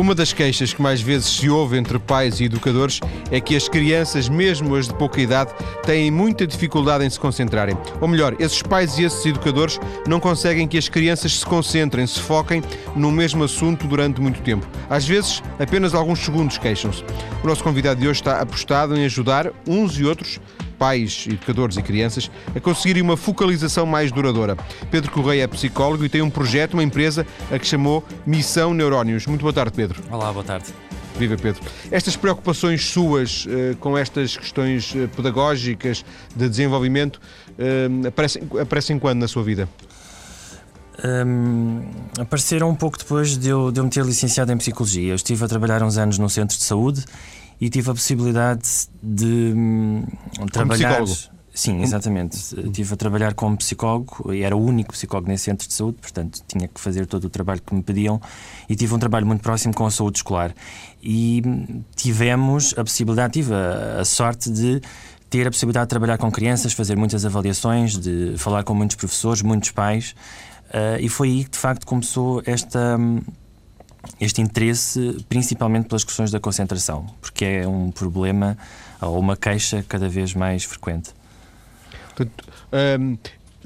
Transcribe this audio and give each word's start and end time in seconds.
Uma 0.00 0.14
das 0.14 0.32
queixas 0.32 0.72
que 0.72 0.80
mais 0.80 1.02
vezes 1.02 1.28
se 1.28 1.50
ouve 1.50 1.76
entre 1.76 1.98
pais 1.98 2.40
e 2.40 2.44
educadores 2.44 3.00
é 3.30 3.38
que 3.38 3.54
as 3.54 3.68
crianças, 3.68 4.30
mesmo 4.30 4.74
as 4.74 4.88
de 4.88 4.94
pouca 4.94 5.20
idade, 5.20 5.52
têm 5.84 6.10
muita 6.10 6.46
dificuldade 6.46 7.04
em 7.04 7.10
se 7.10 7.20
concentrarem. 7.20 7.76
Ou 8.00 8.08
melhor, 8.08 8.34
esses 8.40 8.62
pais 8.62 8.98
e 8.98 9.04
esses 9.04 9.26
educadores 9.26 9.78
não 10.06 10.18
conseguem 10.18 10.66
que 10.66 10.78
as 10.78 10.88
crianças 10.88 11.40
se 11.40 11.44
concentrem, 11.44 12.06
se 12.06 12.18
foquem 12.18 12.62
no 12.96 13.12
mesmo 13.12 13.44
assunto 13.44 13.86
durante 13.86 14.22
muito 14.22 14.40
tempo. 14.40 14.66
Às 14.88 15.06
vezes, 15.06 15.42
apenas 15.58 15.92
alguns 15.92 16.20
segundos 16.20 16.56
queixam-se. 16.56 17.04
O 17.44 17.46
nosso 17.46 17.62
convidado 17.62 18.00
de 18.00 18.08
hoje 18.08 18.20
está 18.20 18.40
apostado 18.40 18.96
em 18.96 19.04
ajudar 19.04 19.52
uns 19.68 19.98
e 19.98 20.04
outros 20.06 20.40
pais, 20.80 21.26
educadores 21.28 21.76
e 21.76 21.82
crianças 21.82 22.30
a 22.56 22.58
conseguirem 22.58 23.02
uma 23.02 23.14
focalização 23.14 23.84
mais 23.84 24.10
duradoura. 24.10 24.56
Pedro 24.90 25.10
Correia 25.10 25.42
é 25.42 25.46
psicólogo 25.46 26.06
e 26.06 26.08
tem 26.08 26.22
um 26.22 26.30
projeto, 26.30 26.72
uma 26.72 26.82
empresa, 26.82 27.26
a 27.52 27.58
que 27.58 27.66
chamou 27.66 28.02
Missão 28.26 28.72
Neurónios. 28.72 29.26
Muito 29.26 29.42
boa 29.42 29.52
tarde, 29.52 29.72
Pedro. 29.72 30.02
Olá, 30.10 30.32
boa 30.32 30.44
tarde. 30.44 30.72
Viva 31.18 31.36
Pedro. 31.36 31.60
Estas 31.90 32.16
preocupações 32.16 32.86
suas 32.86 33.44
uh, 33.44 33.76
com 33.78 33.98
estas 33.98 34.38
questões 34.38 34.94
uh, 34.94 35.06
pedagógicas 35.14 36.02
de 36.34 36.48
desenvolvimento 36.48 37.20
uh, 37.58 38.08
aparecem, 38.08 38.42
aparecem 38.58 38.98
quando 38.98 39.20
na 39.20 39.28
sua 39.28 39.42
vida? 39.42 39.68
Um, 41.04 41.82
apareceram 42.18 42.70
um 42.70 42.74
pouco 42.74 42.96
depois 42.96 43.36
de 43.36 43.48
eu, 43.48 43.70
de 43.70 43.80
eu 43.80 43.84
me 43.84 43.90
ter 43.90 44.04
licenciado 44.04 44.50
em 44.50 44.56
Psicologia. 44.56 45.12
Eu 45.12 45.16
estive 45.16 45.44
a 45.44 45.48
trabalhar 45.48 45.82
uns 45.82 45.98
anos 45.98 46.18
num 46.18 46.28
centro 46.28 46.56
de 46.56 46.64
saúde 46.64 47.04
e 47.60 47.68
tive 47.68 47.90
a 47.90 47.94
possibilidade 47.94 48.68
de 49.02 49.52
hum, 49.54 50.04
trabalhar. 50.50 51.02
Psicólogo. 51.02 51.40
Sim, 51.52 51.82
exatamente. 51.82 52.36
Estive 52.36 52.94
a 52.94 52.96
trabalhar 52.96 53.34
como 53.34 53.56
psicólogo 53.56 54.32
e 54.32 54.42
era 54.42 54.56
o 54.56 54.64
único 54.64 54.92
psicólogo 54.92 55.28
nesse 55.28 55.44
centro 55.44 55.66
de 55.66 55.74
saúde, 55.74 55.98
portanto 56.00 56.40
tinha 56.46 56.68
que 56.68 56.80
fazer 56.80 57.06
todo 57.06 57.24
o 57.24 57.28
trabalho 57.28 57.60
que 57.60 57.74
me 57.74 57.82
pediam 57.82 58.20
e 58.68 58.76
tive 58.76 58.94
um 58.94 58.98
trabalho 58.98 59.26
muito 59.26 59.42
próximo 59.42 59.74
com 59.74 59.84
a 59.84 59.90
saúde 59.90 60.18
escolar. 60.18 60.54
E 61.02 61.42
hum, 61.44 61.82
tivemos 61.94 62.72
a 62.78 62.84
possibilidade, 62.84 63.34
tive 63.34 63.52
a, 63.52 64.00
a 64.00 64.04
sorte 64.04 64.50
de 64.50 64.80
ter 65.28 65.46
a 65.46 65.50
possibilidade 65.50 65.86
de 65.86 65.90
trabalhar 65.90 66.18
com 66.18 66.30
crianças, 66.30 66.72
fazer 66.72 66.96
muitas 66.96 67.24
avaliações, 67.24 67.96
de 67.96 68.34
falar 68.36 68.64
com 68.64 68.74
muitos 68.74 68.96
professores, 68.96 69.42
muitos 69.42 69.70
pais, 69.70 70.14
uh, 70.68 71.00
e 71.00 71.08
foi 71.08 71.28
aí 71.28 71.44
que 71.44 71.50
de 71.50 71.58
facto 71.58 71.86
começou 71.86 72.42
esta 72.46 72.96
hum, 72.98 73.20
este 74.20 74.40
interesse 74.40 75.24
principalmente 75.28 75.88
pelas 75.88 76.04
questões 76.04 76.30
da 76.30 76.40
concentração, 76.40 77.06
porque 77.20 77.44
é 77.44 77.68
um 77.68 77.90
problema 77.90 78.56
ou 79.00 79.18
uma 79.18 79.36
queixa 79.36 79.84
cada 79.88 80.08
vez 80.08 80.34
mais 80.34 80.64
frequente. 80.64 81.10
Portanto, 82.14 82.44
hum, 83.00 83.16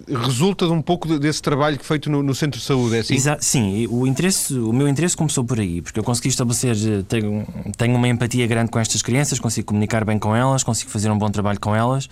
resulta 0.09 0.67
de 0.67 0.73
um 0.73 0.83
pouco 0.83 1.19
desse 1.19 1.41
trabalho 1.41 1.79
que 1.79 1.85
feito 1.85 2.11
no, 2.11 2.23
no, 2.23 2.35
centro 2.35 2.59
de 2.59 2.67
saúde, 2.67 2.97
é 2.97 2.99
assim? 3.01 3.15
Exa 3.15 3.39
sim, 3.41 3.87
o, 3.89 4.07
interesse, 4.07 4.55
o 4.55 4.73
meu 4.73 4.89
interesse 4.89 5.17
começou 5.17 5.45
por 5.45 5.59
aí, 5.61 5.81
porque 5.81 5.99
eu 5.99 6.05
consegui 6.05 6.29
estabelecer, 6.29 6.77
tenho, 7.05 7.47
tenho 7.77 7.97
uma 7.97 8.09
empatia 8.09 8.47
grande 8.47 8.71
com 8.71 8.79
estas 8.79 9.03
crianças, 9.03 9.39
consigo 9.39 9.69
comunicar 9.69 10.05
bem 10.05 10.19
com 10.19 10.35
elas, 10.35 10.62
consigo 10.62 10.91
fazer 10.91 11.11
um 11.11 11.19
bom 11.19 11.31
trabalho 11.31 11.61
com 11.61 11.75
elas 11.75 12.09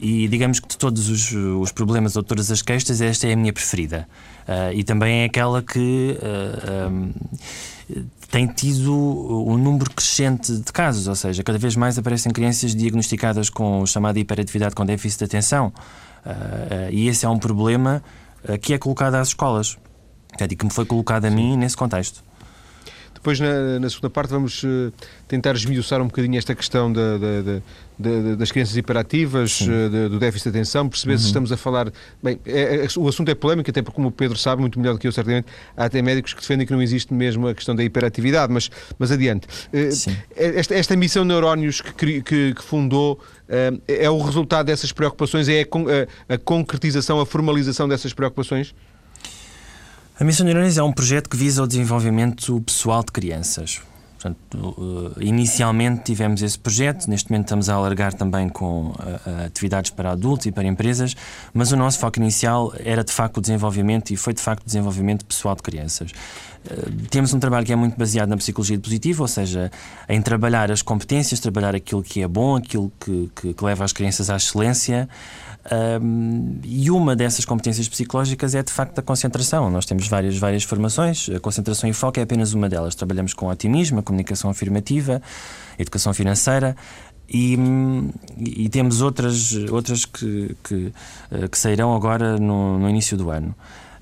e 0.00 0.28
digamos 0.28 0.60
que 0.60 0.68
de 0.68 0.78
todos 0.78 1.08
os, 1.08 1.32
os 1.32 1.72
problemas 1.72 2.14
ou 2.16 2.22
todas 2.22 2.50
as 2.50 2.62
queixas, 2.62 3.00
esta 3.00 3.26
é 3.26 3.32
a 3.32 3.36
minha 3.36 3.52
preferida. 3.52 4.08
Uh, 4.46 4.72
e 4.72 4.84
também 4.84 5.22
é 5.22 5.24
aquela 5.24 5.60
que 5.60 6.16
uh, 6.22 6.88
um, 6.88 7.12
tem 8.30 8.46
tido 8.46 8.94
um 8.94 9.58
número 9.58 9.90
crescente 9.90 10.56
de 10.56 10.72
casos, 10.72 11.08
ou 11.08 11.16
seja, 11.16 11.42
cada 11.42 11.58
vez 11.58 11.74
mais 11.74 11.98
aparecem 11.98 12.30
crianças 12.32 12.74
diagnosticadas 12.74 13.50
com 13.50 13.84
chamada 13.86 14.18
hiperatividade 14.20 14.74
com 14.74 14.86
déficit 14.86 15.18
de 15.20 15.24
atenção. 15.24 15.72
Uh, 16.24 16.90
e 16.92 17.08
esse 17.08 17.26
é 17.26 17.28
um 17.28 17.38
problema 17.38 18.02
que 18.62 18.72
é 18.72 18.78
colocado 18.78 19.16
às 19.16 19.28
escolas 19.28 19.76
e 20.40 20.56
que 20.56 20.64
me 20.64 20.70
foi 20.70 20.86
colocado 20.86 21.24
a 21.24 21.30
mim 21.30 21.56
nesse 21.56 21.76
contexto. 21.76 22.22
Depois, 23.18 23.40
na, 23.40 23.80
na, 23.80 23.90
segunda 23.90 24.08
parte, 24.08 24.30
vamos 24.30 24.62
uh, 24.62 24.92
tentar 25.26 25.54
esmiuçar 25.56 26.00
um 26.00 26.06
bocadinho 26.06 26.38
esta 26.38 26.54
questão 26.54 26.92
da, 26.92 27.18
da, 27.18 27.42
da, 27.98 28.34
das 28.36 28.52
crianças 28.52 28.76
hiperativas, 28.76 29.60
uh, 29.62 30.08
do 30.08 30.20
déficit 30.20 30.44
de 30.44 30.58
atenção, 30.58 30.88
perceber 30.88 31.14
uhum. 31.14 31.18
se 31.18 31.26
estamos 31.26 31.50
a 31.50 31.56
falar. 31.56 31.92
Bem, 32.22 32.38
é, 32.46 32.84
é, 32.84 32.86
o 32.96 33.08
assunto 33.08 33.28
é 33.28 33.34
polémico, 33.34 33.68
até 33.68 33.82
porque, 33.82 33.96
como 33.96 34.08
o 34.08 34.12
Pedro 34.12 34.38
sabe, 34.38 34.60
muito 34.60 34.78
melhor 34.78 34.92
do 34.92 35.00
que 35.00 35.08
eu, 35.08 35.12
certamente, 35.12 35.48
há 35.76 35.86
até 35.86 36.00
médicos 36.00 36.32
que 36.32 36.40
defendem 36.40 36.64
que 36.64 36.72
não 36.72 36.80
existe 36.80 37.12
mesmo 37.12 37.48
a 37.48 37.54
questão 37.54 37.74
da 37.74 37.82
hiperatividade, 37.82 38.52
mas, 38.52 38.70
mas 38.98 39.10
adiante. 39.10 39.48
Uh, 39.48 40.12
esta, 40.36 40.74
esta, 40.76 40.96
missão 40.96 41.24
Neurónios 41.24 41.80
que, 41.80 42.22
que, 42.22 42.54
que 42.54 42.62
fundou 42.62 43.20
é 43.86 44.10
o 44.10 44.20
resultado 44.20 44.66
dessas 44.66 44.92
preocupações, 44.92 45.48
é 45.48 45.62
a, 45.62 46.32
a, 46.32 46.34
a 46.34 46.38
concretização, 46.38 47.18
a 47.18 47.26
formalização 47.26 47.88
dessas 47.88 48.12
preocupações? 48.12 48.74
A 50.20 50.24
Missão 50.24 50.44
Neurónios 50.44 50.76
é 50.76 50.82
um 50.82 50.92
projeto 50.92 51.30
que 51.30 51.36
visa 51.36 51.62
o 51.62 51.66
desenvolvimento 51.66 52.60
pessoal 52.62 53.04
de 53.04 53.12
crianças. 53.12 53.80
Portanto, 54.14 55.14
eh, 55.16 55.24
inicialmente 55.26 56.02
tivemos 56.02 56.42
esse 56.42 56.58
projeto, 56.58 57.08
neste 57.08 57.30
momento 57.30 57.44
estamos 57.44 57.68
a 57.68 57.74
alargar 57.74 58.12
também 58.12 58.48
com 58.48 58.88
uh, 58.88 59.46
atividades 59.46 59.92
para 59.92 60.10
adultos 60.10 60.46
e 60.46 60.50
para 60.50 60.64
empresas, 60.64 61.14
mas 61.54 61.70
o 61.70 61.76
nosso 61.76 62.00
foco 62.00 62.18
inicial 62.18 62.72
era 62.84 63.04
de 63.04 63.12
facto 63.12 63.36
o 63.36 63.40
desenvolvimento 63.40 64.10
e 64.10 64.16
foi 64.16 64.34
de 64.34 64.42
facto 64.42 64.62
o 64.62 64.66
desenvolvimento 64.66 65.24
pessoal 65.24 65.54
de 65.54 65.62
crianças. 65.62 66.10
Temos 67.10 67.32
um 67.32 67.38
trabalho 67.38 67.64
que 67.64 67.72
é 67.72 67.76
muito 67.76 67.96
baseado 67.96 68.28
na 68.28 68.36
psicologia 68.36 68.78
positiva, 68.78 69.22
ou 69.22 69.28
seja, 69.28 69.70
em 70.08 70.20
trabalhar 70.20 70.70
as 70.70 70.82
competências, 70.82 71.38
trabalhar 71.38 71.74
aquilo 71.74 72.02
que 72.02 72.20
é 72.20 72.28
bom, 72.28 72.56
aquilo 72.56 72.92
que, 73.00 73.30
que, 73.34 73.54
que 73.54 73.64
leva 73.64 73.84
as 73.84 73.92
crianças 73.92 74.28
à 74.28 74.36
excelência. 74.36 75.08
Um, 75.70 76.60
e 76.64 76.90
uma 76.90 77.14
dessas 77.14 77.44
competências 77.44 77.88
psicológicas 77.88 78.54
é 78.54 78.62
de 78.62 78.72
facto 78.72 78.98
a 78.98 79.02
concentração. 79.02 79.70
Nós 79.70 79.84
temos 79.84 80.08
várias, 80.08 80.38
várias 80.38 80.64
formações, 80.64 81.28
a 81.28 81.38
concentração 81.38 81.88
e 81.88 81.92
foco 81.92 82.18
é 82.18 82.22
apenas 82.22 82.54
uma 82.54 82.68
delas. 82.68 82.94
Trabalhamos 82.94 83.34
com 83.34 83.48
otimismo, 83.48 83.98
a 83.98 84.02
comunicação 84.02 84.50
afirmativa, 84.50 85.20
a 85.78 85.82
educação 85.82 86.14
financeira. 86.14 86.74
E, 87.30 87.58
e, 88.38 88.70
temos 88.70 89.02
outras, 89.02 89.52
outras 89.70 90.06
que, 90.06 90.56
que, 90.64 90.90
eh, 91.30 91.46
que 91.46 91.58
sairão 91.58 91.94
agora 91.94 92.38
no, 92.38 92.78
no 92.78 92.88
início 92.88 93.18
do 93.18 93.28
ano. 93.28 93.54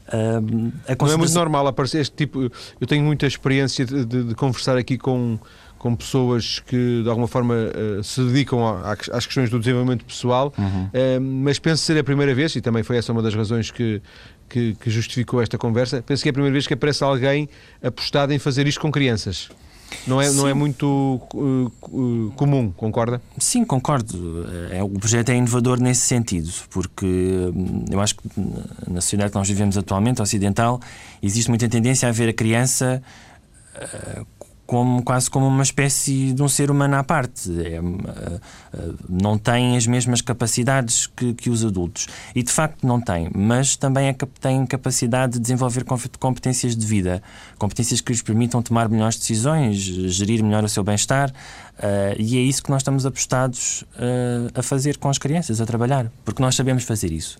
Uh, 0.06 0.70
Não 1.00 1.12
é 1.12 1.16
muito 1.16 1.34
normal 1.34 1.66
aparecer 1.66 2.00
este 2.00 2.14
tipo. 2.14 2.48
Eu 2.80 2.86
tenho 2.86 3.04
muita 3.04 3.26
experiência 3.26 3.84
de, 3.84 4.04
de, 4.04 4.22
de 4.22 4.34
conversar 4.36 4.76
aqui 4.76 4.96
com 4.96 5.36
com 5.78 5.94
pessoas 5.94 6.58
que 6.60 7.02
de 7.02 7.08
alguma 7.08 7.28
forma 7.28 7.54
uh, 7.54 8.02
se 8.02 8.22
dedicam 8.24 8.66
a, 8.66 8.92
às 8.92 9.26
questões 9.26 9.50
do 9.50 9.58
desenvolvimento 9.58 10.04
pessoal, 10.04 10.52
uhum. 10.56 10.84
uh, 10.84 11.20
mas 11.20 11.58
penso 11.58 11.82
ser 11.82 11.98
a 11.98 12.04
primeira 12.04 12.34
vez, 12.34 12.54
e 12.56 12.60
também 12.60 12.82
foi 12.82 12.96
essa 12.96 13.12
uma 13.12 13.22
das 13.22 13.34
razões 13.34 13.70
que, 13.70 14.00
que, 14.48 14.74
que, 14.74 14.90
justificou 14.90 15.40
esta 15.40 15.58
conversa, 15.58 16.02
penso 16.02 16.22
que 16.22 16.28
é 16.28 16.30
a 16.30 16.32
primeira 16.32 16.52
vez 16.52 16.66
que 16.66 16.74
aparece 16.74 17.04
alguém 17.04 17.48
apostado 17.82 18.32
em 18.32 18.38
fazer 18.38 18.66
isto 18.66 18.80
com 18.80 18.90
crianças. 18.90 19.48
Não 20.04 20.20
é, 20.20 20.28
não 20.32 20.48
é 20.48 20.54
muito 20.54 21.20
uh, 21.32 22.32
comum, 22.34 22.72
concorda? 22.72 23.22
Sim, 23.38 23.64
concordo. 23.64 24.44
É, 24.72 24.82
o 24.82 24.88
projeto 24.88 25.28
é 25.28 25.36
inovador 25.36 25.80
nesse 25.80 26.00
sentido, 26.00 26.50
porque 26.70 27.06
hum, 27.06 27.84
eu 27.88 28.00
acho 28.00 28.16
que 28.16 28.22
na 28.88 29.00
sociedade 29.00 29.30
que 29.30 29.38
nós 29.38 29.46
vivemos 29.46 29.78
atualmente, 29.78 30.20
ocidental, 30.20 30.80
existe 31.22 31.48
muita 31.48 31.68
tendência 31.68 32.08
a 32.08 32.12
ver 32.12 32.28
a 32.28 32.32
criança 32.32 33.00
como, 34.66 35.02
quase 35.02 35.30
como 35.30 35.46
uma 35.46 35.62
espécie 35.62 36.32
de 36.32 36.42
um 36.42 36.48
ser 36.48 36.70
humano 36.70 36.96
à 36.96 37.04
parte. 37.04 37.50
É, 37.64 37.80
uh, 37.80 37.84
uh, 37.84 38.94
não 39.08 39.38
tem 39.38 39.76
as 39.76 39.86
mesmas 39.86 40.20
capacidades 40.20 41.06
que, 41.06 41.32
que, 41.34 41.48
os 41.48 41.64
adultos. 41.64 42.08
E 42.34 42.42
de 42.42 42.50
facto 42.50 42.86
não 42.86 43.00
tem, 43.00 43.30
mas 43.34 43.76
também 43.76 44.08
é, 44.08 44.16
tem 44.40 44.66
capacidade 44.66 45.34
de 45.34 45.38
desenvolver 45.38 45.84
competências 46.18 46.76
de 46.76 46.84
vida, 46.84 47.22
competências 47.58 48.00
que 48.00 48.12
lhes 48.12 48.22
permitam 48.22 48.60
tomar 48.60 48.88
melhores 48.88 49.16
decisões, 49.16 49.76
gerir 49.76 50.42
melhor 50.42 50.64
o 50.64 50.68
seu 50.68 50.82
bem-estar. 50.82 51.30
Uh, 51.30 52.16
e 52.18 52.38
é 52.38 52.40
isso 52.40 52.62
que 52.62 52.70
nós 52.70 52.80
estamos 52.80 53.06
apostados 53.06 53.84
a 54.54 54.62
fazer 54.62 54.96
com 54.96 55.08
as 55.08 55.18
crianças, 55.18 55.60
a 55.60 55.66
trabalhar, 55.66 56.10
porque 56.24 56.42
nós 56.42 56.54
sabemos 56.54 56.84
fazer 56.84 57.12
isso. 57.12 57.38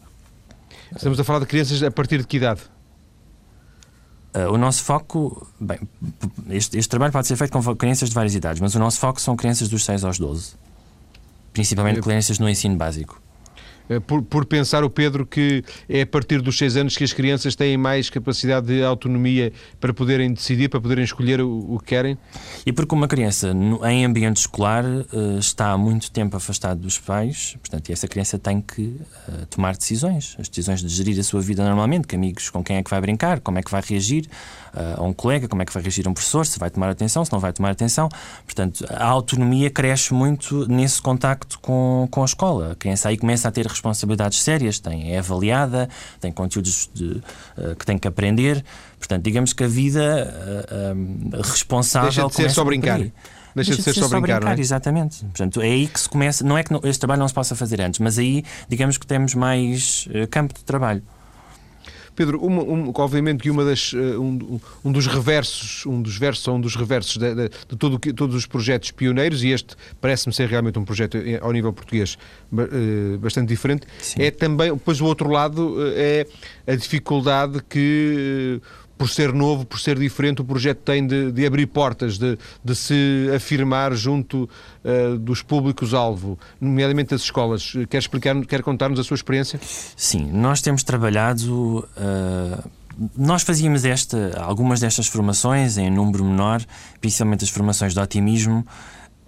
Estamos 0.94 1.18
a 1.18 1.24
falar 1.24 1.40
de 1.40 1.46
crianças 1.46 1.82
a 1.82 1.90
partir 1.90 2.18
de 2.18 2.26
que 2.26 2.36
idade? 2.36 2.60
Uh, 4.36 4.52
o 4.52 4.58
nosso 4.58 4.84
foco, 4.84 5.46
bem, 5.58 5.78
este, 6.50 6.76
este, 6.76 6.90
trabalho 6.90 7.10
pode 7.10 7.26
ser 7.26 7.36
feito 7.36 7.50
com 7.50 7.74
crianças 7.74 8.10
de 8.10 8.14
várias 8.14 8.34
idades, 8.34 8.60
mas 8.60 8.74
o 8.74 8.78
nosso 8.78 8.98
foco 8.98 9.18
são 9.18 9.34
crianças 9.34 9.66
dos 9.66 9.82
6 9.82 10.04
aos 10.04 10.18
12, 10.18 10.52
principalmente 11.54 12.02
crianças 12.02 12.38
no 12.38 12.46
ensino 12.46 12.76
básico. 12.76 13.18
Eh, 13.88 14.00
por, 14.00 14.22
por, 14.22 14.44
pensar 14.46 14.84
o 14.84 14.90
Pedro 14.90 15.26
que 15.26 15.64
é 15.88 16.02
a 16.02 16.06
partir 16.06 16.40
dos 16.40 16.56
6 16.58 16.76
anos 16.76 16.96
que 16.96 17.04
as 17.04 17.12
crianças 17.12 17.54
têm 17.54 17.76
mais 17.76 18.10
capacidade 18.10 18.66
de 18.66 18.82
autonomia 18.82 19.52
para 19.80 19.92
poderem 19.92 20.32
decidir, 20.32 20.68
para 20.68 20.80
poderem 20.80 21.04
escolher 21.04 21.40
o, 21.40 21.74
o 21.74 21.78
que 21.78 21.86
querem? 21.86 22.18
E 22.64 22.72
porque 22.72 22.94
uma 22.94 23.08
criança 23.08 23.52
em 23.88 24.04
ambiente 24.04 24.38
escolar 24.38 24.84
eh, 24.84 25.38
está 25.38 25.70
há 25.70 25.78
muito 25.78 26.10
tempo 26.10 26.36
afastada 26.36 26.76
dos 26.76 26.98
pais, 26.98 27.56
portanto, 27.60 27.90
essa 27.90 28.08
criança 28.08 28.38
tem 28.38 28.60
que 28.60 29.00
eh, 29.28 29.46
tomar 29.50 29.76
decisões, 29.76 30.36
as 30.38 30.48
decisões 30.48 30.82
de 30.82 30.88
gerir 30.88 31.18
a 31.18 31.24
sua 31.24 31.40
vida 31.40 31.64
normalmente, 31.64 32.06
que 32.06 32.16
amigos, 32.16 32.50
com 32.50 32.62
quem 32.62 32.76
é 32.76 32.82
que 32.82 32.90
vai 32.90 33.00
brincar, 33.00 33.40
como 33.40 33.58
é 33.58 33.62
que 33.62 33.70
vai 33.70 33.82
reagir 33.86 34.28
a 34.98 35.02
um 35.02 35.12
colega, 35.12 35.48
como 35.48 35.62
é 35.62 35.64
que 35.64 35.72
vai 35.72 35.82
reagir 35.82 36.06
a 36.06 36.10
um 36.10 36.12
professor, 36.12 36.44
se 36.44 36.58
vai 36.58 36.68
tomar 36.68 36.90
atenção, 36.90 37.24
se 37.24 37.32
não 37.32 37.40
vai 37.40 37.50
tomar 37.50 37.70
atenção. 37.70 38.10
Portanto, 38.44 38.84
a 38.90 39.06
autonomia 39.06 39.70
cresce 39.70 40.12
muito 40.12 40.68
nesse 40.68 41.00
contacto 41.00 41.58
com, 41.60 42.06
com 42.10 42.20
a 42.20 42.26
escola. 42.26 42.72
A 42.72 42.74
criança 42.74 43.08
aí 43.08 43.16
começa 43.16 43.48
a 43.48 43.50
ter 43.50 43.66
responsabilidades 43.76 44.42
sérias, 44.42 44.78
tem, 44.78 45.12
é 45.12 45.18
avaliada, 45.18 45.88
tem 46.20 46.32
conteúdos 46.32 46.90
de, 46.92 47.22
uh, 47.56 47.76
que 47.78 47.86
tem 47.86 47.98
que 47.98 48.08
aprender. 48.08 48.64
Portanto, 48.98 49.22
digamos 49.22 49.52
que 49.52 49.64
a 49.64 49.68
vida 49.68 50.94
uh, 51.32 51.42
responsável. 51.42 52.10
Deixa 52.10 52.26
de 52.28 52.34
ser 52.34 52.50
só 52.50 52.64
brincar. 52.64 52.98
Deixa, 52.98 53.12
Deixa 53.54 53.70
de, 53.70 53.76
de 53.78 53.82
ser, 53.84 53.94
só 53.94 54.08
brincar, 54.08 54.40
brincar 54.40 54.58
é? 54.58 54.60
Exatamente. 54.60 55.24
Portanto, 55.24 55.60
é 55.62 55.66
aí 55.66 55.86
que 55.86 56.00
se 56.00 56.08
começa. 56.08 56.44
Não 56.44 56.58
é 56.58 56.64
que 56.64 56.74
este 56.84 57.00
trabalho 57.00 57.20
não 57.20 57.28
se 57.28 57.34
possa 57.34 57.54
fazer 57.54 57.80
antes, 57.80 58.00
mas 58.00 58.18
aí, 58.18 58.44
digamos 58.68 58.98
que 58.98 59.06
temos 59.06 59.34
mais 59.34 60.08
campo 60.30 60.52
de 60.52 60.64
trabalho. 60.64 61.02
Pedro, 62.16 62.40
uma, 62.42 62.62
um, 62.62 62.92
obviamente 62.96 63.42
que 63.42 63.50
uma 63.50 63.64
das, 63.64 63.92
eh, 63.94 64.18
um, 64.18 64.58
um, 64.84 64.90
dos 64.90 65.06
reversos, 65.06 65.84
um 65.86 66.00
dos 66.00 66.16
versos, 66.16 66.48
um 66.48 66.60
dos 66.60 66.74
reversos 66.74 67.18
de, 67.18 67.34
de, 67.34 67.48
de 67.48 67.76
todo, 67.76 67.98
todos 67.98 68.34
os 68.34 68.46
projetos 68.46 68.90
pioneiros, 68.90 69.44
e 69.44 69.50
este 69.50 69.76
parece-me 70.00 70.34
ser 70.34 70.48
realmente 70.48 70.78
um 70.78 70.84
projeto 70.84 71.18
eh, 71.18 71.38
ao 71.40 71.52
nível 71.52 71.72
português 71.72 72.16
eh, 72.56 73.16
bastante 73.18 73.48
diferente, 73.48 73.86
Sim. 74.00 74.22
é 74.22 74.30
também, 74.30 74.72
depois 74.72 75.00
o 75.00 75.04
outro 75.04 75.30
lado 75.30 75.76
é 75.94 76.26
a 76.66 76.74
dificuldade 76.74 77.62
que 77.68 78.60
por 78.96 79.08
ser 79.08 79.32
novo, 79.32 79.64
por 79.64 79.78
ser 79.78 79.98
diferente, 79.98 80.40
o 80.40 80.44
projeto 80.44 80.78
tem 80.78 81.06
de, 81.06 81.30
de 81.30 81.46
abrir 81.46 81.66
portas, 81.66 82.18
de, 82.18 82.38
de, 82.64 82.74
se 82.74 83.30
afirmar 83.34 83.94
junto 83.94 84.48
uh, 84.84 85.18
dos 85.18 85.42
públicos-alvo, 85.42 86.38
nomeadamente 86.60 87.10
das 87.10 87.22
escolas. 87.22 87.72
Quer 87.90 87.98
explicar, 87.98 88.34
quer 88.46 88.62
contar-nos 88.62 88.98
a 88.98 89.04
sua 89.04 89.14
experiência? 89.14 89.60
Sim, 89.96 90.30
nós 90.32 90.60
temos 90.60 90.82
trabalhado. 90.82 91.86
Uh, 91.96 92.70
nós 93.16 93.42
fazíamos 93.42 93.84
esta, 93.84 94.40
algumas 94.40 94.80
destas 94.80 95.06
formações 95.06 95.76
em 95.76 95.90
número 95.90 96.24
menor, 96.24 96.62
principalmente 97.00 97.44
as 97.44 97.50
formações 97.50 97.92
de 97.92 98.00
otimismo, 98.00 98.66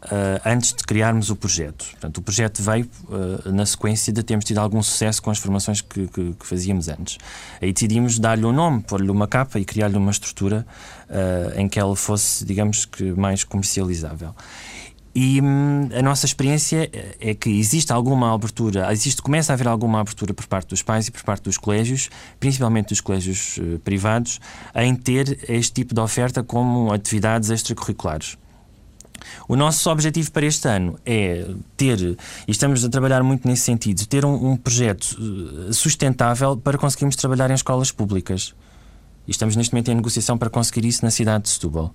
Uh, 0.00 0.38
antes 0.46 0.72
de 0.72 0.84
criarmos 0.84 1.28
o 1.28 1.34
projeto. 1.34 1.84
Portanto, 1.90 2.18
o 2.18 2.22
projeto 2.22 2.62
veio 2.62 2.88
uh, 3.08 3.50
na 3.50 3.66
sequência 3.66 4.12
de 4.12 4.22
termos 4.22 4.44
tido 4.44 4.58
algum 4.58 4.80
sucesso 4.80 5.20
com 5.20 5.28
as 5.28 5.38
formações 5.38 5.80
que, 5.80 6.06
que, 6.06 6.34
que 6.34 6.46
fazíamos 6.46 6.88
antes. 6.88 7.18
Aí 7.60 7.72
decidimos 7.72 8.16
dar-lhe 8.16 8.46
um 8.46 8.52
nome, 8.52 8.80
pôr-lhe 8.80 9.10
uma 9.10 9.26
capa 9.26 9.58
e 9.58 9.64
criar-lhe 9.64 9.96
uma 9.96 10.12
estrutura 10.12 10.64
uh, 11.10 11.58
em 11.58 11.68
que 11.68 11.80
ela 11.80 11.96
fosse, 11.96 12.44
digamos 12.44 12.84
que, 12.84 13.10
mais 13.10 13.42
comercializável. 13.42 14.32
E 15.16 15.40
hum, 15.42 15.88
a 15.92 16.00
nossa 16.00 16.26
experiência 16.26 16.88
é 17.20 17.34
que 17.34 17.50
existe 17.50 17.92
alguma 17.92 18.32
abertura, 18.32 18.92
existe, 18.92 19.20
começa 19.20 19.52
a 19.52 19.54
haver 19.54 19.66
alguma 19.66 20.00
abertura 20.00 20.32
por 20.32 20.46
parte 20.46 20.68
dos 20.68 20.80
pais 20.80 21.08
e 21.08 21.10
por 21.10 21.24
parte 21.24 21.42
dos 21.42 21.58
colégios, 21.58 22.08
principalmente 22.38 22.90
dos 22.90 23.00
colégios 23.00 23.58
privados, 23.82 24.40
em 24.76 24.94
ter 24.94 25.40
este 25.48 25.72
tipo 25.72 25.92
de 25.92 26.00
oferta 26.00 26.40
como 26.44 26.92
atividades 26.92 27.50
extracurriculares. 27.50 28.38
O 29.48 29.56
nosso 29.56 29.90
objetivo 29.90 30.30
para 30.30 30.46
este 30.46 30.68
ano 30.68 30.98
é 31.04 31.46
ter, 31.76 31.98
e 32.00 32.16
estamos 32.50 32.84
a 32.84 32.88
trabalhar 32.88 33.22
muito 33.22 33.46
nesse 33.46 33.62
sentido, 33.62 34.06
ter 34.06 34.24
um, 34.24 34.52
um 34.52 34.56
projeto 34.56 35.16
eh, 35.68 35.72
sustentável 35.72 36.56
para 36.56 36.78
conseguirmos 36.78 37.16
trabalhar 37.16 37.50
em 37.50 37.54
escolas 37.54 37.90
públicas. 37.90 38.54
E 39.26 39.30
estamos 39.30 39.56
neste 39.56 39.74
momento 39.74 39.90
em 39.90 39.94
negociação 39.94 40.38
para 40.38 40.48
conseguir 40.48 40.86
isso 40.86 41.04
na 41.04 41.10
cidade 41.10 41.44
de 41.44 41.50
Setúbal. 41.50 41.94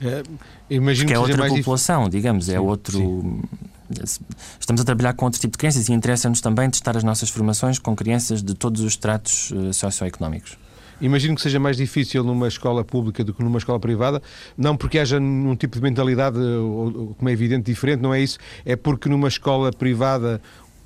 É, 0.00 0.22
imagino 0.70 1.08
que 1.08 1.14
é 1.14 1.18
outra 1.18 1.48
população, 1.48 2.04
dif... 2.04 2.12
digamos, 2.12 2.48
é 2.48 2.52
sim, 2.52 2.56
é 2.56 2.60
outro. 2.60 2.98
Sim. 2.98 3.42
Estamos 4.60 4.82
a 4.82 4.84
trabalhar 4.84 5.14
com 5.14 5.24
outro 5.24 5.40
tipo 5.40 5.52
de 5.52 5.58
crianças 5.58 5.88
e 5.88 5.92
interessa-nos 5.92 6.40
também 6.40 6.68
testar 6.68 6.96
as 6.96 7.02
nossas 7.02 7.30
formações 7.30 7.78
com 7.78 7.96
crianças 7.96 8.42
de 8.42 8.54
todos 8.54 8.82
os 8.82 8.96
tratos 8.96 9.50
uh, 9.50 9.72
socioeconómicos. 9.72 10.58
Imagino 11.00 11.34
que 11.34 11.40
seja 11.40 11.60
mais 11.60 11.76
difícil 11.76 12.24
numa 12.24 12.48
escola 12.48 12.84
pública 12.84 13.22
do 13.22 13.32
que 13.32 13.42
numa 13.42 13.58
escola 13.58 13.78
privada, 13.78 14.22
não 14.56 14.76
porque 14.76 14.98
haja 14.98 15.18
um 15.18 15.54
tipo 15.54 15.76
de 15.76 15.82
mentalidade, 15.82 16.36
como 16.36 17.28
é 17.28 17.32
evidente, 17.32 17.66
diferente, 17.66 18.00
não 18.00 18.12
é 18.12 18.20
isso, 18.20 18.38
é 18.64 18.76
porque 18.76 19.08
numa 19.08 19.28
escola 19.28 19.72
privada 19.72 20.40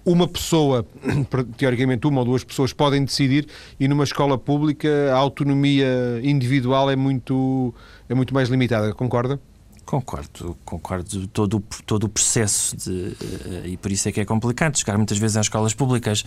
uma 0.04 0.26
pessoa, 0.26 0.84
teoricamente 1.56 2.06
uma 2.06 2.20
ou 2.20 2.24
duas 2.24 2.44
pessoas, 2.44 2.72
podem 2.72 3.04
decidir 3.04 3.46
e 3.78 3.86
numa 3.86 4.04
escola 4.04 4.36
pública 4.36 4.88
a 5.12 5.16
autonomia 5.16 6.20
individual 6.22 6.90
é 6.90 6.96
muito, 6.96 7.74
é 8.08 8.14
muito 8.14 8.34
mais 8.34 8.48
limitada, 8.48 8.92
concorda? 8.92 9.40
Concordo, 9.84 10.56
concordo. 10.64 11.26
Todo, 11.28 11.62
todo 11.84 12.04
o 12.04 12.08
processo 12.08 12.76
de, 12.76 13.16
eh, 13.20 13.68
e 13.70 13.76
por 13.76 13.90
isso 13.90 14.08
é 14.08 14.12
que 14.12 14.20
é 14.20 14.24
complicado 14.24 14.78
chegar 14.78 14.96
muitas 14.96 15.18
vezes 15.18 15.36
às 15.36 15.46
escolas 15.46 15.74
públicas 15.74 16.24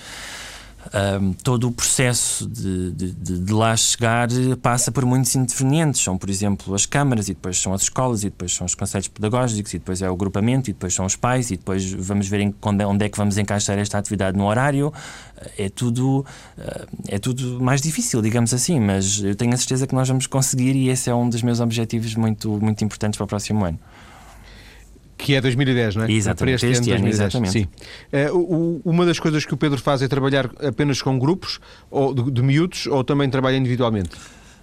um, 0.93 1.33
todo 1.33 1.67
o 1.67 1.71
processo 1.71 2.47
de, 2.47 2.91
de, 2.91 3.11
de, 3.11 3.53
lá 3.53 3.75
chegar 3.75 4.27
passa 4.61 4.91
por 4.91 5.05
muitos 5.05 5.35
intervenientes. 5.35 6.01
São, 6.01 6.17
por 6.17 6.29
exemplo, 6.29 6.73
as 6.75 6.85
câmaras, 6.85 7.27
e 7.27 7.33
depois 7.33 7.57
são 7.57 7.73
as 7.73 7.83
escolas, 7.83 8.23
e 8.23 8.29
depois 8.29 8.53
são 8.53 8.65
os 8.65 8.75
conselhos 8.75 9.07
pedagógicos, 9.07 9.73
e 9.73 9.79
depois 9.79 10.01
é 10.01 10.09
o 10.09 10.13
agrupamento, 10.13 10.69
e 10.69 10.73
depois 10.73 10.93
são 10.93 11.05
os 11.05 11.15
pais, 11.15 11.51
e 11.51 11.57
depois 11.57 11.91
vamos 11.91 12.27
ver 12.27 12.41
em, 12.41 12.55
onde 12.63 13.05
é 13.05 13.09
que 13.09 13.17
vamos 13.17 13.37
encaixar 13.37 13.77
esta 13.77 13.97
atividade 13.97 14.37
no 14.37 14.45
horário. 14.45 14.93
É 15.57 15.69
tudo, 15.69 16.25
ah, 16.57 16.85
é 17.07 17.19
tudo 17.19 17.59
mais 17.61 17.81
difícil, 17.81 18.21
digamos 18.21 18.53
assim, 18.53 18.79
mas 18.79 19.23
eu 19.23 19.35
tenho 19.35 19.53
a 19.53 19.57
certeza 19.57 19.87
que 19.87 19.95
nós 19.95 20.07
vamos 20.07 20.27
conseguir, 20.27 20.75
e 20.75 20.89
esse 20.89 21.09
é 21.09 21.15
um 21.15 21.29
dos 21.29 21.41
meus 21.41 21.59
objetivos 21.59 22.15
muito, 22.15 22.59
muito 22.59 22.83
importantes 22.83 23.17
para 23.17 23.25
o 23.25 23.27
próximo 23.27 23.65
ano. 23.65 23.79
Que 25.17 25.35
é 25.35 25.41
2010, 25.41 25.95
não 25.95 26.03
é? 26.03 26.11
Exatamente, 26.11 26.59
para 26.59 26.69
este, 26.69 26.79
este 26.81 26.91
ano, 26.91 27.03
2010. 27.03 27.19
exatamente. 27.19 27.51
Sim. 27.51 28.33
Uh, 28.33 28.81
uma 28.83 29.05
das 29.05 29.19
coisas 29.19 29.45
que 29.45 29.53
o 29.53 29.57
Pedro 29.57 29.79
faz 29.79 30.01
é 30.01 30.07
trabalhar 30.07 30.49
apenas 30.59 31.01
com 31.01 31.17
grupos 31.17 31.59
ou 31.89 32.13
de, 32.13 32.31
de 32.31 32.41
miúdos 32.41 32.85
ou 32.87 33.03
também 33.03 33.29
trabalha 33.29 33.55
individualmente? 33.55 34.11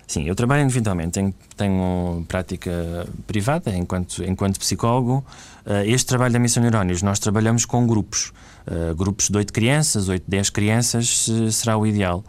Sim, 0.07 0.25
eu 0.29 0.35
trabalho 0.35 0.65
individualmente, 0.65 1.13
tenho, 1.13 1.35
tenho 1.57 2.25
prática 2.29 3.07
privada 3.27 3.75
enquanto, 3.75 4.23
enquanto 4.25 4.59
psicólogo. 4.59 5.25
Uh, 5.65 5.87
este 5.87 6.07
trabalho 6.07 6.33
da 6.33 6.39
Missão 6.39 6.63
Neurónios, 6.63 7.03
nós 7.03 7.19
trabalhamos 7.19 7.65
com 7.65 7.87
grupos. 7.87 8.33
Uh, 8.67 8.95
grupos 8.95 9.31
de 9.31 9.37
8 9.39 9.53
crianças, 9.53 10.09
8, 10.09 10.25
10 10.29 10.51
crianças 10.51 11.29
será 11.51 11.77
o 11.77 11.87
ideal 11.87 12.23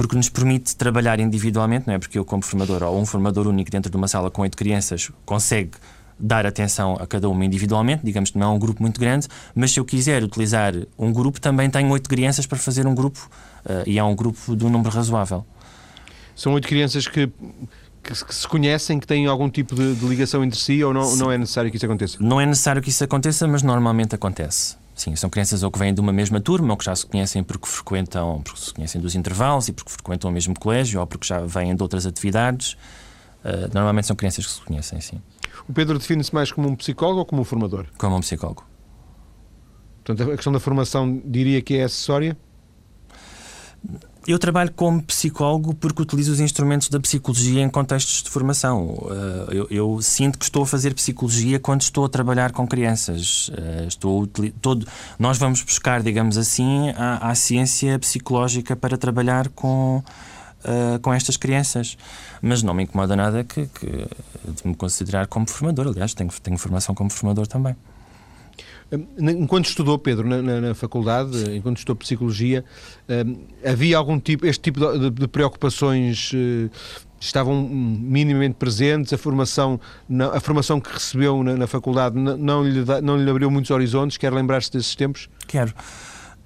porque 0.00 0.16
nos 0.16 0.30
permite 0.30 0.74
trabalhar 0.76 1.20
individualmente, 1.20 1.86
não 1.86 1.92
é? 1.92 1.98
Porque 1.98 2.18
eu, 2.18 2.24
como 2.24 2.42
formador, 2.42 2.82
ou 2.84 2.98
um 2.98 3.04
formador 3.04 3.46
único 3.46 3.70
dentro 3.70 3.90
de 3.90 3.96
uma 3.98 4.08
sala 4.08 4.30
com 4.30 4.40
oito 4.40 4.56
crianças, 4.56 5.10
consegue 5.26 5.72
dar 6.20 6.46
atenção 6.46 6.96
a 7.00 7.06
cada 7.06 7.28
uma 7.28 7.44
individualmente, 7.44 8.04
digamos 8.04 8.30
que 8.30 8.38
não 8.38 8.52
é 8.52 8.54
um 8.54 8.58
grupo 8.58 8.82
muito 8.82 9.00
grande, 9.00 9.26
mas 9.54 9.72
se 9.72 9.80
eu 9.80 9.84
quiser 9.84 10.22
utilizar 10.22 10.74
um 10.98 11.12
grupo, 11.12 11.40
também 11.40 11.70
tenho 11.70 11.88
oito 11.90 12.08
crianças 12.08 12.46
para 12.46 12.58
fazer 12.58 12.86
um 12.86 12.94
grupo 12.94 13.30
uh, 13.64 13.82
e 13.86 13.98
é 13.98 14.04
um 14.04 14.14
grupo 14.14 14.54
de 14.54 14.64
um 14.64 14.68
número 14.68 14.90
razoável. 14.90 15.44
São 16.36 16.52
oito 16.54 16.68
crianças 16.68 17.06
que, 17.06 17.26
que, 18.02 18.24
que, 18.24 18.34
se 18.34 18.46
conhecem, 18.46 18.98
que 18.98 19.06
têm 19.06 19.26
algum 19.26 19.48
tipo 19.48 19.74
de, 19.74 19.94
de 19.94 20.06
ligação 20.06 20.44
entre 20.44 20.58
si 20.58 20.82
ou 20.84 20.92
não, 20.92 21.16
não 21.16 21.32
é 21.32 21.38
necessário 21.38 21.70
que 21.70 21.76
isso 21.76 21.86
aconteça? 21.86 22.18
Não 22.20 22.40
é 22.40 22.46
necessário 22.46 22.82
que 22.82 22.90
isso 22.90 23.02
aconteça, 23.02 23.46
mas 23.48 23.62
normalmente 23.62 24.14
acontece. 24.14 24.76
Sim, 24.94 25.16
são 25.16 25.30
crianças 25.30 25.62
ou 25.62 25.70
que 25.70 25.78
vêm 25.78 25.94
de 25.94 26.00
uma 26.00 26.12
mesma 26.12 26.40
turma, 26.40 26.74
ou 26.74 26.76
que 26.76 26.84
já 26.84 26.94
se 26.94 27.06
conhecem 27.06 27.42
porque 27.42 27.66
frequentam, 27.66 28.42
porque 28.44 28.60
se 28.60 28.74
conhecem 28.74 29.00
dos 29.00 29.14
intervalos 29.14 29.68
e 29.68 29.72
porque 29.72 29.90
frequentam 29.90 30.30
o 30.30 30.32
mesmo 30.32 30.58
colégio, 30.58 31.00
ou 31.00 31.06
porque 31.06 31.26
já 31.26 31.40
vêm 31.40 31.74
de 31.74 31.82
outras 31.82 32.04
atividades. 32.04 32.72
Uh, 33.42 33.72
normalmente 33.72 34.06
são 34.06 34.14
crianças 34.14 34.46
que 34.46 34.52
se 34.52 34.60
conhecem, 34.60 35.00
sim. 35.00 35.18
O 35.68 35.72
Pedro 35.72 35.98
define-se 35.98 36.34
mais 36.34 36.50
como 36.52 36.68
um 36.68 36.76
psicólogo 36.76 37.20
ou 37.20 37.24
como 37.24 37.42
um 37.42 37.44
formador? 37.44 37.86
Como 37.98 38.16
um 38.16 38.20
psicólogo. 38.20 38.64
Portanto, 40.04 40.30
a 40.30 40.36
questão 40.36 40.52
da 40.52 40.60
formação 40.60 41.20
diria 41.24 41.60
que 41.62 41.76
é 41.76 41.84
acessória? 41.84 42.36
Eu 44.26 44.38
trabalho 44.38 44.70
como 44.72 45.02
psicólogo 45.02 45.74
porque 45.74 46.02
utilizo 46.02 46.32
os 46.32 46.40
instrumentos 46.40 46.88
da 46.88 47.00
psicologia 47.00 47.62
em 47.62 47.70
contextos 47.70 48.22
de 48.22 48.28
formação. 48.28 48.98
Eh, 49.10 49.56
eu, 49.56 49.66
eu 49.70 50.02
sinto 50.02 50.38
que 50.38 50.44
estou 50.44 50.62
a 50.62 50.66
fazer 50.66 50.94
psicologia 50.94 51.58
quando 51.58 51.80
estou 51.80 52.04
a 52.04 52.08
trabalhar 52.08 52.52
com 52.52 52.66
crianças. 52.68 53.50
Eh, 53.56 53.86
estou 53.88 54.26
todo, 54.26 54.86
nós 55.18 55.38
vamos 55.38 55.62
buscar, 55.62 56.02
digamos 56.02 56.36
assim, 56.36 56.90
a, 56.90 57.30
a 57.30 57.34
ciência 57.34 57.98
psicológica 57.98 58.76
para 58.76 58.98
trabalhar 58.98 59.48
com 59.48 60.02
uh, 60.64 60.98
com 61.00 61.12
estas 61.12 61.36
crianças. 61.36 61.96
Mas 62.42 62.62
não 62.62 62.74
me 62.74 62.84
incomoda 62.84 63.16
nada 63.16 63.44
que, 63.44 63.66
que 63.66 63.86
de 63.86 64.66
me 64.66 64.74
considerar 64.74 65.26
como 65.26 65.48
formador. 65.48 65.88
Aliás, 65.88 66.14
tenho, 66.14 66.30
tenho 66.42 66.58
formação 66.58 66.94
como 66.94 67.10
formador 67.10 67.46
também. 67.46 67.76
Hum, 68.92 69.06
enquanto 69.18 69.66
estudou, 69.66 69.98
Pedro, 69.98 70.28
na, 70.28 70.42
na, 70.42 70.60
na 70.60 70.74
faculdade, 70.74 71.56
enquanto 71.56 71.78
estudou 71.78 71.96
Psicologia, 71.96 72.64
um, 73.08 73.36
havia 73.64 73.96
algum 73.96 74.18
tipo, 74.18 74.46
este 74.46 74.62
tipo 74.62 74.80
de, 74.80 75.10
de 75.10 75.28
preocupações 75.28 76.32
uh, 76.32 76.70
estavam 77.20 77.62
minimamente 77.62 78.54
presentes, 78.54 79.12
a 79.12 79.18
formação, 79.18 79.78
a 80.32 80.40
formação 80.40 80.80
que 80.80 80.92
recebeu 80.92 81.42
na, 81.44 81.56
na 81.56 81.66
faculdade 81.66 82.16
não, 82.18 82.36
não, 82.36 82.64
lhe, 82.64 82.84
não 83.02 83.16
lhe 83.16 83.30
abriu 83.30 83.50
muitos 83.50 83.70
horizontes, 83.70 84.16
quer 84.16 84.32
lembrar-se 84.32 84.72
desses 84.72 84.96
tempos? 84.96 85.28
Quero 85.46 85.74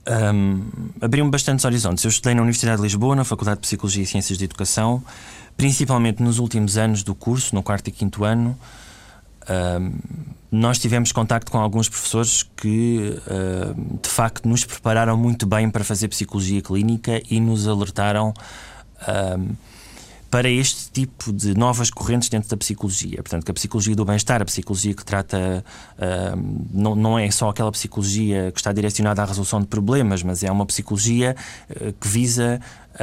um, 0.07 0.63
abriu-me 1.01 1.31
bastantes 1.31 1.65
horizontes. 1.65 2.05
Eu 2.05 2.11
estudei 2.11 2.35
na 2.35 2.43
Universidade 2.43 2.77
de 2.77 2.83
Lisboa, 2.83 3.17
na 3.17 3.25
Faculdade 3.25 3.59
de 3.59 3.63
Psicologia 3.63 4.03
e 4.03 4.07
Ciências 4.07 4.39
de 4.39 4.45
Educação, 4.45 5.03
principalmente 5.57 6.23
nos 6.23 6.39
últimos 6.39 6.77
anos 6.77 7.03
do 7.03 7.15
curso, 7.15 7.55
no 7.55 7.63
quarto 7.63 7.89
e 7.89 7.91
quinto 7.91 8.25
ano. 8.25 8.59
Um, 9.49 9.93
nós 10.51 10.79
tivemos 10.79 11.11
contacto 11.11 11.51
com 11.51 11.59
alguns 11.59 11.89
professores 11.89 12.43
que, 12.57 13.19
uh, 13.27 13.99
de 14.01 14.09
facto, 14.09 14.49
nos 14.49 14.65
prepararam 14.65 15.17
muito 15.17 15.47
bem 15.47 15.69
para 15.69 15.83
fazer 15.83 16.09
psicologia 16.09 16.63
clínica 16.63 17.21
e 17.29 17.41
nos 17.41 17.67
alertaram. 17.67 18.33
Um, 19.09 19.57
para 20.35 20.51
este 20.51 20.91
tipo 20.91 21.33
de 21.33 21.57
novas 21.57 21.91
correntes 21.91 22.29
dentro 22.29 22.49
da 22.49 22.57
psicologia. 22.57 23.19
Portanto, 23.19 23.45
que 23.45 23.53
a 23.53 23.55
psicologia 23.55 23.95
do 23.95 24.05
bem-estar, 24.05 24.43
a 24.43 24.45
psicologia 24.45 24.93
que 24.93 25.05
trata, 25.05 25.65
uh, 25.97 26.67
não, 26.73 26.97
não 26.97 27.17
é 27.17 27.31
só 27.31 27.51
aquela 27.51 27.71
psicologia 27.71 28.51
que 28.51 28.59
está 28.59 28.73
direcionada 28.73 29.23
à 29.23 29.25
resolução 29.25 29.61
de 29.61 29.69
problemas, 29.69 30.25
mas 30.25 30.43
é 30.43 30.51
uma 30.51 30.67
psicologia 30.67 31.37
uh, 31.71 31.93
que 31.93 32.09
visa 32.09 32.61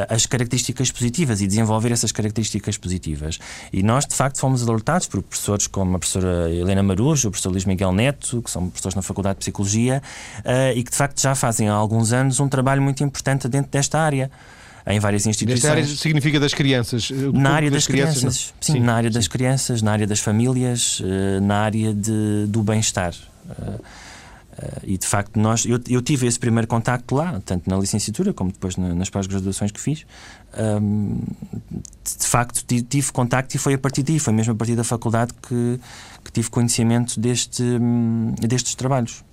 as 0.09 0.25
características 0.25 0.91
positivas 0.91 1.41
e 1.41 1.47
desenvolver 1.47 1.91
essas 1.91 2.11
características 2.11 2.77
positivas. 2.77 3.39
E 3.71 3.81
nós, 3.81 4.05
de 4.05 4.15
facto, 4.15 4.37
fomos 4.37 4.67
alertados 4.67 5.07
por 5.07 5.21
professores 5.21 5.67
como 5.67 5.95
a 5.95 5.99
professora 5.99 6.49
Helena 6.49 6.83
Marujo, 6.83 7.29
o 7.29 7.31
professor 7.31 7.49
Luís 7.49 7.63
Miguel 7.63 7.93
Neto, 7.93 8.41
que 8.41 8.51
são 8.51 8.67
professores 8.67 8.95
na 8.95 9.01
Faculdade 9.01 9.35
de 9.35 9.39
Psicologia, 9.39 10.03
uh, 10.39 10.77
e 10.77 10.83
que, 10.83 10.91
de 10.91 10.97
facto, 10.97 11.21
já 11.21 11.33
fazem 11.33 11.69
há 11.69 11.73
alguns 11.73 12.11
anos 12.11 12.41
um 12.41 12.49
trabalho 12.49 12.81
muito 12.81 13.01
importante 13.05 13.47
dentro 13.47 13.71
desta 13.71 13.99
área 13.99 14.29
em 14.87 14.99
várias 14.99 15.25
instituições. 15.25 15.63
Nesta 15.63 15.77
área 15.77 15.85
significa 15.85 16.39
das 16.39 16.53
crianças? 16.53 17.11
Na 17.33 17.51
área 17.51 17.69
das, 17.69 17.83
das 17.83 17.87
crianças, 17.87 18.19
crianças 18.19 18.53
sim, 18.59 18.73
sim, 18.73 18.79
na 18.79 18.93
área 18.95 19.09
sim. 19.09 19.13
das 19.13 19.27
crianças, 19.27 19.81
na 19.81 19.91
área 19.91 20.07
das 20.07 20.19
famílias, 20.19 21.01
eh, 21.03 21.39
na 21.39 21.59
área 21.59 21.93
de, 21.93 22.45
do 22.47 22.63
bem-estar. 22.63 23.13
Eh, 23.49 23.79
e 24.83 24.97
de 24.97 25.07
facto, 25.07 25.39
nós, 25.39 25.65
eu, 25.65 25.79
eu, 25.89 26.01
tive 26.01 26.27
esse 26.27 26.37
primeiro 26.37 26.67
contacto 26.67 27.15
lá, 27.15 27.41
tanto 27.43 27.69
na 27.69 27.77
licenciatura 27.77 28.33
como 28.33 28.51
depois 28.51 28.75
na, 28.75 28.93
nas 28.93 29.09
pós-graduações 29.09 29.71
que 29.71 29.79
fiz. 29.79 30.05
De 32.03 32.27
facto, 32.27 32.63
tive 32.65 33.11
contacto 33.11 33.55
e 33.55 33.59
foi 33.59 33.73
a 33.73 33.77
partir 33.77 34.03
daí, 34.03 34.19
foi 34.19 34.33
mesmo 34.33 34.53
a 34.53 34.55
partir 34.55 34.75
da 34.75 34.83
faculdade 34.83 35.33
que, 35.41 35.79
que 36.23 36.31
tive 36.31 36.49
conhecimento 36.49 37.19
deste, 37.19 37.63
hum, 37.63 38.35
destes 38.39 38.75
trabalhos. 38.75 39.23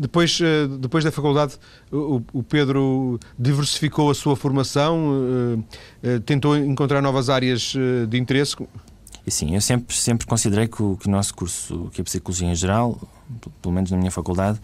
Depois, 0.00 0.40
eh, 0.40 0.66
depois 0.78 1.04
da 1.04 1.12
faculdade, 1.12 1.58
o, 1.92 2.42
Pedro 2.42 3.20
diversificou 3.38 4.10
a 4.10 4.14
sua 4.14 4.34
formação, 4.34 5.12
eh, 6.02 6.14
eh, 6.14 6.18
tentou 6.20 6.56
encontrar 6.56 7.02
novas 7.02 7.28
áreas 7.28 7.74
de 8.08 8.18
interesse. 8.18 8.56
Sim, 9.28 9.54
eu 9.54 9.60
sempre, 9.60 9.94
sempre 9.94 10.26
considerei 10.26 10.68
que 10.68 10.82
o, 10.82 10.96
que 10.96 11.06
o 11.06 11.10
nosso 11.10 11.34
curso, 11.34 11.90
que 11.92 12.00
a 12.00 12.04
Psicologia 12.04 12.48
em 12.48 12.54
geral, 12.54 12.98
pelo 13.60 13.74
menos 13.74 13.90
na 13.90 13.98
minha 13.98 14.10
faculdade, 14.10 14.58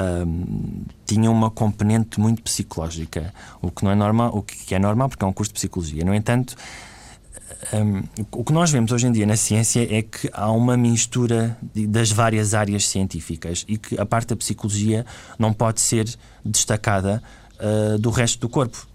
um, 0.00 0.84
tinha 1.04 1.28
uma 1.28 1.50
componente 1.50 2.20
muito 2.20 2.40
psicológica, 2.40 3.34
o 3.60 3.68
que 3.68 3.84
não 3.84 3.90
é 3.90 3.96
normal, 3.96 4.30
o 4.32 4.42
que 4.42 4.74
é 4.76 4.78
normal 4.78 5.08
porque 5.08 5.24
é 5.24 5.26
um 5.26 5.32
curso 5.32 5.50
de 5.50 5.54
psicologia. 5.54 6.04
No 6.04 6.14
entanto, 6.14 6.54
um, 7.72 8.02
o 8.32 8.44
que 8.44 8.52
nós 8.52 8.70
vemos 8.70 8.92
hoje 8.92 9.06
em 9.06 9.12
dia 9.12 9.26
na 9.26 9.36
ciência 9.36 9.86
é 9.90 10.02
que 10.02 10.28
há 10.32 10.50
uma 10.50 10.76
mistura 10.76 11.56
das 11.88 12.10
várias 12.10 12.54
áreas 12.54 12.88
científicas 12.88 13.64
e 13.68 13.78
que 13.78 14.00
a 14.00 14.06
parte 14.06 14.28
da 14.28 14.36
psicologia 14.36 15.06
não 15.38 15.52
pode 15.52 15.80
ser 15.80 16.06
destacada 16.44 17.22
uh, 17.58 17.98
do 17.98 18.10
resto 18.10 18.40
do 18.40 18.48
corpo. 18.48 18.86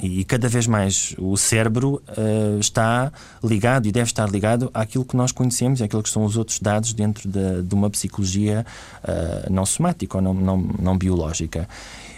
E 0.00 0.24
cada 0.24 0.48
vez 0.48 0.66
mais 0.66 1.14
o 1.16 1.36
cérebro 1.36 2.02
uh, 2.08 2.58
está 2.58 3.12
ligado 3.42 3.86
e 3.86 3.92
deve 3.92 4.06
estar 4.06 4.28
ligado 4.28 4.68
àquilo 4.74 5.04
que 5.04 5.16
nós 5.16 5.30
conhecemos 5.30 5.78
e 5.78 5.84
àquilo 5.84 6.02
que 6.02 6.10
são 6.10 6.24
os 6.24 6.36
outros 6.36 6.58
dados 6.58 6.92
dentro 6.92 7.28
de, 7.28 7.62
de 7.62 7.74
uma 7.74 7.88
psicologia 7.88 8.66
uh, 9.04 9.52
não 9.52 9.64
somática 9.64 10.18
ou 10.18 10.22
não, 10.22 10.34
não, 10.34 10.56
não 10.56 10.98
biológica. 10.98 11.68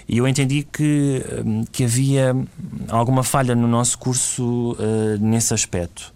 E 0.09 0.19
eu 0.19 0.29
entendi 0.29 0.67
que, 0.71 1.25
hum, 1.45 1.65
que 1.71 1.85
havia 1.85 2.37
alguma 2.89 3.23
falha 3.23 3.55
no 3.55 3.67
nosso 3.67 3.99
curso 3.99 4.73
uh, 4.73 5.19
nesse 5.19 5.55
aspecto. 5.55 6.13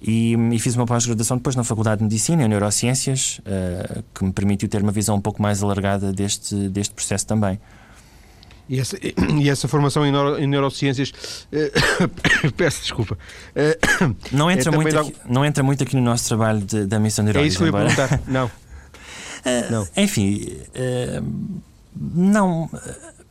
E, 0.00 0.34
e, 0.52 0.58
fiz 0.60 0.76
uma 0.76 0.86
pós-graduação 0.86 1.38
depois 1.38 1.56
na 1.56 1.64
Faculdade 1.64 1.98
de 1.98 2.04
Medicina 2.04 2.44
em 2.44 2.48
Neurociências, 2.48 3.40
uh, 3.40 4.04
que 4.14 4.24
me 4.24 4.32
permitiu 4.32 4.68
ter 4.68 4.82
uma 4.82 4.92
visão 4.92 5.16
um 5.16 5.20
pouco 5.20 5.42
mais 5.42 5.62
alargada 5.62 6.12
deste, 6.12 6.54
deste 6.68 6.94
processo 6.94 7.26
também. 7.26 7.58
E 8.68 8.78
essa, 8.78 8.96
e 9.02 9.48
essa 9.50 9.66
formação 9.66 10.06
em, 10.06 10.12
neuro, 10.12 10.38
em 10.38 10.46
neurociências, 10.46 11.10
uh, 11.50 12.52
peço 12.56 12.82
desculpa, 12.82 13.14
uh, 13.16 14.14
não, 14.30 14.50
entra 14.50 14.70
é 14.70 14.76
muito 14.76 14.98
aqui, 14.98 15.14
não 15.28 15.44
entra 15.44 15.64
muito 15.64 15.82
aqui 15.82 15.96
no 15.96 16.02
nosso 16.02 16.28
trabalho 16.28 16.60
de, 16.60 16.86
da 16.86 17.00
missão 17.00 17.24
neurótica. 17.24 17.44
É 17.44 17.48
isso 17.48 17.58
que 17.58 17.64
eu 17.64 17.66
ia 17.66 17.72
perguntar, 17.72 18.20
não. 18.28 18.50
não. 19.70 19.88
Enfim, 19.96 20.58
não. 22.00 22.70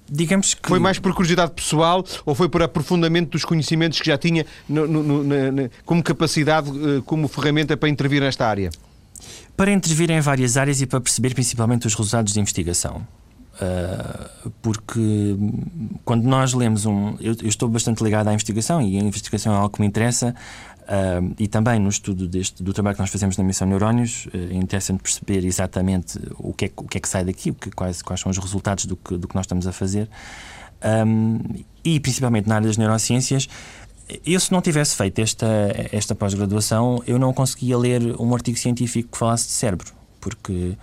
Digamos 0.09 0.53
que. 0.53 0.67
Foi 0.67 0.79
mais 0.79 0.99
por 0.99 1.13
curiosidade 1.13 1.51
pessoal 1.51 2.03
ou 2.25 2.33
foi 2.33 2.47
por 2.47 2.61
aprofundamento 2.61 3.31
dos 3.31 3.43
conhecimentos 3.43 3.99
que 3.99 4.07
já 4.07 4.17
tinha 4.17 4.45
no, 4.67 4.87
no, 4.87 5.23
no, 5.23 5.69
como 5.85 6.01
capacidade, 6.01 6.69
eh, 6.69 7.01
como 7.05 7.27
ferramenta 7.27 7.75
para 7.75 7.89
intervir 7.89 8.21
nesta 8.21 8.47
área? 8.47 8.69
Para 9.55 9.71
intervir 9.71 10.09
em 10.09 10.21
várias 10.21 10.55
áreas 10.55 10.81
e 10.81 10.85
para 10.85 11.01
perceber 11.01 11.33
principalmente 11.33 11.87
os 11.87 11.93
resultados 11.93 12.31
de 12.31 12.39
investigação. 12.39 13.05
Uh, 13.59 14.51
porque 14.61 15.35
quando 16.05 16.23
nós 16.25 16.53
lemos 16.53 16.85
um. 16.85 17.17
Eu, 17.19 17.35
eu, 17.41 17.49
estou 17.49 17.67
bastante 17.67 18.03
ligado 18.03 18.27
à 18.27 18.33
investigação 18.33 18.79
e 18.81 18.97
a 18.97 19.01
investigação 19.01 19.51
é 19.51 19.55
algo 19.57 19.69
que 19.69 19.81
me 19.81 19.87
interessa. 19.87 20.35
Uh, 20.87 21.35
e 21.37 21.49
também 21.49 21.79
no 21.79 21.89
estudo 21.89 22.29
deste, 22.29 22.63
do 22.63 22.71
trabalho 22.71 22.95
que 22.95 23.01
nós 23.01 23.09
fazemos 23.09 23.35
na 23.35 23.43
Missão 23.43 23.67
Neurónios, 23.67 24.27
é 24.33 24.53
interessante 24.53 25.03
perceber 25.03 25.45
exatamente 25.45 26.17
o 26.37 26.53
que 26.53 26.65
é, 26.65 26.71
o 26.77 26.87
que, 26.87 26.97
é 26.97 27.01
que 27.01 27.09
sai 27.09 27.25
daqui, 27.25 27.51
o 27.51 27.53
que, 27.53 27.69
quais, 27.71 28.01
quais 28.01 28.21
são 28.21 28.29
os 28.29 28.37
resultados 28.37 28.85
do 28.85 28.95
que, 28.95 29.17
do 29.17 29.27
que 29.27 29.35
nós 29.35 29.43
estamos 29.43 29.67
a 29.67 29.73
fazer. 29.73 30.09
Um, 31.05 31.39
e 31.83 31.99
principalmente 31.99 32.47
na 32.47 32.55
área 32.55 32.67
das 32.67 32.77
neurociências, 32.77 33.49
eu 34.25 34.39
se 34.39 34.49
não 34.49 34.61
tivesse 34.61 34.95
feito 34.95 35.19
esta, 35.19 35.47
esta 35.91 36.15
pós-graduação, 36.15 37.03
eu 37.05 37.19
não 37.19 37.33
conseguia 37.33 37.77
ler 37.77 38.15
um 38.17 38.33
artigo 38.33 38.57
científico 38.57 39.09
que 39.11 39.17
falasse 39.17 39.47
de 39.47 39.51
cérebro, 39.51 39.91
porque, 40.21 40.77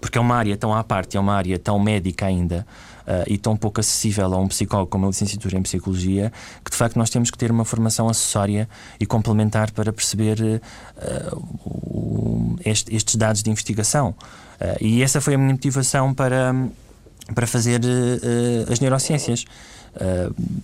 porque 0.00 0.16
é 0.16 0.20
uma 0.20 0.36
área 0.36 0.56
tão 0.56 0.74
à 0.74 0.82
parte, 0.82 1.18
é 1.18 1.20
uma 1.20 1.34
área 1.34 1.58
tão 1.58 1.78
médica 1.78 2.24
ainda 2.24 2.66
uh, 3.06 3.24
e 3.26 3.38
tão 3.38 3.56
pouco 3.56 3.80
acessível 3.80 4.32
a 4.32 4.38
um 4.38 4.48
psicólogo 4.48 4.90
como 4.90 5.06
a 5.06 5.08
licenciatura 5.08 5.56
em 5.56 5.62
Psicologia, 5.62 6.32
que 6.64 6.70
de 6.70 6.76
facto 6.76 6.96
nós 6.96 7.10
temos 7.10 7.30
que 7.30 7.38
ter 7.38 7.50
uma 7.50 7.64
formação 7.64 8.08
acessória 8.08 8.68
e 8.98 9.06
complementar 9.06 9.70
para 9.70 9.92
perceber 9.92 10.60
uh, 10.96 12.56
este, 12.64 12.94
estes 12.94 13.16
dados 13.16 13.42
de 13.42 13.50
investigação. 13.50 14.10
Uh, 14.60 14.76
e 14.80 15.02
essa 15.02 15.20
foi 15.20 15.34
a 15.34 15.38
minha 15.38 15.52
motivação 15.52 16.14
para, 16.14 16.54
para 17.34 17.46
fazer 17.46 17.80
as 18.70 18.80
neurociências. 18.80 19.44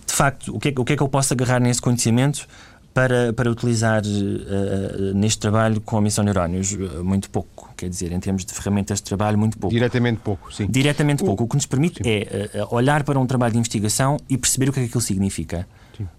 de 0.07 0.13
facto, 0.13 0.55
o 0.55 0.59
que, 0.59 0.69
é, 0.69 0.73
o 0.77 0.85
que 0.85 0.93
é 0.93 0.97
que 0.97 1.03
eu 1.03 1.09
posso 1.09 1.33
agarrar 1.33 1.59
nesse 1.59 1.81
conhecimento? 1.81 2.47
para, 2.93 3.31
para 3.33 3.49
utilizar 3.49 4.01
uh, 4.03 5.13
neste 5.13 5.39
trabalho 5.39 5.79
com 5.81 5.97
a 5.97 6.01
missão 6.01 6.23
Neurónios? 6.23 6.75
Muito 7.03 7.29
pouco, 7.29 7.49
quer 7.81 7.89
dizer, 7.89 8.11
em 8.11 8.19
termos 8.19 8.45
de 8.45 8.53
ferramentas 8.53 8.99
de 8.99 9.03
trabalho, 9.05 9.37
muito 9.37 9.57
pouco. 9.57 9.73
Diretamente 9.73 10.19
pouco, 10.21 10.53
sim. 10.53 10.67
Diretamente 10.69 11.23
o... 11.23 11.25
pouco. 11.25 11.43
O 11.43 11.47
que 11.47 11.55
nos 11.55 11.65
permite 11.65 12.03
sim. 12.03 12.09
é 12.09 12.63
uh, 12.63 12.75
olhar 12.75 13.03
para 13.03 13.19
um 13.19 13.25
trabalho 13.25 13.53
de 13.53 13.57
investigação 13.57 14.17
e 14.29 14.37
perceber 14.37 14.69
o 14.69 14.73
que 14.73 14.79
é 14.79 14.83
que 14.83 14.89
aquilo 14.89 15.01
significa. 15.01 15.67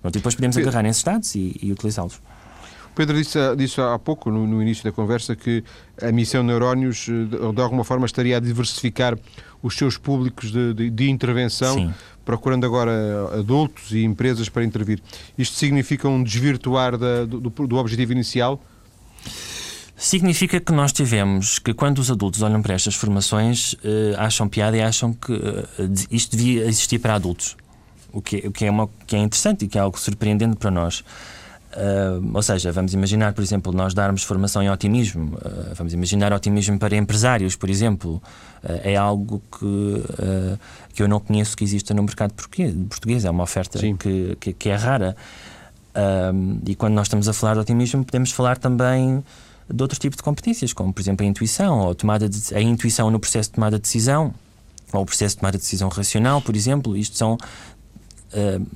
Pronto, 0.00 0.16
e 0.16 0.18
depois 0.18 0.34
podemos 0.34 0.56
Pedro... 0.56 0.70
agarrar 0.70 0.82
nesses 0.82 1.02
dados 1.02 1.34
e, 1.34 1.56
e 1.62 1.70
utilizá-los. 1.70 2.20
Pedro 2.94 3.16
disse, 3.16 3.38
disse 3.56 3.80
há 3.80 3.98
pouco, 3.98 4.30
no, 4.30 4.46
no, 4.46 4.60
início 4.60 4.84
da 4.84 4.92
conversa, 4.92 5.34
que 5.34 5.64
a 6.00 6.12
missão 6.12 6.42
Neurónios, 6.42 7.06
de, 7.06 7.26
de 7.26 7.60
alguma 7.60 7.84
forma, 7.84 8.04
estaria 8.04 8.36
a 8.36 8.40
diversificar 8.40 9.16
os 9.62 9.76
seus 9.76 9.96
públicos 9.96 10.50
de, 10.50 10.74
de, 10.74 10.90
de 10.90 11.10
intervenção. 11.10 11.74
Sim 11.74 11.94
procurando 12.24 12.64
agora 12.64 12.92
adultos 13.36 13.90
e 13.90 14.04
empresas 14.04 14.48
para 14.48 14.62
intervir. 14.62 15.02
Isto 15.36 15.56
significa 15.56 16.08
um 16.08 16.22
desvirtuar 16.22 16.96
da, 16.96 17.24
do, 17.24 17.40
do 17.40 17.76
objetivo 17.76 18.12
inicial? 18.12 18.62
Significa 20.02 20.58
que 20.58 20.72
nós 20.72 20.92
tivemos 20.92 21.60
que, 21.60 21.72
quando 21.72 22.00
os 22.00 22.10
adultos 22.10 22.42
olham 22.42 22.60
para 22.60 22.74
estas 22.74 22.96
formações, 22.96 23.74
uh, 23.74 23.78
acham 24.18 24.48
piada 24.48 24.76
e 24.76 24.82
acham 24.82 25.12
que 25.12 25.32
uh, 25.32 25.68
isto 26.10 26.36
devia 26.36 26.64
existir 26.64 26.98
para 26.98 27.14
adultos. 27.14 27.56
O 28.12 28.20
que, 28.20 28.38
o 28.48 28.50
que, 28.50 28.64
é 28.64 28.70
uma, 28.70 28.90
que 29.06 29.14
é 29.14 29.20
interessante 29.20 29.64
e 29.64 29.68
que 29.68 29.78
é 29.78 29.80
algo 29.80 29.96
surpreendente 29.96 30.56
para 30.56 30.72
nós. 30.72 31.04
Uh, 31.70 32.30
ou 32.34 32.42
seja, 32.42 32.72
vamos 32.72 32.92
imaginar, 32.94 33.32
por 33.32 33.42
exemplo, 33.42 33.72
nós 33.72 33.94
darmos 33.94 34.24
formação 34.24 34.60
em 34.60 34.68
otimismo, 34.68 35.36
uh, 35.36 35.72
vamos 35.76 35.94
imaginar 35.94 36.32
otimismo 36.32 36.80
para 36.80 36.96
empresários, 36.96 37.54
por 37.54 37.70
exemplo, 37.70 38.20
uh, 38.64 38.80
é 38.82 38.96
algo 38.96 39.40
que, 39.52 40.02
que 40.94 41.02
eu 41.04 41.06
não 41.06 41.20
conheço 41.20 41.56
que 41.56 41.62
exista 41.62 41.94
no 41.94 42.02
mercado 42.02 42.34
português, 42.34 43.24
é 43.24 43.30
uma 43.30 43.44
oferta 43.44 43.78
que, 43.78 44.36
que, 44.40 44.52
que, 44.52 44.68
é 44.68 44.74
rara. 44.74 45.16
e 46.66 46.74
quando 46.74 46.94
nós 46.94 47.06
estamos 47.06 47.28
a 47.28 47.32
falar 47.32 47.54
de 47.54 47.60
otimismo, 47.60 48.04
podemos 48.04 48.32
falar 48.32 48.58
também 48.58 49.22
de 49.68 49.82
outro 49.82 49.98
tipo 49.98 50.16
de 50.16 50.22
competências, 50.22 50.72
como, 50.72 50.92
por 50.92 51.00
exemplo, 51.00 51.24
a 51.24 51.28
intuição, 51.28 51.80
ou 51.80 51.94
tomada 51.94 52.28
de, 52.28 52.54
a 52.54 52.60
intuição 52.60 53.10
no 53.10 53.18
processo 53.18 53.50
de 53.50 53.54
tomada 53.54 53.76
de 53.76 53.82
decisão, 53.82 54.34
ou 54.92 55.02
o 55.02 55.06
processo 55.06 55.36
de 55.36 55.40
tomada 55.40 55.56
de 55.56 55.62
decisão 55.62 55.88
racional, 55.88 56.42
por 56.42 56.54
exemplo. 56.54 56.96
Isto 56.96 57.16
são 57.16 57.34
uh, 57.34 58.66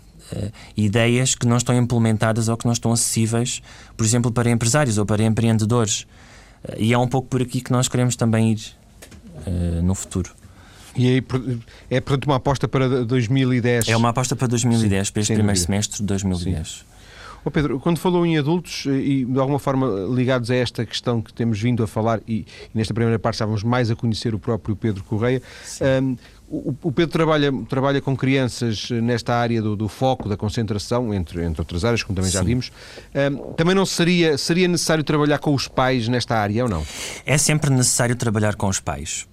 ideias 0.76 1.34
que 1.34 1.46
não 1.46 1.56
estão 1.56 1.76
implementadas 1.76 2.48
ou 2.48 2.56
que 2.56 2.64
não 2.64 2.72
estão 2.72 2.92
acessíveis, 2.92 3.62
por 3.96 4.04
exemplo, 4.04 4.32
para 4.32 4.50
empresários 4.50 4.98
ou 4.98 5.04
para 5.04 5.22
empreendedores. 5.22 6.02
Uh, 6.64 6.76
e 6.78 6.92
é 6.92 6.98
um 6.98 7.08
pouco 7.08 7.28
por 7.28 7.42
aqui 7.42 7.60
que 7.60 7.72
nós 7.72 7.88
queremos 7.88 8.16
também 8.16 8.52
ir 8.52 8.60
uh, 9.46 9.82
no 9.82 9.94
futuro. 9.94 10.34
E 10.96 11.08
aí 11.08 11.24
é, 11.90 12.00
portanto, 12.00 12.24
uma 12.24 12.36
aposta 12.36 12.66
para 12.66 13.04
2010? 13.04 13.88
É 13.88 13.96
uma 13.96 14.08
aposta 14.08 14.34
para 14.34 14.48
2010, 14.48 15.08
Sim, 15.08 15.12
para 15.12 15.20
este 15.20 15.34
primeiro 15.34 15.54
dúvida. 15.54 15.66
semestre 15.66 15.98
de 15.98 16.04
2010. 16.04 16.68
Sim. 16.68 16.95
Oh 17.46 17.50
Pedro, 17.52 17.78
quando 17.78 17.98
falou 17.98 18.26
em 18.26 18.36
adultos 18.36 18.86
e 18.86 19.24
de 19.24 19.38
alguma 19.38 19.60
forma 19.60 19.86
ligados 20.12 20.50
a 20.50 20.56
esta 20.56 20.84
questão 20.84 21.22
que 21.22 21.32
temos 21.32 21.60
vindo 21.60 21.80
a 21.80 21.86
falar, 21.86 22.20
e, 22.26 22.40
e 22.40 22.46
nesta 22.74 22.92
primeira 22.92 23.20
parte 23.20 23.36
estávamos 23.36 23.62
mais 23.62 23.88
a 23.88 23.94
conhecer 23.94 24.34
o 24.34 24.38
próprio 24.38 24.74
Pedro 24.74 25.04
Correia, 25.04 25.40
um, 26.02 26.16
O, 26.48 26.74
o 26.82 26.92
Pedro 26.92 27.12
trabalha, 27.12 27.52
trabalha 27.68 28.00
com 28.00 28.16
crianças 28.16 28.90
nesta 28.90 29.34
área 29.34 29.62
do, 29.62 29.76
do 29.76 29.88
foco, 29.88 30.28
da 30.28 30.36
concentração, 30.36 31.14
entre, 31.14 31.44
entre 31.44 31.60
outras 31.60 31.84
áreas, 31.84 32.02
como 32.02 32.16
também 32.16 32.30
já 32.30 32.40
Sim. 32.40 32.46
vimos. 32.46 32.72
Um, 33.14 33.52
também 33.54 33.74
não 33.74 33.86
seria, 33.86 34.36
seria 34.36 34.66
necessário 34.68 35.04
trabalhar 35.04 35.38
com 35.38 35.54
os 35.54 35.68
pais 35.68 36.08
nesta 36.08 36.36
área 36.36 36.64
ou 36.64 36.70
não? 36.70 36.84
É 37.24 37.38
sempre 37.38 37.70
necessário 37.70 38.16
trabalhar 38.16 38.56
com 38.56 38.68
os 38.68 38.80
pais. 38.80 39.26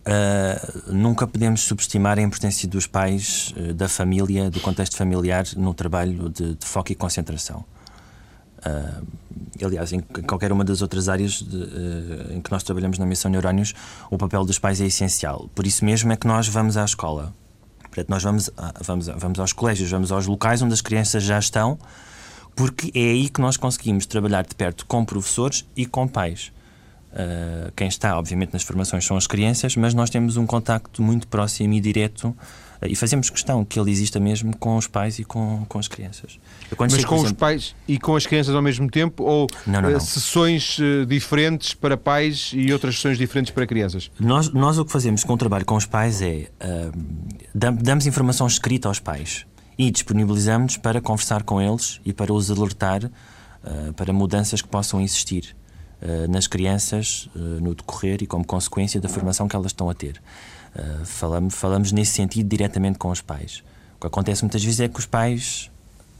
Uh, 0.00 0.92
nunca 0.92 1.26
podemos 1.26 1.60
subestimar 1.60 2.18
a 2.18 2.22
importância 2.22 2.66
dos 2.66 2.86
pais, 2.86 3.52
uh, 3.56 3.74
da 3.74 3.86
família, 3.86 4.50
do 4.50 4.58
contexto 4.58 4.96
familiar 4.96 5.44
no 5.56 5.74
trabalho 5.74 6.30
de, 6.30 6.54
de 6.54 6.66
foco 6.66 6.90
e 6.90 6.94
concentração. 6.94 7.64
Uh, 8.58 9.06
aliás, 9.62 9.92
em 9.92 10.00
qualquer 10.00 10.52
uma 10.52 10.64
das 10.64 10.80
outras 10.80 11.08
áreas 11.08 11.42
de, 11.42 12.34
em 12.34 12.40
que 12.40 12.50
nós 12.50 12.62
trabalhamos 12.62 12.98
na 12.98 13.04
Missão 13.04 13.30
Neurónios, 13.30 13.74
o 14.10 14.16
papel 14.16 14.44
dos 14.44 14.58
pais 14.58 14.80
é 14.80 14.86
essencial. 14.86 15.50
Por 15.54 15.66
isso 15.66 15.84
mesmo 15.84 16.10
é 16.12 16.16
que 16.16 16.26
nós 16.26 16.48
vamos 16.48 16.78
à 16.78 16.84
escola. 16.84 17.34
Nós 18.08 18.22
vamos, 18.22 18.50
vamos, 18.80 19.06
vamos 19.06 19.40
aos 19.40 19.52
colégios, 19.52 19.90
vamos 19.90 20.12
aos 20.12 20.26
locais 20.26 20.62
onde 20.62 20.72
as 20.72 20.80
crianças 20.80 21.24
já 21.24 21.38
estão, 21.38 21.76
porque 22.54 22.90
é 22.94 23.02
aí 23.02 23.28
que 23.28 23.40
nós 23.40 23.56
conseguimos 23.56 24.06
trabalhar 24.06 24.46
de 24.46 24.54
perto 24.54 24.86
com 24.86 25.04
professores 25.04 25.66
e 25.76 25.84
com 25.84 26.06
pais. 26.06 26.52
Uh, 27.12 27.72
quem 27.74 27.88
está, 27.88 28.16
obviamente, 28.16 28.52
nas 28.52 28.62
formações 28.62 29.04
são 29.04 29.16
as 29.16 29.26
crianças, 29.26 29.74
mas 29.74 29.94
nós 29.94 30.10
temos 30.10 30.36
um 30.36 30.46
contacto 30.46 31.02
muito 31.02 31.26
próximo 31.26 31.74
e 31.74 31.80
direto 31.80 32.36
e 32.82 32.94
fazemos 32.94 33.28
questão 33.28 33.64
que 33.64 33.78
ele 33.78 33.90
exista 33.90 34.18
mesmo 34.18 34.56
com 34.56 34.76
os 34.76 34.86
pais 34.86 35.18
e 35.18 35.24
com, 35.24 35.66
com 35.68 35.78
as 35.78 35.86
crianças. 35.86 36.38
Mas 36.78 36.92
chego, 36.92 37.08
com 37.08 37.16
exemplo... 37.16 37.32
os 37.32 37.32
pais 37.32 37.74
e 37.86 37.98
com 37.98 38.16
as 38.16 38.26
crianças 38.26 38.54
ao 38.54 38.62
mesmo 38.62 38.88
tempo 38.88 39.24
ou 39.24 39.48
não, 39.66 39.82
não, 39.82 39.90
não. 39.90 40.00
sessões 40.00 40.78
uh, 40.78 41.04
diferentes 41.04 41.74
para 41.74 41.96
pais 41.96 42.52
e 42.54 42.72
outras 42.72 42.94
sessões 42.94 43.18
diferentes 43.18 43.52
para 43.52 43.66
crianças? 43.66 44.10
Nós, 44.18 44.50
nós 44.52 44.78
o 44.78 44.84
que 44.84 44.92
fazemos 44.92 45.24
com 45.24 45.34
o 45.34 45.36
trabalho 45.36 45.64
com 45.64 45.74
os 45.74 45.84
pais 45.84 46.22
é 46.22 46.48
damos 47.52 48.06
informação 48.06 48.46
escrita 48.46 48.88
aos 48.88 48.98
pais 48.98 49.44
e 49.76 49.90
disponibilizamos 49.90 50.76
para 50.76 51.00
conversar 51.00 51.42
com 51.42 51.60
eles 51.60 52.00
e 52.04 52.12
para 52.12 52.32
os 52.32 52.50
alertar 52.50 53.10
para 53.96 54.12
mudanças 54.12 54.62
que 54.62 54.68
possam 54.68 55.00
existir 55.00 55.54
nas 56.28 56.46
crianças 56.46 57.28
no 57.34 57.74
decorrer 57.74 58.22
e 58.22 58.26
como 58.26 58.44
consequência 58.44 59.00
da 59.00 59.08
formação 59.08 59.46
que 59.46 59.54
elas 59.54 59.66
estão 59.66 59.90
a 59.90 59.94
ter. 59.94 60.20
Uh, 60.74 61.04
falamos, 61.04 61.54
falamos 61.54 61.92
nesse 61.92 62.12
sentido 62.12 62.48
diretamente 62.48 62.98
com 62.98 63.10
os 63.10 63.20
pais. 63.20 63.62
O 63.96 64.00
que 64.00 64.06
acontece 64.06 64.42
muitas 64.42 64.62
vezes 64.62 64.80
é 64.80 64.88
que 64.88 64.98
os 64.98 65.06
pais 65.06 65.70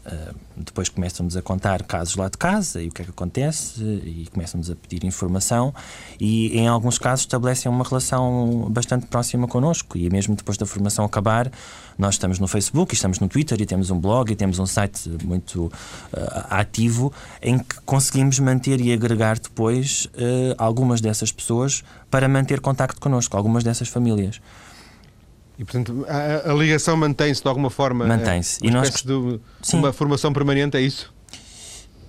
uh, 0.07 0.35
depois 0.57 0.89
começam-nos 0.89 1.37
a 1.37 1.43
contar 1.43 1.83
casos 1.83 2.17
lá 2.17 2.29
de 2.29 2.37
casa 2.37 2.83
e 2.83 2.89
o 2.89 2.91
que 2.91 3.03
é 3.03 3.05
que 3.05 3.11
acontece 3.11 3.83
e 3.83 4.29
começam-nos 4.33 4.71
a 4.71 4.77
pedir 4.77 5.07
informação 5.07 5.75
e 6.19 6.57
em 6.59 6.69
alguns 6.69 6.99
casos 6.99 7.21
estabelecem 7.21 7.71
uma 7.71 7.85
relação 7.85 8.67
bastante 8.71 9.07
próxima 9.07 9.47
connosco 9.49 9.97
e 9.97 10.09
mesmo 10.11 10.35
depois 10.35 10.57
da 10.57 10.67
formação 10.67 11.05
acabar 11.05 11.51
nós 11.99 12.15
estamos 12.15 12.39
no 12.39 12.49
Facebook, 12.49 12.95
estamos 12.95 13.19
no 13.21 13.29
Twitter 13.29 13.61
e 13.61 13.67
temos 13.67 13.91
um 13.91 13.99
blog 13.99 14.33
e 14.33 14.37
temos 14.37 14.59
um 14.59 14.67
site 14.67 15.11
muito 15.25 15.65
uh, 15.65 15.71
ativo 16.49 17.13
em 17.43 17.59
que 17.59 17.81
conseguimos 17.85 18.39
manter 18.39 18.81
e 18.81 18.93
agregar 18.93 19.39
depois 19.39 20.09
algumas 20.57 21.01
dessas 21.01 21.31
pessoas 21.33 21.83
para 22.11 22.29
manter 22.29 22.61
contacto 22.61 23.01
connosco, 23.01 23.37
algumas 23.37 23.63
dessas 23.63 23.89
famílias. 23.89 24.41
E, 25.61 25.65
portanto, 25.65 26.07
a, 26.09 26.51
a 26.51 26.55
ligação 26.55 26.97
mantém-se 26.97 27.43
de 27.43 27.49
alguma 27.49 27.69
forma? 27.69 28.07
Mantém-se. 28.07 28.59
e 28.63 28.71
nós... 28.71 28.91
de, 29.03 29.41
uma 29.75 29.93
formação 29.93 30.33
permanente, 30.33 30.75
é 30.79 30.81
isso? 30.81 31.13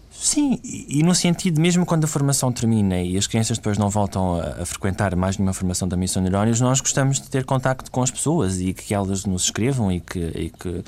Sim, 0.10 0.58
e 0.63 1.03
no 1.03 1.13
sentido, 1.13 1.60
mesmo 1.60 1.86
quando 1.86 2.05
a 2.05 2.08
formação 2.08 2.50
termina 2.50 3.01
e 3.01 3.17
as 3.17 3.27
crianças 3.27 3.58
depois 3.58 3.77
não 3.77 3.89
voltam 3.89 4.39
a, 4.39 4.62
a 4.62 4.65
frequentar 4.65 5.13
mais 5.17 5.36
nenhuma 5.36 5.51
formação 5.51 5.86
da 5.86 5.98
Missão 5.98 6.22
Neurónios, 6.22 6.62
nós 6.62 6.79
gostamos 6.79 7.20
de 7.20 7.27
ter 7.27 7.43
contacto 7.43 7.91
com 7.91 8.01
as 8.01 8.10
pessoas 8.10 8.62
e 8.62 8.72
que 8.72 8.93
elas 8.93 9.25
nos 9.25 9.46
escrevam 9.46 9.91
e 9.91 10.00
que, 10.00 10.20
e 10.20 10.50
que, 10.50 10.70
uh, 10.70 10.84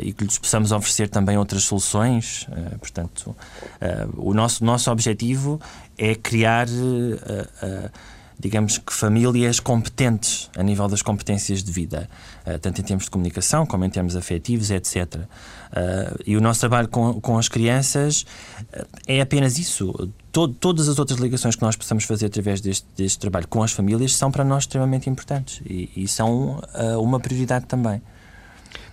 e 0.00 0.12
que 0.12 0.24
lhes 0.24 0.38
possamos 0.38 0.72
oferecer 0.72 1.08
também 1.08 1.38
outras 1.38 1.62
soluções. 1.62 2.48
Uh, 2.48 2.78
portanto, 2.80 3.26
uh, 3.28 3.36
o 4.16 4.34
nosso, 4.34 4.64
nosso 4.64 4.90
objetivo 4.90 5.60
é 5.96 6.16
criar 6.16 6.66
digamos 8.38 8.78
que 8.78 8.92
famílias 8.92 9.60
competentes 9.60 10.50
a 10.56 10.62
nível 10.62 10.88
das 10.88 11.02
competências 11.02 11.62
de 11.62 11.70
vida, 11.70 12.08
uh, 12.46 12.58
tanto 12.58 12.80
em 12.80 12.84
termos 12.84 13.04
de 13.04 13.10
comunicação 13.10 13.66
como 13.66 13.84
em 13.84 13.90
termos 13.90 14.16
afetivos, 14.16 14.70
etc. 14.70 15.20
Eh, 15.74 16.14
e 16.26 16.36
o 16.36 16.40
nosso 16.40 16.60
trabalho 16.60 16.86
com, 16.86 17.18
com 17.20 17.38
as 17.38 17.48
crianças 17.48 18.22
uh, 18.22 18.86
é 19.06 19.20
apenas 19.20 19.58
isso. 19.58 20.10
Todo, 20.30 20.54
todas 20.54 20.88
as 20.88 20.98
outras 20.98 21.18
ligações 21.18 21.56
que 21.56 21.62
nós 21.62 21.76
possamos 21.76 22.04
fazer 22.04 22.26
através 22.26 22.60
deste, 22.60 22.86
deste 22.96 23.18
trabalho 23.18 23.46
com 23.48 23.62
as 23.62 23.72
famílias 23.72 24.14
são 24.14 24.30
para 24.30 24.44
nós 24.44 24.64
extremamente 24.64 25.08
importantes 25.08 25.60
e, 25.64 25.90
e 25.94 26.08
são 26.08 26.62
uma 26.98 27.20
prioridade 27.20 27.66
também. 27.66 28.00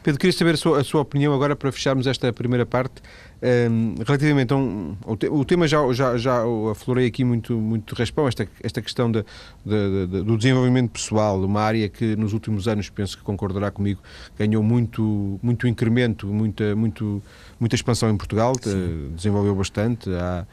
Pedro, 0.04 0.20
queria 0.20 0.34
saber 0.34 0.54
a 0.54 0.58
sua, 0.58 0.80
a 0.80 0.84
sua 0.84 1.02
opinião 1.02 1.34
agora 1.34 1.56
para 1.56 1.72
fecharmos 1.72 2.08
esta 2.08 2.32
primeira 2.32 2.66
parte. 2.66 3.02
Um, 3.42 3.96
relativamente 4.06 4.52
a 4.52 4.58
um, 4.58 4.98
o 5.08 5.46
tema 5.46 5.66
já, 5.66 5.80
já, 5.94 6.18
já 6.18 6.44
aflorei 6.70 7.08
aqui 7.08 7.24
muito, 7.24 7.56
muito 7.56 7.96
raspão, 7.96 8.28
esta, 8.28 8.46
esta 8.62 8.82
questão 8.82 9.10
de, 9.10 9.24
de, 9.66 10.08
de, 10.08 10.24
do 10.24 10.38
desenvolvimento 10.38 10.92
pessoal, 10.92 11.42
uma 11.42 11.62
área 11.62 11.88
que 11.88 12.18
nos 12.18 12.34
últimos 12.34 12.68
anos, 12.68 12.90
penso 12.90 13.18
que 13.18 13.24
concordará 13.24 13.72
comigo, 13.72 14.02
ganhou 14.38 14.62
muito, 14.62 15.40
muito 15.42 15.68
incremento, 15.70 16.28
muita, 16.28 16.76
muito, 16.76 17.24
muita 17.58 17.76
expansão 17.76 18.10
em 18.10 18.18
Portugal, 18.18 18.54
Sim. 18.62 19.12
desenvolveu 19.16 19.56
bastante. 19.56 20.10
Há, 20.14 20.46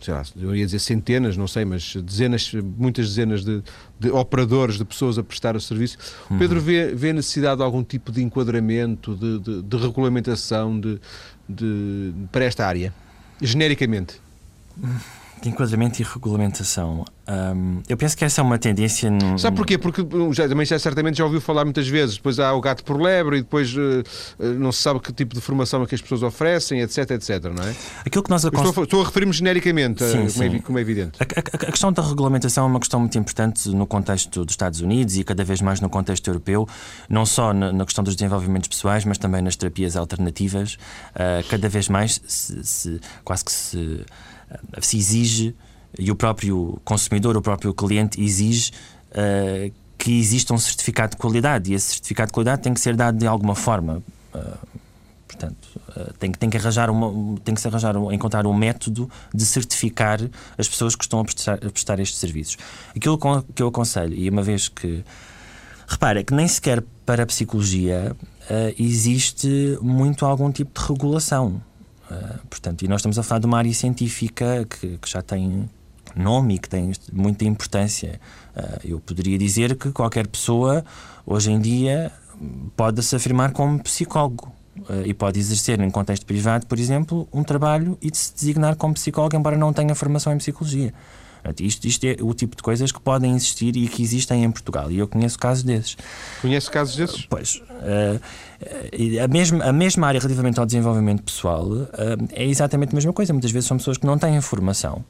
sei 0.00 0.14
lá, 0.14 0.22
eu 0.36 0.56
ia 0.56 0.64
dizer 0.64 0.78
centenas, 0.78 1.36
não 1.36 1.46
sei, 1.46 1.64
mas 1.64 1.94
dezenas, 1.96 2.50
muitas 2.78 3.08
dezenas 3.08 3.44
de, 3.44 3.62
de 3.98 4.10
operadores, 4.10 4.78
de 4.78 4.84
pessoas 4.84 5.18
a 5.18 5.22
prestar 5.22 5.54
o 5.54 5.60
serviço. 5.60 5.98
O 6.30 6.38
Pedro 6.38 6.58
uhum. 6.58 6.64
vê, 6.64 6.94
vê 6.94 7.12
necessidade 7.12 7.58
de 7.58 7.62
algum 7.62 7.84
tipo 7.84 8.10
de 8.10 8.22
enquadramento, 8.22 9.14
de, 9.14 9.38
de, 9.38 9.62
de 9.62 9.76
regulamentação 9.76 10.80
de, 10.80 10.98
de, 11.56 12.12
para 12.30 12.46
esta 12.46 12.68
área, 12.68 12.92
genericamente? 13.40 14.14
De 15.42 15.48
enquadramento 15.48 16.00
e 16.00 16.04
regulamentação. 16.04 17.04
Um, 17.28 17.80
eu 17.88 17.96
penso 17.96 18.16
que 18.16 18.24
essa 18.24 18.40
é 18.40 18.44
uma 18.44 18.58
tendência. 18.58 19.10
No... 19.10 19.38
Sabe 19.38 19.56
porquê? 19.56 19.78
Porque 19.78 20.04
já, 20.32 20.48
também 20.48 20.66
já, 20.66 20.78
certamente 20.78 21.18
já 21.18 21.24
ouviu 21.24 21.40
falar 21.40 21.64
muitas 21.64 21.86
vezes. 21.86 22.16
Depois 22.16 22.38
há 22.38 22.52
o 22.52 22.60
gato 22.60 22.82
por 22.84 23.00
lebre 23.00 23.38
e 23.38 23.40
depois 23.42 23.72
uh, 23.74 24.02
não 24.58 24.72
se 24.72 24.82
sabe 24.82 24.98
que 25.00 25.12
tipo 25.12 25.34
de 25.34 25.40
formação 25.40 25.82
é 25.82 25.86
que 25.86 25.94
as 25.94 26.02
pessoas 26.02 26.22
oferecem, 26.22 26.80
etc, 26.80 27.10
etc, 27.12 27.44
não 27.44 27.62
é? 27.62 27.74
Aquilo 28.04 28.24
que 28.24 28.30
nós 28.30 28.44
estou, 28.44 28.84
estou, 28.84 29.02
a 29.02 29.04
referir-me 29.04 29.32
genericamente, 29.32 30.04
sim, 30.04 30.26
uh, 30.26 30.32
como, 30.32 30.44
É, 30.44 30.58
como, 30.60 30.78
É, 30.78 30.82
evidente. 30.82 31.12
A, 31.20 31.24
a, 31.24 31.68
a, 31.68 31.70
questão 31.70 31.92
da 31.92 32.02
regulamentação 32.02 32.64
é 32.64 32.66
uma 32.66 32.80
questão 32.80 32.98
muito 32.98 33.16
importante 33.16 33.68
no 33.68 33.86
contexto 33.86 34.44
dos 34.44 34.52
Estados 34.52 34.80
Unidos 34.80 35.16
e 35.16 35.22
cada 35.22 35.44
vez 35.44 35.60
mais 35.60 35.80
no 35.80 35.88
contexto 35.88 36.26
europeu, 36.28 36.68
não 37.08 37.24
só 37.24 37.54
na, 37.54 37.72
na 37.72 37.84
questão 37.84 38.02
dos 38.02 38.16
desenvolvimentos 38.16 38.68
pessoais, 38.68 39.04
mas 39.04 39.18
também 39.18 39.40
nas 39.40 39.54
terapias 39.54 39.96
alternativas. 39.96 40.74
Uh, 41.14 41.46
cada 41.48 41.68
vez 41.68 41.88
mais 41.88 42.20
se, 42.26 42.64
se, 42.64 43.00
quase 43.24 43.44
que 43.44 43.52
se 43.52 44.04
se 44.80 44.96
exige, 44.96 45.54
e 45.98 46.10
o 46.10 46.14
próprio 46.14 46.80
consumidor, 46.84 47.36
o 47.36 47.42
próprio 47.42 47.74
cliente 47.74 48.22
exige 48.22 48.72
uh, 49.10 49.72
que 49.98 50.18
exista 50.18 50.54
um 50.54 50.58
certificado 50.58 51.12
de 51.12 51.16
qualidade 51.16 51.72
e 51.72 51.74
esse 51.74 51.90
certificado 51.90 52.28
de 52.28 52.32
qualidade 52.32 52.62
tem 52.62 52.72
que 52.72 52.80
ser 52.80 52.96
dado 52.96 53.18
de 53.18 53.26
alguma 53.26 53.54
forma. 53.54 54.02
Uh, 54.34 54.80
portanto, 55.26 55.68
uh, 55.88 56.12
tem, 56.14 56.30
tem 56.30 56.48
que 56.48 56.56
arranjar 56.56 56.90
uma, 56.90 57.38
tem 57.40 57.54
que 57.54 57.60
se 57.60 57.68
arranjar, 57.68 57.96
encontrar 58.12 58.46
um 58.46 58.54
método 58.54 59.10
de 59.34 59.44
certificar 59.44 60.20
as 60.56 60.68
pessoas 60.68 60.94
que 60.94 61.04
estão 61.04 61.20
a 61.20 61.24
prestar, 61.24 61.54
a 61.54 61.70
prestar 61.70 61.98
estes 61.98 62.18
serviços. 62.18 62.56
Aquilo 62.94 63.18
que 63.54 63.62
eu 63.62 63.68
aconselho, 63.68 64.14
e 64.14 64.28
uma 64.30 64.42
vez 64.42 64.68
que 64.68 65.04
repara 65.88 66.22
que 66.22 66.32
nem 66.32 66.46
sequer 66.46 66.84
para 67.04 67.24
a 67.24 67.26
psicologia 67.26 68.16
existe 68.78 69.78
muito 69.80 70.24
algum 70.24 70.50
tipo 70.50 70.80
de 70.80 70.86
regulação. 70.86 71.60
Uh, 72.10 72.46
portanto, 72.48 72.82
e 72.82 72.88
nós 72.88 73.00
estamos 73.00 73.18
a 73.18 73.22
falar 73.22 73.38
de 73.38 73.46
uma 73.46 73.58
área 73.58 73.72
científica 73.72 74.66
que, 74.68 74.98
que 74.98 75.08
já 75.08 75.22
tem 75.22 75.70
nome 76.16 76.54
e 76.54 76.58
que 76.58 76.68
tem 76.68 76.92
muita 77.12 77.44
importância. 77.44 78.20
Uh, 78.56 78.80
eu 78.84 79.00
poderia 79.00 79.38
dizer 79.38 79.76
que 79.76 79.92
qualquer 79.92 80.26
pessoa, 80.26 80.84
hoje 81.24 81.52
em 81.52 81.60
dia, 81.60 82.10
pode 82.76 83.02
se 83.02 83.14
afirmar 83.14 83.52
como 83.52 83.80
psicólogo. 83.82 84.52
Uh, 84.88 85.04
e 85.04 85.12
pode 85.12 85.38
exercer, 85.38 85.80
em 85.80 85.90
contexto 85.90 86.24
privado, 86.24 86.66
por 86.66 86.78
exemplo, 86.78 87.28
um 87.32 87.44
trabalho 87.44 87.98
e 88.00 88.10
de 88.10 88.16
se 88.16 88.34
designar 88.34 88.76
como 88.76 88.94
psicólogo, 88.94 89.36
embora 89.36 89.56
não 89.56 89.72
tenha 89.72 89.94
formação 89.94 90.32
em 90.32 90.38
psicologia. 90.38 90.94
Isto, 91.58 91.86
isto 91.86 92.04
é 92.04 92.16
o 92.20 92.32
tipo 92.34 92.56
de 92.56 92.62
coisas 92.62 92.92
que 92.92 93.00
podem 93.00 93.34
existir 93.34 93.76
e 93.76 93.88
que 93.88 94.02
existem 94.02 94.44
em 94.44 94.50
Portugal. 94.50 94.90
E 94.90 94.98
eu 94.98 95.08
conheço 95.08 95.38
casos 95.38 95.62
desses. 95.62 95.96
Conhece 96.40 96.70
casos 96.70 96.96
desses? 96.96 97.26
Pois. 97.26 97.56
Uh, 97.56 98.20
a, 99.22 99.28
mesma, 99.28 99.64
a 99.64 99.72
mesma 99.72 100.06
área 100.06 100.20
relativamente 100.20 100.60
ao 100.60 100.66
desenvolvimento 100.66 101.22
pessoal 101.22 101.66
uh, 101.66 101.88
é 102.32 102.44
exatamente 102.44 102.92
a 102.92 102.94
mesma 102.94 103.12
coisa. 103.12 103.32
Muitas 103.32 103.50
vezes 103.50 103.68
são 103.68 103.76
pessoas 103.76 103.96
que 103.96 104.06
não 104.06 104.18
têm 104.18 104.40
formação. 104.40 105.04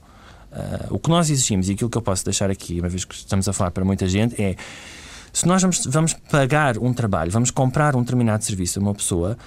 Uh, 0.53 0.95
o 0.95 0.99
que 0.99 1.09
nós 1.11 1.31
exigimos, 1.31 1.69
e 1.69 1.73
aquilo 1.73 1.91
que 1.91 1.99
eu 1.99 2.03
posso 2.03 2.25
deixar 2.25 2.51
aqui, 2.51 2.81
uma 2.81 2.89
vez 2.89 3.05
que 3.05 3.15
estamos 3.15 3.49
a 3.49 3.53
falar 3.53 3.71
para 3.71 3.85
muita 3.85 4.09
gente, 4.09 4.41
é 4.41 4.57
se 5.33 5.47
nós 5.47 5.63
vamos, 5.63 5.87
vamos 5.87 6.13
pagar 6.13 6.77
um 6.79 6.93
trabalho, 6.93 7.31
vamos 7.31 7.51
comprar 7.51 7.95
um 7.95 8.01
determinado 8.01 8.45
serviço 8.45 8.79
a 8.79 8.83
uma 8.83 8.95
pessoa 8.95 9.39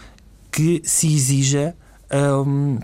que 0.51 0.81
se 0.85 1.13
exija 1.13 1.75
um, 2.45 2.79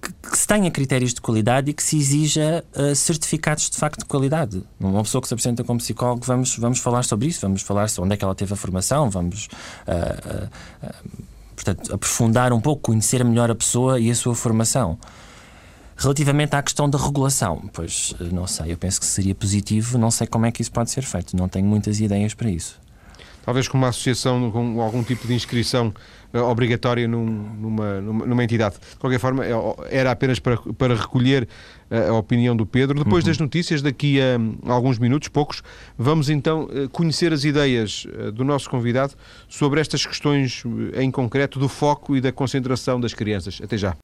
que, 0.00 0.36
se 0.36 0.46
tenha 0.46 0.70
critérios 0.70 1.14
de 1.14 1.20
qualidade 1.20 1.70
e 1.70 1.74
que 1.74 1.82
se 1.82 1.96
exija 1.96 2.64
uh, 2.74 2.94
certificados 2.94 3.68
de 3.70 3.76
facto 3.76 4.00
de 4.00 4.04
qualidade. 4.04 4.62
Uma 4.78 5.02
pessoa 5.02 5.20
que 5.20 5.28
se 5.28 5.34
apresenta 5.34 5.64
como 5.64 5.78
psicólogo, 5.78 6.24
vamos, 6.24 6.56
vamos 6.56 6.78
falar 6.78 7.02
sobre 7.04 7.28
isso, 7.28 7.40
vamos 7.40 7.62
falar 7.62 7.88
sobre 7.88 8.06
onde 8.06 8.14
é 8.14 8.16
que 8.16 8.24
ela 8.24 8.34
teve 8.34 8.52
a 8.52 8.56
formação, 8.56 9.10
vamos. 9.10 9.48
Uh, 9.86 10.46
uh, 10.86 11.22
portanto, 11.54 11.94
aprofundar 11.94 12.52
um 12.52 12.60
pouco, 12.60 12.82
conhecer 12.82 13.24
melhor 13.24 13.50
a 13.50 13.54
pessoa 13.54 13.98
e 13.98 14.10
a 14.10 14.14
sua 14.14 14.34
formação. 14.34 14.98
Relativamente 15.96 16.56
à 16.56 16.62
questão 16.62 16.88
da 16.88 16.98
regulação, 16.98 17.68
pois 17.72 18.14
não 18.32 18.46
sei, 18.46 18.72
eu 18.72 18.78
penso 18.78 18.98
que 18.98 19.06
seria 19.06 19.34
positivo, 19.34 19.98
não 19.98 20.10
sei 20.10 20.26
como 20.26 20.46
é 20.46 20.50
que 20.50 20.60
isso 20.60 20.72
pode 20.72 20.90
ser 20.90 21.02
feito, 21.02 21.36
não 21.36 21.48
tenho 21.48 21.66
muitas 21.66 22.00
ideias 22.00 22.34
para 22.34 22.50
isso. 22.50 22.80
Talvez 23.44 23.68
com 23.68 23.76
uma 23.76 23.88
associação, 23.88 24.50
com 24.50 24.80
algum 24.80 25.02
tipo 25.02 25.26
de 25.26 25.34
inscrição 25.34 25.92
obrigatória 26.40 27.06
num, 27.06 27.26
numa, 27.26 28.00
numa, 28.00 28.44
entidade. 28.44 28.76
De 28.90 28.96
qualquer 28.96 29.18
forma, 29.18 29.44
é, 29.44 29.52
era 29.90 30.10
apenas 30.10 30.38
para, 30.38 30.56
para 30.56 30.94
recolher 30.94 31.48
uh, 31.90 32.10
a 32.10 32.18
opinião 32.18 32.56
do 32.56 32.64
Pedro. 32.64 33.02
Depois 33.02 33.24
uhum. 33.24 33.30
das 33.30 33.38
notícias, 33.38 33.82
daqui 33.82 34.20
a 34.20 34.38
um, 34.38 34.58
alguns 34.70 34.98
minutos, 34.98 35.28
poucos, 35.28 35.62
vamos 35.98 36.30
então 36.30 36.64
uh, 36.64 36.88
conhecer 36.90 37.32
as 37.32 37.44
ideias 37.44 38.06
do 38.34 38.44
nosso 38.44 38.70
convidado 38.70 39.14
sobre 39.48 39.80
estas 39.80 40.06
questões 40.06 40.62
em 40.94 41.10
concreto 41.10 41.58
do 41.58 41.68
foco 41.68 42.16
e 42.16 42.20
da 42.20 42.32
concentração 42.32 43.00
das 43.00 43.14
crianças. 43.14 43.60
Até 43.62 43.76
já. 43.76 43.96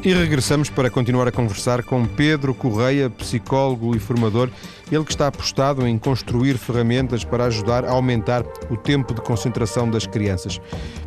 E 0.00 0.14
regressamos 0.14 0.70
para 0.70 0.88
continuar 0.88 1.26
a 1.26 1.32
conversar 1.32 1.82
com 1.82 2.06
Pedro 2.06 2.54
Correia, 2.54 3.10
psicólogo 3.10 3.96
e 3.96 3.98
formador, 3.98 4.48
ele 4.92 5.04
que 5.04 5.10
está 5.10 5.26
apostado 5.26 5.84
em 5.88 5.98
construir 5.98 6.56
ferramentas 6.56 7.24
para 7.24 7.46
ajudar 7.46 7.84
a 7.84 7.90
aumentar 7.90 8.44
o 8.70 8.76
tempo 8.76 9.12
de 9.12 9.20
concentração 9.20 9.90
das 9.90 10.06
crianças. 10.06 10.60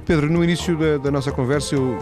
Pedro, 0.06 0.30
no 0.30 0.44
início 0.44 0.78
da, 0.78 0.98
da 0.98 1.10
nossa 1.10 1.32
conversa 1.32 1.76
eu 1.76 1.98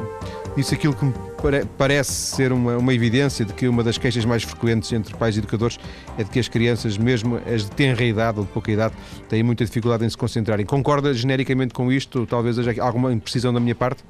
disse 0.57 0.73
aquilo 0.73 0.95
que 0.95 1.05
me 1.05 1.13
pare, 1.39 1.63
parece 1.77 2.11
ser 2.11 2.51
uma, 2.51 2.77
uma 2.77 2.93
evidência 2.93 3.45
de 3.45 3.53
que 3.53 3.67
uma 3.67 3.83
das 3.83 3.99
queixas 3.99 4.25
mais 4.25 4.41
frequentes 4.41 4.91
entre 4.91 5.15
pais 5.15 5.35
e 5.35 5.39
educadores 5.39 5.77
é 6.17 6.23
de 6.23 6.29
que 6.31 6.39
as 6.39 6.47
crianças, 6.47 6.97
mesmo 6.97 7.39
as 7.53 7.65
de 7.65 7.71
tenra 7.71 8.03
idade 8.03 8.39
ou 8.39 8.45
de 8.45 8.51
pouca 8.51 8.71
idade, 8.71 8.95
têm 9.29 9.43
muita 9.43 9.63
dificuldade 9.63 10.03
em 10.05 10.09
se 10.09 10.17
concentrarem. 10.17 10.65
Concorda 10.65 11.13
genericamente 11.13 11.71
com 11.71 11.91
isto? 11.91 12.25
Talvez 12.25 12.57
haja 12.57 12.81
alguma 12.81 13.13
imprecisão 13.13 13.53
da 13.53 13.59
minha 13.59 13.75
parte? 13.75 14.03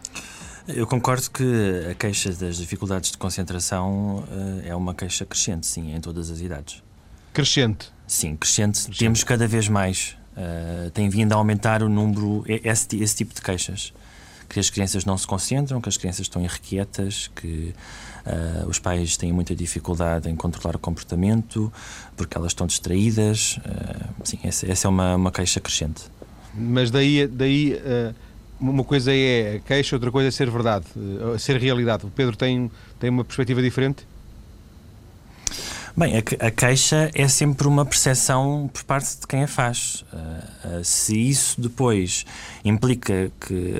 Eu 0.75 0.85
concordo 0.85 1.31
que 1.31 1.43
a 1.89 1.95
queixa 1.95 2.31
das 2.31 2.57
dificuldades 2.57 3.11
de 3.11 3.17
concentração 3.17 4.17
uh, 4.17 4.61
é 4.63 4.75
uma 4.75 4.93
queixa 4.93 5.25
crescente, 5.25 5.65
sim, 5.65 5.95
em 5.95 5.99
todas 5.99 6.29
as 6.29 6.41
idades. 6.41 6.83
Crescente? 7.33 7.91
Sim, 8.05 8.35
crescente. 8.35 8.75
crescente. 8.75 8.99
Temos 8.99 9.23
cada 9.23 9.47
vez 9.47 9.67
mais. 9.67 10.15
Uh, 10.37 10.91
tem 10.91 11.09
vindo 11.09 11.33
a 11.33 11.35
aumentar 11.35 11.81
o 11.81 11.89
número, 11.89 12.43
esse, 12.47 13.01
esse, 13.01 13.15
tipo 13.15 13.33
de 13.33 13.41
queixas. 13.41 13.91
Que 14.47 14.59
as 14.59 14.69
crianças 14.69 15.05
não 15.05 15.17
se 15.17 15.25
concentram, 15.25 15.81
que 15.81 15.89
as 15.89 15.97
crianças 15.97 16.21
estão 16.21 16.43
irrequietas, 16.43 17.31
que 17.35 17.73
uh, 18.27 18.67
os 18.67 18.77
pais 18.77 19.17
têm 19.17 19.33
muita 19.33 19.55
dificuldade 19.55 20.29
em 20.29 20.35
controlar 20.35 20.75
o 20.75 20.79
comportamento, 20.79 21.73
porque 22.15 22.37
elas 22.37 22.51
estão 22.51 22.67
distraídas. 22.67 23.59
sim, 24.23 24.39
essa, 24.43 24.71
essa, 24.71 24.87
é 24.87 24.89
uma, 24.89 25.15
uma 25.15 25.31
queixa 25.31 25.59
crescente. 25.59 26.03
Mas 26.53 26.91
daí. 26.91 27.25
daí 27.27 27.79
uma 28.59 28.83
coisa 28.83 29.11
é 29.13 29.61
queixa, 29.65 29.95
outra 29.95 30.11
coisa 30.11 30.27
é 30.27 30.31
ser 30.31 30.49
verdade, 30.49 30.85
eh, 30.95 31.37
ser 31.37 31.57
realidade. 31.57 32.05
O 32.05 32.09
Pedro 32.09 32.35
tem, 32.35 32.69
tem 32.99 33.09
uma 33.09 33.23
perspectiva 33.23 33.61
diferente? 33.61 34.05
Bem, 35.97 36.13
a, 36.17 36.51
queixa 36.51 37.11
é 37.13 37.27
sempre 37.27 37.67
uma 37.67 37.85
percepção 37.85 38.69
por 38.71 38.83
parte 38.83 39.19
de 39.19 39.27
quem 39.27 39.43
a 39.43 39.47
faz. 39.47 40.05
Uh, 40.13 40.79
uh, 40.79 40.83
se 40.83 41.17
isso 41.17 41.59
depois 41.59 42.25
implica 42.63 43.29
que, 43.37 43.75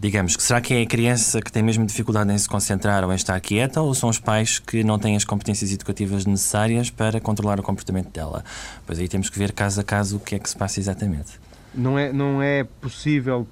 digamos, 0.00 0.34
que 0.34 0.42
será 0.42 0.60
que 0.60 0.74
é 0.74 0.82
a 0.82 0.86
criança 0.86 1.40
que 1.40 1.52
tem 1.52 1.62
mesmo 1.62 1.86
dificuldade 1.86 2.32
em 2.32 2.38
se 2.38 2.48
concentrar 2.48 3.04
ou 3.04 3.12
em 3.12 3.14
estar 3.14 3.38
quieta, 3.38 3.80
ou 3.80 3.94
são 3.94 4.08
os 4.08 4.18
pais 4.18 4.58
que 4.58 4.82
não 4.82 4.98
têm 4.98 5.14
as 5.14 5.24
competências 5.24 5.70
educativas 5.70 6.26
necessárias 6.26 6.90
para 6.90 7.20
controlar 7.20 7.60
o 7.60 7.62
comportamento 7.62 8.10
dela? 8.10 8.44
Pois 8.84 8.98
aí 8.98 9.06
temos 9.06 9.30
que 9.30 9.38
ver 9.38 9.52
caso 9.52 9.80
a 9.80 9.84
caso 9.84 10.16
o 10.16 10.20
que 10.20 10.34
é 10.34 10.38
que 10.40 10.48
se 10.48 10.56
passa 10.56 10.80
exatamente 10.80 11.38
não 11.74 11.98
é, 11.98 12.12
não 12.12 12.42
é 12.42 12.64
possível, 12.64 13.46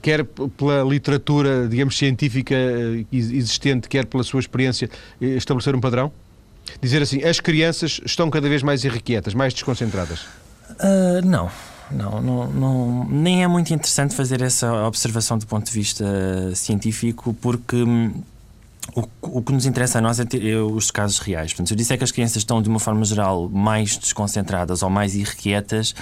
quer 0.00 0.24
pela 0.24 0.82
literatura, 0.82 1.68
digamos, 1.68 1.96
científica 1.96 2.54
eh, 2.54 3.04
existente, 3.12 3.88
quer 3.88 4.06
pela 4.06 4.22
sua 4.22 4.40
experiência, 4.40 4.88
eh, 5.20 5.26
estabelecer 5.26 5.74
um 5.74 5.80
padrão? 5.80 6.12
Dizer 6.80 7.02
assim, 7.02 7.22
as 7.24 7.40
crianças 7.40 8.00
estão 8.04 8.30
cada 8.30 8.48
vez 8.48 8.62
mais 8.62 8.84
irrequietas, 8.84 9.34
mais 9.34 9.52
desconcentradas? 9.52 10.20
Uh, 10.70 11.24
não. 11.24 11.50
Não, 11.90 12.22
não, 12.22 12.46
não, 12.46 13.08
nem 13.08 13.42
é 13.42 13.48
muito 13.48 13.74
interessante 13.74 14.14
fazer 14.14 14.40
essa 14.42 14.86
observação 14.86 15.36
do 15.36 15.44
ponto 15.44 15.66
de 15.66 15.72
vista 15.72 16.04
científico, 16.54 17.34
porque 17.34 17.74
hum, 17.74 18.22
o, 18.94 19.08
o, 19.22 19.42
que 19.42 19.52
nos 19.52 19.66
interessa 19.66 19.98
a 19.98 20.00
nós 20.00 20.20
é 20.20 20.24
ter 20.24 20.44
é 20.46 20.56
os 20.56 20.90
casos 20.90 21.18
reais. 21.18 21.52
Portanto, 21.52 21.68
se 21.68 21.74
eu 21.74 21.76
disser 21.76 21.98
que 21.98 22.04
as 22.04 22.12
crianças 22.12 22.36
estão, 22.36 22.62
de 22.62 22.68
uma 22.68 22.78
forma 22.78 23.04
geral, 23.04 23.48
mais 23.48 23.96
desconcentradas 23.96 24.82
ou 24.82 24.90
mais 24.90 25.16
irrequietas, 25.16 25.94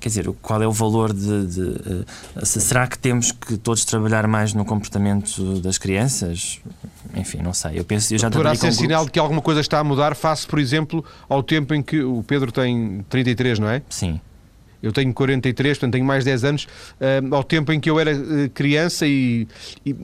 Quer 0.00 0.08
dizer, 0.08 0.32
qual 0.40 0.62
é 0.62 0.66
o 0.66 0.72
valor 0.72 1.12
de. 1.12 1.46
de 1.46 1.60
uh, 1.60 2.46
será 2.46 2.86
que 2.86 2.98
temos 2.98 3.30
que 3.30 3.58
todos 3.58 3.84
trabalhar 3.84 4.26
mais 4.26 4.54
no 4.54 4.64
comportamento 4.64 5.60
das 5.60 5.76
crianças? 5.76 6.58
Enfim, 7.14 7.38
não 7.42 7.52
sei. 7.52 7.78
Eu 7.78 7.84
penso, 7.84 8.14
eu 8.14 8.18
já 8.18 8.30
Poderá 8.30 8.54
ser 8.54 8.72
sinal 8.72 9.04
de 9.04 9.10
que 9.10 9.18
alguma 9.18 9.42
coisa 9.42 9.60
está 9.60 9.78
a 9.78 9.84
mudar 9.84 10.14
face, 10.16 10.46
por 10.46 10.58
exemplo, 10.58 11.04
ao 11.28 11.42
tempo 11.42 11.74
em 11.74 11.82
que 11.82 12.00
o 12.02 12.22
Pedro 12.22 12.50
tem 12.50 13.04
33, 13.10 13.58
não 13.58 13.68
é? 13.68 13.82
Sim. 13.90 14.18
Eu 14.82 14.92
tenho 14.92 15.12
43, 15.12 15.76
portanto 15.76 15.92
tenho 15.92 16.04
mais 16.04 16.24
10 16.24 16.44
anos, 16.44 16.64
uh, 16.64 17.34
ao 17.34 17.44
tempo 17.44 17.72
em 17.72 17.78
que 17.78 17.90
eu 17.90 18.00
era 18.00 18.16
uh, 18.16 18.48
criança 18.54 19.06
e, 19.06 19.46
e, 19.84 19.94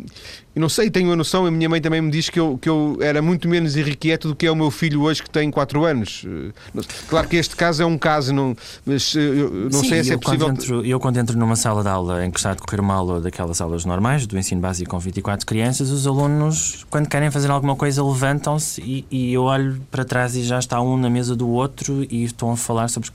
e, 0.57 0.59
não 0.59 0.71
sei, 0.71 0.91
tenho 0.91 1.13
a 1.13 1.17
noção, 1.17 1.45
a 1.45 1.51
minha 1.51 1.69
mãe 1.69 1.83
também 1.83 2.01
me 2.01 2.11
diz 2.11 2.31
que 2.31 2.41
eu, 2.41 2.57
que 2.57 2.67
eu 2.67 2.97
era 3.03 3.21
muito 3.21 3.47
menos 3.47 3.77
irrequieto 3.77 4.29
do 4.29 4.35
que 4.35 4.47
é 4.47 4.51
o 4.51 4.57
meu 4.57 4.71
filho 4.71 5.03
hoje 5.03 5.23
que 5.23 5.29
tem 5.29 5.51
4 5.51 5.85
anos. 5.85 6.25
Uh, 6.25 6.83
claro 7.09 7.29
que 7.29 7.37
este 7.37 7.55
caso 7.55 7.83
é 7.83 7.87
um 7.87 7.99
caso, 7.99 8.33
não, 8.33 8.57
mas 8.87 9.15
eu 9.15 9.69
não 9.71 9.83
Sim, 9.83 9.89
sei 9.91 10.05
se 10.05 10.15
é 10.15 10.17
possível. 10.17 10.47
Quando 10.47 10.59
entro, 10.59 10.87
eu, 10.87 10.99
quando 10.99 11.19
entro 11.19 11.39
numa 11.39 11.57
sala 11.57 11.83
de 11.83 11.91
aula 11.91 12.25
em 12.25 12.31
que 12.31 12.39
está 12.39 12.53
a 12.53 12.55
decorrer 12.55 12.81
uma 12.81 12.95
aula 12.95 13.21
daquelas 13.21 13.61
aulas 13.61 13.85
normais, 13.85 14.27
do 14.27 14.39
ensino 14.39 14.63
básico 14.63 14.91
com 14.91 14.99
24 14.99 15.45
crianças, 15.47 15.91
os 15.91 16.07
alunos, 16.07 16.87
quando 16.89 17.07
querem 17.07 17.31
fazer 17.31 17.51
alguma 17.51 17.77
coisa, 17.77 18.03
levantam-se 18.03 18.81
e, 18.81 19.05
e 19.11 19.35
eu 19.35 19.43
olho 19.43 19.79
para 19.91 20.07
trás 20.07 20.37
e 20.37 20.43
já 20.43 20.59
está 20.59 20.81
um 20.81 20.97
na 20.97 21.11
mesa 21.11 21.37
do 21.37 21.51
outro 21.51 22.07
e 22.11 22.25
estão 22.25 22.51
a 22.51 22.57
falar 22.57 22.89
sobre 22.89 23.11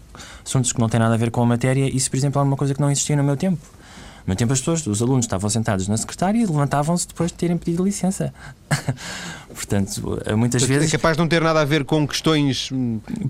assuntos 0.46 0.72
que 0.72 0.80
não 0.80 0.88
têm 0.88 1.00
nada 1.00 1.16
a 1.16 1.18
ver 1.18 1.32
com 1.32 1.42
a 1.42 1.46
matéria. 1.48 1.90
Isso, 1.90 2.08
por 2.08 2.18
exemplo, 2.18 2.40
é 2.40 2.44
uma 2.44 2.56
coisa 2.56 2.76
que 2.76 2.80
não 2.80 2.92
existia 2.92 3.16
no 3.16 3.24
meu 3.24 3.36
tempo. 3.36 3.58
No 4.22 4.28
meu 4.28 4.36
tempo, 4.36 4.54
as 4.54 4.60
pessoas, 4.60 4.86
os 4.86 5.02
alunos 5.02 5.26
estavam 5.26 5.50
sentados 5.50 5.88
na 5.88 5.98
secretária 5.98 6.38
e 6.38 6.46
levantavam-se 6.46 7.08
depois 7.08 7.32
de 7.32 7.38
terem 7.38 7.58
pedido 7.58 7.84
licença. 7.84 8.34
Portanto, 9.54 10.20
muitas 10.38 10.64
vezes. 10.64 10.88
É 10.88 10.98
capaz 10.98 11.18
de 11.18 11.22
não 11.22 11.28
ter 11.28 11.42
nada 11.42 11.62
a 11.62 11.66
ver 11.66 11.84
com 11.84 12.08
questões 12.08 12.70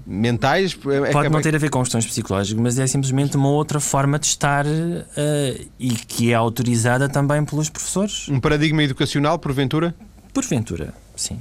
mentais? 0.06 0.78
É, 0.86 1.10
é 1.10 1.12
Pode 1.12 1.30
não 1.30 1.42
ter 1.42 1.56
a 1.56 1.58
ver 1.58 1.70
com 1.70 1.80
questões 1.80 2.06
psicológicas, 2.06 2.62
mas 2.62 2.78
é 2.78 2.86
simplesmente 2.86 3.38
uma 3.38 3.50
outra 3.50 3.80
forma 3.80 4.20
de 4.20 4.28
estar 4.28 4.66
uh, 4.66 5.66
e 5.80 5.90
que 5.90 6.32
é 6.32 6.36
autorizada 6.36 7.10
também 7.10 7.44
pelos 7.44 7.70
professores. 7.70 8.28
Um 8.30 8.40
paradigma 8.40 8.84
educacional, 8.84 9.40
porventura? 9.40 9.96
Porventura, 10.34 10.94
sim. 11.16 11.40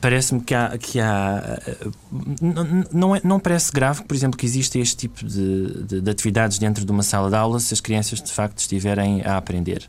Parece-me 0.00 0.40
que 0.40 0.54
há. 0.54 0.78
Que 0.78 1.00
há 1.00 1.58
não, 2.92 3.14
é, 3.14 3.20
não 3.22 3.40
parece 3.40 3.72
grave, 3.72 4.04
por 4.04 4.14
exemplo, 4.14 4.38
que 4.38 4.46
exista 4.46 4.78
este 4.78 4.96
tipo 4.96 5.24
de, 5.24 5.84
de, 5.84 6.00
de, 6.00 6.10
atividades 6.10 6.58
dentro 6.58 6.84
de 6.84 6.92
uma 6.92 7.02
sala 7.02 7.28
de 7.28 7.36
aula 7.36 7.58
se 7.60 7.74
as 7.74 7.80
crianças 7.80 8.22
de 8.22 8.30
facto 8.32 8.58
estiverem 8.58 9.22
a 9.22 9.36
aprender. 9.36 9.88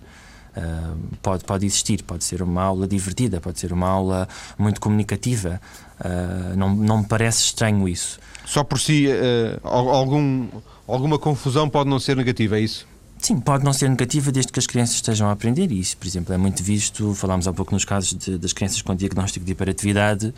Uh, 0.57 0.97
pode, 1.21 1.45
pode 1.45 1.65
existir, 1.65 2.03
pode 2.03 2.25
ser 2.25 2.41
uma 2.41 2.61
aula 2.61 2.85
divertida, 2.85 3.39
pode 3.39 3.57
ser 3.59 3.71
uma 3.71 3.87
aula 3.87 4.27
muito 4.57 4.81
comunicativa. 4.81 5.61
Uh, 5.99 6.57
não, 6.57 6.75
não 6.75 6.97
me 6.99 7.05
parece 7.05 7.43
estranho 7.43 7.87
isso. 7.87 8.19
Só 8.45 8.63
por 8.63 8.79
si, 8.79 9.07
uh, 9.07 9.65
algum, 9.65 10.47
alguma 10.87 11.17
confusão 11.17 11.69
pode 11.69 11.89
não 11.89 11.99
ser 11.99 12.17
negativa, 12.17 12.57
é 12.57 12.61
isso? 12.61 12.90
Sim, 13.21 13.39
pode 13.39 13.63
não 13.63 13.71
ser 13.71 13.87
negativa 13.87 14.31
desde 14.31 14.51
que 14.51 14.57
as 14.57 14.65
crianças 14.65 14.95
estejam 14.95 15.29
a 15.29 15.31
aprender. 15.31 15.71
Isso, 15.71 15.95
por 15.95 16.07
exemplo, 16.07 16.33
é 16.33 16.37
muito 16.37 16.63
visto. 16.63 17.13
Falámos 17.13 17.47
há 17.47 17.53
pouco 17.53 17.71
nos 17.71 17.85
casos 17.85 18.17
de, 18.17 18.35
das 18.35 18.51
crianças 18.51 18.81
com 18.81 18.95
diagnóstico 18.95 19.45
de 19.45 19.51
hiperatividade. 19.51 20.33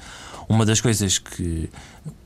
Uma 0.49 0.65
das 0.65 0.81
coisas 0.81 1.17
que, 1.17 1.69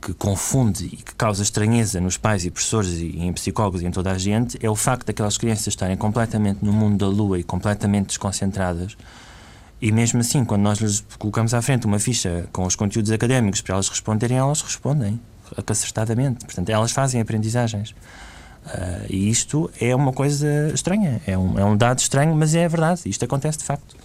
que 0.02 0.15
confunde 0.15 0.86
e 0.86 0.98
que 0.98 1.13
causa 1.13 1.43
estranheza 1.43 2.02
nos 2.02 2.17
pais 2.17 2.43
e 2.43 2.50
professores 2.50 2.93
e 2.93 3.20
em 3.20 3.32
psicólogos 3.34 3.84
e 3.84 3.86
em 3.86 3.91
toda 3.91 4.12
a 4.12 4.17
gente 4.17 4.58
é 4.60 4.67
o 4.67 4.76
facto 4.76 5.06
daquelas 5.06 5.38
crianças 5.38 5.67
estarem 5.67 5.96
completamente 5.96 6.65
no 6.65 6.74
mundo 6.74 6.98
da 6.98 7.08
lua 7.08 7.38
e 7.38 7.43
completamente 7.43 8.08
desconcentradas. 8.08 8.98
E 9.80 9.91
mesmo 9.91 10.22
assim, 10.22 10.43
quando 10.43 10.63
nós 10.63 10.80
lhes 10.80 11.06
colocamos 11.20 11.54
à 11.54 11.62
frente 11.62 11.86
uma 11.86 12.00
ficha 12.00 12.50
com 12.52 12.65
os 12.65 12.76
conteúdos 12.76 13.12
académicos 13.12 13.62
para 13.62 13.76
elas 13.76 13.89
responderem, 13.89 14.38
elas 14.38 14.63
respondem 14.63 15.20
acertadamente. 15.67 16.46
Portanto, 16.46 16.70
elas 16.70 16.91
fazem 16.91 17.22
aprendizagens. 17.22 17.93
Uh, 18.67 19.06
e 19.10 19.30
isto 19.30 19.71
é 19.80 19.95
uma 19.95 20.12
coisa 20.12 20.71
estranha, 20.73 21.21
é 21.25 21.38
um, 21.38 21.58
é 21.58 21.63
um 21.63 21.77
dado 21.77 21.99
estranho, 21.99 22.36
mas 22.36 22.53
é 22.53 22.67
verdade, 22.67 23.01
isto 23.06 23.23
acontece 23.23 23.60
de 23.60 23.63
facto. 23.63 23.95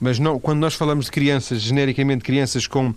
Mas 0.00 0.18
não, 0.18 0.38
quando 0.38 0.58
nós 0.58 0.74
falamos 0.74 1.06
de 1.06 1.10
crianças, 1.10 1.62
genericamente 1.62 2.22
crianças 2.22 2.66
com 2.66 2.88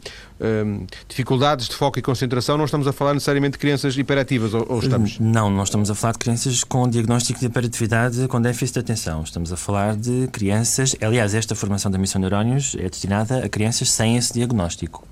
hum, 0.41 0.85
dificuldades 1.07 1.69
de 1.69 1.75
foco 1.75 1.97
e 1.97 2.01
concentração, 2.01 2.57
não 2.57 2.65
estamos 2.65 2.87
a 2.87 2.91
falar 2.91 3.13
necessariamente 3.13 3.53
de 3.53 3.59
crianças 3.59 3.97
hiperativas, 3.97 4.53
ou, 4.53 4.65
ou 4.67 4.79
estamos? 4.79 5.17
Não, 5.19 5.49
não 5.49 5.63
estamos 5.63 5.89
a 5.89 5.95
falar 5.95 6.13
de 6.13 6.19
crianças 6.19 6.63
com 6.63 6.87
diagnóstico 6.89 7.39
de 7.39 7.45
hiperatividade 7.45 8.27
com 8.27 8.41
déficit 8.41 8.73
de 8.73 8.79
atenção. 8.79 9.21
Estamos 9.21 9.53
a 9.53 9.57
falar 9.57 9.95
de 9.95 10.27
crianças. 10.33 10.95
Aliás, 10.99 11.33
esta 11.33 11.55
formação 11.55 11.89
da 11.89 11.97
missão 11.97 12.19
neurónios 12.19 12.75
é 12.77 12.89
destinada 12.89 13.45
a 13.45 13.47
crianças 13.47 13.89
sem 13.89 14.17
esse 14.17 14.33
diagnóstico. 14.33 15.07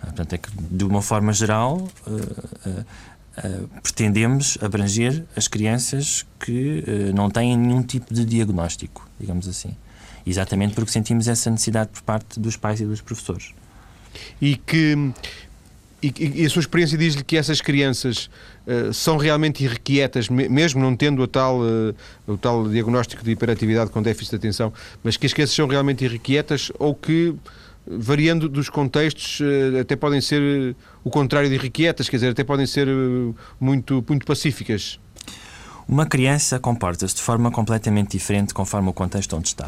Ah, 0.00 0.06
portanto, 0.06 0.32
é 0.32 0.38
que, 0.38 0.50
de 0.52 0.84
uma 0.84 1.00
forma 1.00 1.32
geral, 1.32 1.88
uh, 3.36 3.46
uh, 3.46 3.64
uh, 3.64 3.68
pretendemos 3.82 4.58
abranger 4.60 5.24
as 5.36 5.48
crianças 5.48 6.26
que 6.38 6.84
não 7.14 7.30
têm 7.30 7.56
nenhum 7.56 7.82
tipo 7.82 8.12
de 8.12 8.24
diagnóstico, 8.24 9.08
digamos 9.18 9.48
assim. 9.48 9.76
Exatamente 10.26 10.74
porque 10.74 10.90
sentimos 10.90 11.26
essa 11.28 11.50
necessidade 11.50 11.90
por 11.90 12.02
parte 12.02 12.38
dos 12.38 12.56
pais 12.56 12.80
e 12.80 12.86
dos 12.86 13.00
professores. 13.00 13.52
E 14.40 14.56
que 14.56 15.12
e, 16.02 16.44
a 16.44 16.50
sua 16.50 16.60
experiência 16.60 16.98
diz-lhe 16.98 17.22
que 17.22 17.36
essas 17.36 17.60
crianças 17.60 18.28
uh, 18.66 18.92
são 18.92 19.16
realmente 19.16 19.62
irrequietas, 19.62 20.28
mesmo 20.28 20.80
não 20.80 20.96
tendo 20.96 21.22
a 21.22 21.28
tal, 21.28 21.60
uh, 21.60 21.94
o 22.26 22.36
tal 22.36 22.68
diagnóstico 22.68 23.22
de 23.22 23.30
hiperatividade 23.30 23.90
com 23.90 24.02
déficit 24.02 24.30
de 24.30 24.36
atenção, 24.36 24.72
mas 25.04 25.16
que 25.16 25.26
as 25.26 25.32
crianças 25.32 25.54
são 25.54 25.68
realmente 25.68 26.04
irrequietas 26.04 26.72
ou 26.76 26.92
que, 26.92 27.32
variando 27.86 28.48
dos 28.48 28.68
contextos, 28.68 29.40
uh, 29.40 29.80
até 29.80 29.96
podem 29.96 30.20
ser 30.20 30.76
o 31.04 31.10
contrário 31.10 31.48
de 31.48 31.54
irrequietas, 31.54 32.08
quer 32.08 32.16
dizer, 32.16 32.30
até 32.30 32.44
podem 32.44 32.66
ser 32.66 32.88
muito, 33.60 34.04
muito 34.08 34.26
pacíficas? 34.26 34.98
Uma 35.88 36.06
criança 36.06 36.58
comporta-se 36.58 37.14
de 37.14 37.22
forma 37.22 37.50
completamente 37.50 38.12
diferente 38.12 38.54
conforme 38.54 38.88
o 38.88 38.92
contexto 38.92 39.36
onde 39.36 39.48
está. 39.48 39.66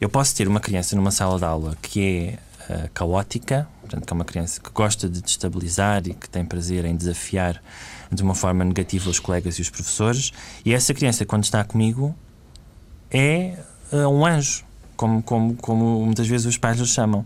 Eu 0.00 0.08
posso 0.08 0.34
ter 0.34 0.48
uma 0.48 0.60
criança 0.60 0.96
numa 0.96 1.10
sala 1.10 1.38
de 1.38 1.44
aula 1.44 1.76
que 1.82 2.00
é 2.00 2.38
uh, 2.72 2.90
caótica, 2.94 3.68
portanto, 3.80 4.06
que 4.06 4.12
é 4.12 4.14
uma 4.14 4.24
criança 4.24 4.60
que 4.60 4.70
gosta 4.70 5.08
de 5.08 5.20
destabilizar 5.20 6.06
e 6.06 6.14
que 6.14 6.28
tem 6.28 6.44
prazer 6.44 6.84
em 6.84 6.96
desafiar 6.96 7.62
de 8.10 8.22
uma 8.22 8.34
forma 8.34 8.64
negativa 8.64 9.10
os 9.10 9.18
colegas 9.18 9.56
e 9.56 9.62
os 9.62 9.68
professores, 9.68 10.32
e 10.64 10.72
essa 10.72 10.94
criança, 10.94 11.24
quando 11.26 11.44
está 11.44 11.62
comigo, 11.64 12.14
é 13.10 13.58
uh, 13.92 14.08
um 14.08 14.24
anjo, 14.24 14.64
como, 15.00 15.22
como, 15.22 15.54
como 15.56 16.04
muitas 16.04 16.28
vezes 16.28 16.46
os 16.46 16.58
pais 16.58 16.78
lhe 16.78 16.86
chamam. 16.86 17.24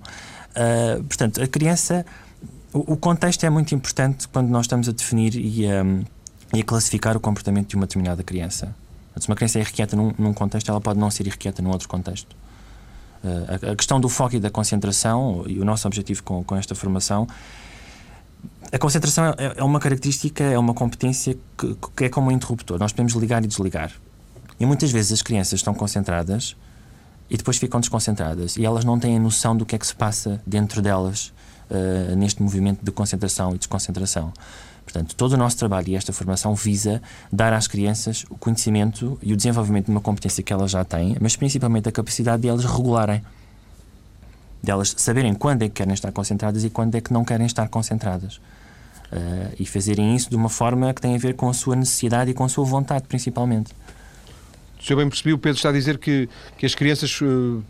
Uh, 0.55 1.03
portanto, 1.03 1.43
a 1.43 1.49
criança. 1.49 2.07
O, 2.73 2.93
o, 2.93 2.97
contexto 2.97 3.45
é 3.45 3.51
muito 3.51 3.75
importante 3.75 4.29
quando 4.29 4.49
nós 4.49 4.67
estamos 4.67 4.89
a 4.89 4.93
definir 4.93 5.35
e 5.35 5.67
a, 5.67 5.85
e 6.53 6.61
a 6.61 6.65
classificar 6.65 7.17
o 7.17 7.21
comportamento 7.21 7.69
de 7.69 7.77
uma 7.77 7.87
determinada 7.87 8.23
criança. 8.23 8.75
Se 9.17 9.29
uma 9.29 9.37
criança 9.37 9.59
é 9.59 9.63
irrequieta 9.63 9.97
num, 9.97 10.13
num 10.17 10.33
contexto, 10.33 10.69
ela 10.69 10.81
pode 10.81 10.99
não 10.99 11.11
ser 11.11 11.27
irrequieta 11.27 11.63
num 11.63 11.71
outro 11.71 11.89
contexto. 11.89 12.35
Uh, 13.25 13.73
a, 13.73 13.77
questão 13.77 14.01
do 14.01 14.09
foco 14.09 14.37
e 14.37 14.41
da 14.41 14.51
concentração, 14.51 15.45
e 15.49 15.59
o 15.59 15.65
nosso 15.65 15.87
objetivo 15.89 16.23
com, 16.23 16.45
com 16.45 16.55
esta 16.55 16.77
formação, 16.77 17.27
a 18.73 18.79
concentração 18.79 19.35
é, 19.37 19.55
é 19.57 19.65
uma 19.65 19.81
característica, 19.81 20.45
é 20.45 20.59
uma 20.59 20.75
competência 20.75 21.37
que, 21.59 21.77
que, 21.97 22.05
é 22.05 22.09
como 22.09 22.29
um 22.29 22.33
interruptor. 22.33 22.79
Nós 22.79 22.93
podemos 22.93 23.15
ligar 23.15 23.43
e 23.45 23.49
desligar. 23.49 23.91
E 24.61 24.67
muitas 24.67 24.93
vezes 24.93 25.13
as 25.13 25.23
crianças 25.23 25.59
estão 25.59 25.75
concentradas 25.75 26.57
e 27.35 27.37
depois 27.37 27.57
ficam 27.57 27.81
desconcentradas 27.81 28.57
e 28.57 28.64
elas 28.64 28.85
não 28.85 28.97
têm 28.97 29.18
noção 29.18 29.57
do 29.57 29.66
que 29.66 29.75
é 29.75 29.79
que 29.79 29.85
se 29.85 29.94
passa 29.94 30.40
dentro 30.47 30.81
delas 30.81 31.33
uh, 31.68 32.14
neste 32.14 32.40
movimento 32.40 32.85
de 32.85 32.92
concentração 32.92 33.53
e 33.57 33.59
desconcentração. 33.59 34.33
Portanto, 34.85 35.16
todo 35.16 35.33
o 35.33 35.37
nosso 35.37 35.57
trabalho 35.57 35.88
e 35.88 35.97
esta 35.97 36.12
formação 36.12 36.55
visa 36.55 37.03
dar 37.33 37.53
às 37.53 37.66
crianças 37.66 38.25
o 38.31 38.38
conhecimento 38.38 39.18
e 39.20 39.33
o 39.33 39.37
desenvolvimento 39.37 39.87
de 39.87 39.90
uma 39.90 40.01
competência 40.01 40.44
que 40.44 40.53
elas 40.53 40.70
já 40.70 40.85
têm, 40.85 41.16
mas 41.20 41.35
principalmente 41.35 41.88
a 41.88 41.92
capacidade 41.92 42.42
de 42.42 42.49
elas 42.49 42.64
regularem. 42.64 43.20
De 44.62 44.70
elas 44.70 44.94
saberem 44.97 45.35
quando 45.35 45.62
é 45.62 45.68
que 45.68 45.75
querem 45.75 45.92
estar 45.92 46.12
concentradas 46.12 46.62
e 46.62 46.70
quando 46.70 46.94
é 46.94 47.01
que 47.01 47.12
não 47.12 47.25
querem 47.25 47.47
estar 47.47 47.68
concentradas. 47.68 48.37
Uh, 48.37 49.51
e 49.59 49.66
fazerem 49.66 50.14
isso 50.14 50.31
de 50.31 50.37
uma 50.37 50.49
forma 50.49 50.94
que 50.94 51.01
tem 51.01 51.16
a 51.16 51.18
ver 51.18 51.35
com 51.35 51.49
a 51.49 51.53
sua 51.53 51.75
necessidade 51.75 52.31
e 52.31 52.35
com 52.35 52.44
a 52.44 52.49
sua 52.49 52.64
vontade, 52.64 53.09
principalmente. 53.09 53.73
Se 54.85 54.92
eu 54.92 54.97
bem 54.97 55.09
percebi, 55.09 55.33
o 55.33 55.38
Pedro 55.38 55.57
está 55.57 55.70
a 55.70 55.73
dizer 55.73 55.99
que, 55.99 56.29
que 56.59 56.66
as 56.66 56.75
crianças 56.75 57.18
uh, 57.23 57.62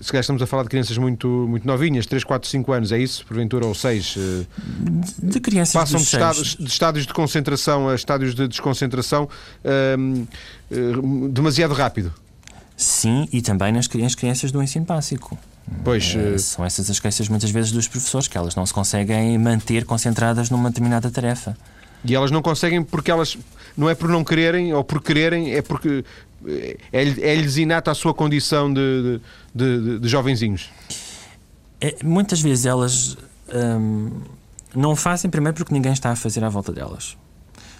se 0.00 0.10
calhar 0.10 0.20
estamos 0.20 0.42
a 0.42 0.46
falar 0.46 0.64
de 0.64 0.68
crianças 0.68 0.98
muito, 0.98 1.28
muito 1.28 1.66
novinhas, 1.66 2.06
3, 2.06 2.24
4, 2.24 2.48
5 2.48 2.72
anos, 2.72 2.92
é 2.92 2.98
isso? 2.98 3.24
Porventura, 3.24 3.66
ou 3.66 3.74
6? 3.74 4.16
Eh, 4.18 4.46
de 5.22 5.40
crianças 5.40 5.72
Passam 5.72 5.98
de, 5.98 6.04
estados, 6.04 6.56
de, 6.56 6.68
estádios 6.68 7.06
de 7.06 7.14
concentração 7.14 7.88
a 7.88 7.94
estádios 7.94 8.34
de 8.34 8.46
desconcentração 8.46 9.28
ehm, 9.64 10.24
eh, 10.70 10.76
demasiado 11.30 11.72
rápido. 11.72 12.12
Sim, 12.76 13.26
e 13.32 13.40
também 13.40 13.72
nas 13.72 13.86
crianças 13.86 14.52
do 14.52 14.62
ensino 14.62 14.84
básico. 14.84 15.38
Pois, 15.82 16.14
é, 16.14 16.36
são 16.38 16.64
essas 16.64 16.90
as 16.90 17.00
queixas 17.00 17.28
muitas 17.28 17.50
vezes 17.50 17.72
dos 17.72 17.88
professores, 17.88 18.28
que 18.28 18.36
elas 18.36 18.54
não 18.54 18.66
se 18.66 18.74
conseguem 18.74 19.38
manter 19.38 19.84
concentradas 19.84 20.50
numa 20.50 20.68
determinada 20.68 21.10
tarefa. 21.10 21.56
E 22.04 22.14
elas 22.14 22.30
não 22.30 22.42
conseguem 22.42 22.82
porque 22.82 23.10
elas. 23.10 23.36
Não 23.76 23.90
é 23.90 23.94
por 23.94 24.08
não 24.08 24.24
quererem 24.24 24.72
ou 24.72 24.84
por 24.84 25.02
quererem, 25.02 25.54
é 25.54 25.60
porque 25.60 26.04
é-lhes 26.92 27.56
é 27.56 27.60
inata 27.60 27.90
a 27.90 27.94
sua 27.94 28.12
condição 28.14 28.72
de, 28.72 29.20
de, 29.54 29.80
de, 29.80 29.98
de 30.00 30.08
jovenzinhos? 30.08 30.70
É, 31.80 31.96
muitas 32.04 32.40
vezes 32.40 32.66
elas 32.66 33.16
hum, 33.52 34.10
não 34.74 34.96
fazem, 34.96 35.30
primeiro, 35.30 35.56
porque 35.56 35.72
ninguém 35.72 35.92
está 35.92 36.10
a 36.10 36.16
fazer 36.16 36.44
à 36.44 36.48
volta 36.48 36.72
delas. 36.72 37.16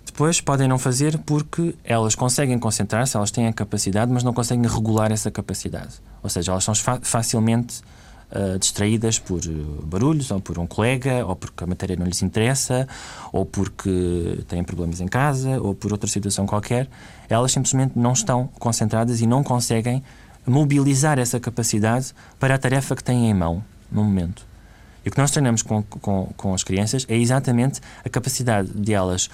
Depois 0.04 0.40
podem 0.40 0.68
não 0.68 0.78
fazer 0.78 1.18
porque 1.18 1.74
elas 1.84 2.14
conseguem 2.14 2.58
concentrar-se, 2.58 3.16
elas 3.16 3.30
têm 3.30 3.48
a 3.48 3.52
capacidade, 3.52 4.10
mas 4.10 4.22
não 4.22 4.32
conseguem 4.32 4.66
regular 4.66 5.12
essa 5.12 5.30
capacidade. 5.30 5.94
Ou 6.22 6.30
seja, 6.30 6.52
elas 6.52 6.64
são 6.64 6.74
fa 6.74 7.00
facilmente 7.02 7.82
uh, 8.30 8.58
distraídas 8.58 9.18
por 9.18 9.40
uh, 9.44 9.86
barulhos, 9.86 10.30
ou 10.30 10.40
por 10.40 10.58
um 10.58 10.66
colega, 10.66 11.24
ou 11.24 11.36
porque 11.36 11.64
a 11.64 11.66
matéria 11.66 11.96
não 11.96 12.06
lhes 12.06 12.22
interessa, 12.22 12.88
ou 13.32 13.44
porque 13.44 14.44
têm 14.48 14.62
problemas 14.64 15.00
em 15.00 15.08
casa, 15.08 15.60
ou 15.60 15.74
por 15.74 15.92
outra 15.92 16.08
situação 16.08 16.46
qualquer. 16.46 16.88
Elas 17.28 17.52
simplesmente 17.52 17.98
não 17.98 18.12
estão 18.12 18.48
concentradas 18.58 19.20
e 19.20 19.26
não 19.26 19.42
conseguem 19.42 20.02
mobilizar 20.46 21.18
essa 21.18 21.40
capacidade 21.40 22.12
para 22.38 22.54
a 22.54 22.58
tarefa 22.58 22.94
que 22.94 23.02
têm 23.02 23.28
em 23.28 23.34
mão 23.34 23.62
no 23.90 24.04
momento. 24.04 24.46
E 25.04 25.08
o 25.08 25.12
que 25.12 25.18
nós 25.18 25.30
treinamos 25.30 25.62
com, 25.62 25.82
com, 25.82 26.32
com 26.36 26.54
as 26.54 26.64
crianças 26.64 27.06
é 27.08 27.16
exatamente 27.16 27.80
a 28.04 28.08
capacidade 28.08 28.70
de 28.72 28.92
elas 28.92 29.30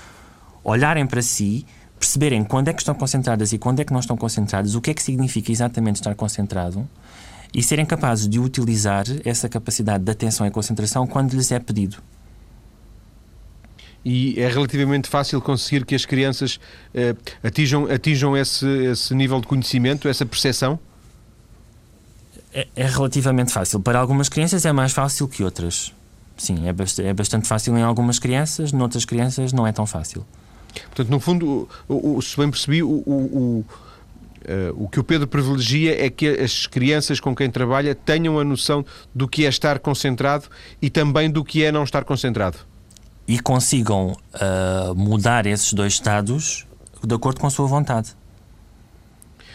olharem 0.62 1.06
para 1.06 1.22
si, 1.22 1.66
perceberem 1.98 2.44
quando 2.44 2.68
é 2.68 2.72
que 2.72 2.80
estão 2.80 2.94
concentradas 2.94 3.52
e 3.52 3.58
quando 3.58 3.80
é 3.80 3.84
que 3.84 3.92
não 3.92 4.00
estão 4.00 4.16
concentradas, 4.16 4.74
o 4.74 4.80
que 4.80 4.90
é 4.90 4.94
que 4.94 5.02
significa 5.02 5.50
exatamente 5.50 5.96
estar 5.96 6.14
concentrado 6.14 6.88
e 7.54 7.62
serem 7.62 7.84
capazes 7.84 8.28
de 8.28 8.38
utilizar 8.38 9.04
essa 9.24 9.48
capacidade 9.48 10.04
de 10.04 10.10
atenção 10.10 10.46
e 10.46 10.50
concentração 10.50 11.06
quando 11.06 11.34
lhes 11.34 11.52
é 11.52 11.58
pedido. 11.58 11.98
E 14.04 14.40
é 14.40 14.48
relativamente 14.48 15.08
fácil 15.08 15.40
conseguir 15.40 15.84
que 15.84 15.94
as 15.94 16.04
crianças 16.04 16.58
eh, 16.92 17.14
atinjam, 17.42 17.86
atinjam 17.90 18.36
esse, 18.36 18.66
esse 18.66 19.14
nível 19.14 19.40
de 19.40 19.46
conhecimento, 19.46 20.08
essa 20.08 20.26
percepção? 20.26 20.78
É, 22.52 22.66
é, 22.74 22.86
relativamente 22.86 23.52
fácil. 23.52 23.80
Para 23.80 24.00
algumas 24.00 24.28
crianças 24.28 24.66
é 24.66 24.72
mais 24.72 24.92
fácil 24.92 25.28
que 25.28 25.44
outras. 25.44 25.92
Sim, 26.36 26.66
é, 26.66 26.72
bast 26.72 27.00
é 27.00 27.14
bastante 27.14 27.46
fácil 27.46 27.76
em 27.78 27.82
algumas 27.82 28.18
crianças, 28.18 28.72
noutras 28.72 29.04
crianças 29.04 29.52
não 29.52 29.66
é 29.66 29.72
tão 29.72 29.86
fácil. 29.86 30.26
Portanto, 30.86 31.08
no 31.08 31.20
fundo, 31.20 31.68
o, 31.88 32.16
o, 32.16 32.22
se 32.22 32.36
bem 32.36 32.50
percebi, 32.50 32.82
o, 32.82 32.88
o, 32.88 33.64
o 34.74 34.88
que 34.88 35.00
o 35.00 35.04
Pedro 35.04 35.26
privilegia 35.26 36.04
é 36.04 36.10
que 36.10 36.28
as 36.28 36.66
crianças 36.66 37.20
com 37.20 37.34
quem 37.34 37.50
trabalha 37.50 37.94
tenham 37.94 38.38
a 38.38 38.44
noção 38.44 38.84
do 39.14 39.28
que 39.28 39.46
é 39.46 39.48
estar 39.48 39.78
concentrado 39.78 40.46
e 40.80 40.90
também 40.90 41.30
do 41.30 41.44
que 41.44 41.64
é 41.64 41.72
não 41.72 41.84
estar 41.84 42.04
concentrado. 42.04 42.58
E 43.26 43.38
consigam 43.38 44.16
uh, 44.34 44.94
mudar 44.94 45.46
esses 45.46 45.72
dois 45.72 45.92
estados 45.92 46.66
de 47.02 47.14
acordo 47.14 47.40
com 47.40 47.46
a 47.46 47.50
sua 47.50 47.66
vontade 47.66 48.14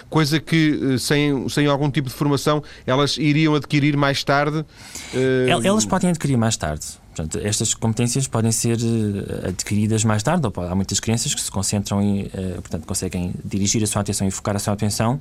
coisa 0.10 0.40
que 0.40 0.94
eh, 0.94 0.98
sem, 0.98 1.48
sem 1.50 1.68
algum 1.68 1.90
tipo 1.90 2.10
de 2.10 2.16
formação 2.16 2.64
elas 2.86 3.18
iriam 3.18 3.56
adquirir 3.56 3.98
mais 3.98 4.24
tarde? 4.24 4.66
Uh... 5.14 5.66
Elas 5.66 5.86
podem 5.86 6.10
adquirir 6.10 6.38
mais 6.38 6.56
tarde. 6.58 6.86
Portanto, 7.18 7.40
estas 7.44 7.74
competências 7.74 8.28
podem 8.28 8.52
ser 8.52 8.78
eh, 8.78 9.50
adquiridas 9.50 10.04
mais 10.04 10.22
tarde. 10.22 10.46
Ou 10.46 10.64
há 10.64 10.76
muitas 10.76 11.00
crianças 11.00 11.34
que 11.34 11.42
se 11.42 11.50
concentram 11.50 12.02
e, 12.02 12.30
portanto, 12.56 12.86
conseguem 12.86 13.34
dirigir 13.44 13.84
a 13.84 13.88
sua 13.88 14.02
atenção 14.02 14.28
e 14.28 14.32
focar 14.32 14.56
a 14.56 14.60
sua 14.60 14.74
atenção 14.74 15.20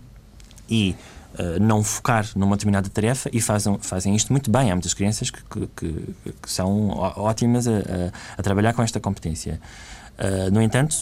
e 0.69 0.95
uh, 1.39 1.61
não 1.61 1.83
focar 1.83 2.27
numa 2.35 2.57
determinada 2.57 2.89
tarefa 2.91 3.31
e 3.33 3.41
fazem, 3.41 3.79
fazem 3.81 4.15
isto 4.15 4.33
muito 4.33 4.51
bem. 4.51 4.71
Há 4.71 4.75
muitas 4.75 4.93
crianças 4.93 5.31
que, 5.31 5.41
que, 5.75 5.95
que, 6.43 6.51
são 6.53 6.91
ótimas 6.91 7.67
a, 7.67 7.71
a, 7.71 8.39
a, 8.39 8.43
trabalhar 8.43 8.75
com 8.75 8.83
esta 8.83 9.01
competência. 9.01 9.61
No 10.51 10.63
entanto, 10.63 10.97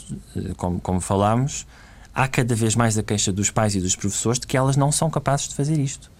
como, 0.56 0.80
como 0.80 1.00
falámos, 1.00 1.66
há 2.12 2.26
cada 2.26 2.52
vez 2.54 2.74
mais 2.74 2.98
a 2.98 3.02
queixa 3.02 3.32
dos 3.32 3.48
pais 3.48 3.76
e 3.76 3.80
dos 3.80 3.94
professores 3.94 4.40
de 4.40 4.46
que 4.46 4.56
elas 4.56 4.76
não 4.76 4.90
são 4.90 5.08
capazes 5.08 5.48
de 5.48 5.54
fazer 5.54 5.78
isto. 5.78 6.10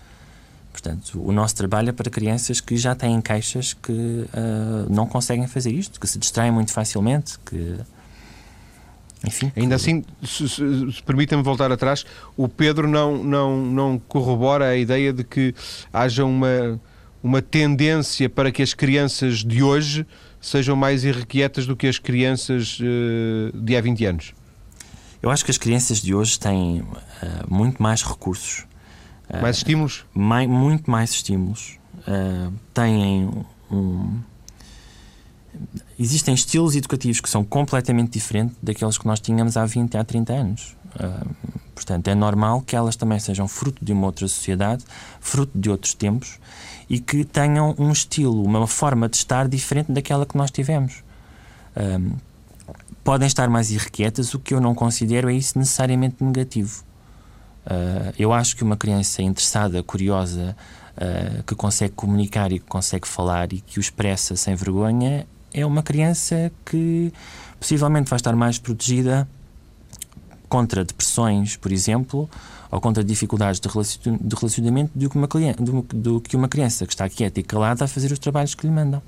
Portanto, 0.74 1.22
o 1.24 1.30
nosso 1.30 1.54
trabalho 1.54 1.90
é 1.90 1.92
para 1.92 2.10
crianças 2.10 2.60
que 2.60 2.76
já 2.76 2.96
têm 2.96 3.20
queixas 3.20 3.72
que 3.74 3.92
uh, 3.92 4.92
não 4.92 5.06
conseguem 5.06 5.46
fazer 5.46 5.70
isto, 5.70 6.00
que 6.00 6.06
se 6.08 6.18
distraem 6.18 6.50
muito 6.50 6.72
facilmente, 6.72 7.38
que 7.46 7.76
enfim. 9.24 9.52
Ainda 9.54 9.76
assim, 9.76 10.04
se, 10.20 10.48
se, 10.48 10.92
se 10.92 11.02
permita-me 11.04 11.44
voltar 11.44 11.70
atrás, 11.70 12.04
o 12.36 12.48
Pedro 12.48 12.88
não, 12.88 13.22
não, 13.22 13.64
não 13.64 13.98
corrobora 14.00 14.66
a 14.66 14.76
ideia 14.76 15.12
de 15.12 15.22
que 15.22 15.54
haja 15.92 16.24
uma, 16.24 16.80
uma 17.22 17.40
tendência 17.40 18.28
para 18.28 18.50
que 18.50 18.60
as 18.60 18.74
crianças 18.74 19.44
de 19.44 19.62
hoje 19.62 20.04
sejam 20.40 20.74
mais 20.74 21.04
irrequietas 21.04 21.66
do 21.66 21.76
que 21.76 21.86
as 21.86 22.00
crianças 22.00 22.80
uh, 22.80 23.56
de 23.56 23.76
há 23.76 23.80
20 23.80 24.04
anos. 24.06 24.34
Eu 25.22 25.30
acho 25.30 25.44
que 25.44 25.52
as 25.52 25.56
crianças 25.56 26.02
de 26.02 26.12
hoje 26.12 26.36
têm 26.36 26.80
uh, 26.80 26.86
muito 27.48 27.80
mais 27.80 28.02
recursos. 28.02 28.66
Uh, 29.28 29.42
mais 29.42 29.56
estímulos? 29.56 30.04
Mais, 30.14 30.48
muito 30.48 30.90
mais 30.90 31.10
estímulos. 31.10 31.78
têm 32.72 33.30
um 33.70 34.20
existem 35.98 36.34
estilos 36.34 36.74
educativos 36.74 37.20
que 37.20 37.28
são 37.28 37.44
completamente 37.44 38.12
diferentes 38.12 38.56
daqueles 38.62 38.98
que 38.98 39.06
nós 39.06 39.20
tínhamos 39.20 39.56
há 39.56 39.64
20, 39.64 39.96
há 39.96 40.04
30 40.04 40.32
anos. 40.32 40.76
Uh, 40.96 41.34
portanto, 41.74 42.08
é 42.08 42.14
normal 42.14 42.60
que 42.60 42.76
elas 42.76 42.96
também 42.96 43.18
sejam 43.18 43.48
fruto 43.48 43.84
de 43.84 43.92
uma 43.92 44.06
outra 44.06 44.26
sociedade, 44.28 44.84
fruto 45.20 45.58
de 45.58 45.70
outros 45.70 45.94
tempos 45.94 46.38
e 46.88 47.00
que 47.00 47.24
tenham 47.24 47.74
um 47.78 47.90
estilo, 47.90 48.42
uma 48.42 48.66
forma 48.66 49.08
de 49.08 49.16
estar 49.16 49.48
diferente 49.48 49.92
daquela 49.92 50.26
que 50.26 50.36
nós 50.36 50.50
tivemos. 50.50 51.02
Uh, 51.76 52.16
podem 53.02 53.26
estar 53.26 53.48
mais 53.48 53.70
irrequietas, 53.70 54.34
o 54.34 54.38
que 54.38 54.54
eu 54.54 54.60
não 54.60 54.74
considero 54.74 55.28
é 55.28 55.34
isso 55.34 55.58
necessariamente 55.58 56.22
negativo. 56.22 56.84
Uh, 57.66 58.14
eu 58.18 58.32
acho 58.32 58.56
que 58.56 58.62
uma 58.62 58.76
criança 58.76 59.22
interessada, 59.22 59.82
curiosa, 59.82 60.56
que 61.44 61.56
consegue 61.56 61.92
comunicar 61.94 62.52
e 62.52 62.60
que 62.60 62.66
consegue 62.66 63.08
falar 63.08 63.52
e 63.52 63.60
que 63.60 63.78
o 63.78 63.82
expressa 63.82 64.36
sem 64.36 64.54
vergonha 64.54 65.26
é 65.52 65.66
uma 65.66 65.82
criança 65.82 66.52
que 66.64 67.12
possivelmente 67.58 68.08
vai 68.08 68.16
estar 68.16 68.36
mais 68.36 68.60
protegida 68.60 69.26
contra 70.48 70.84
depressões, 70.84 71.56
por 71.56 71.72
exemplo, 71.72 72.30
ou 72.70 72.80
contra 72.80 73.02
dificuldades 73.02 73.60
de 73.60 73.68
relacionamento 74.36 74.92
do 74.94 75.08
que 75.08 75.16
uma, 75.16 75.28
do, 75.58 75.82
do 75.82 76.20
que 76.20 76.36
uma 76.36 76.48
criança 76.48 76.86
que 76.86 76.92
está 76.92 77.08
quieta 77.08 77.40
e 77.40 77.42
calada 77.42 77.84
a 77.84 77.88
fazer 77.88 78.12
os 78.12 78.18
trabalhos 78.18 78.54
que 78.54 78.66
lhe 78.66 78.72
mandam. 78.72 79.02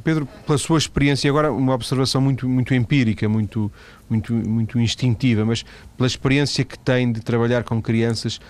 Pedro, 0.00 0.26
pela 0.46 0.56
sua 0.56 0.78
experiência, 0.78 1.28
agora 1.28 1.52
uma 1.52 1.74
observação 1.74 2.20
muito, 2.20 2.48
muito 2.48 2.74
empírica, 2.74 3.28
muito, 3.28 3.70
muito, 4.08 4.32
muito 4.32 4.80
instintiva, 4.80 5.44
mas 5.44 5.64
pela 5.96 6.06
experiência 6.06 6.64
que 6.64 6.78
tem 6.78 7.12
de 7.12 7.20
trabalhar 7.20 7.62
com 7.62 7.80
crianças, 7.80 8.40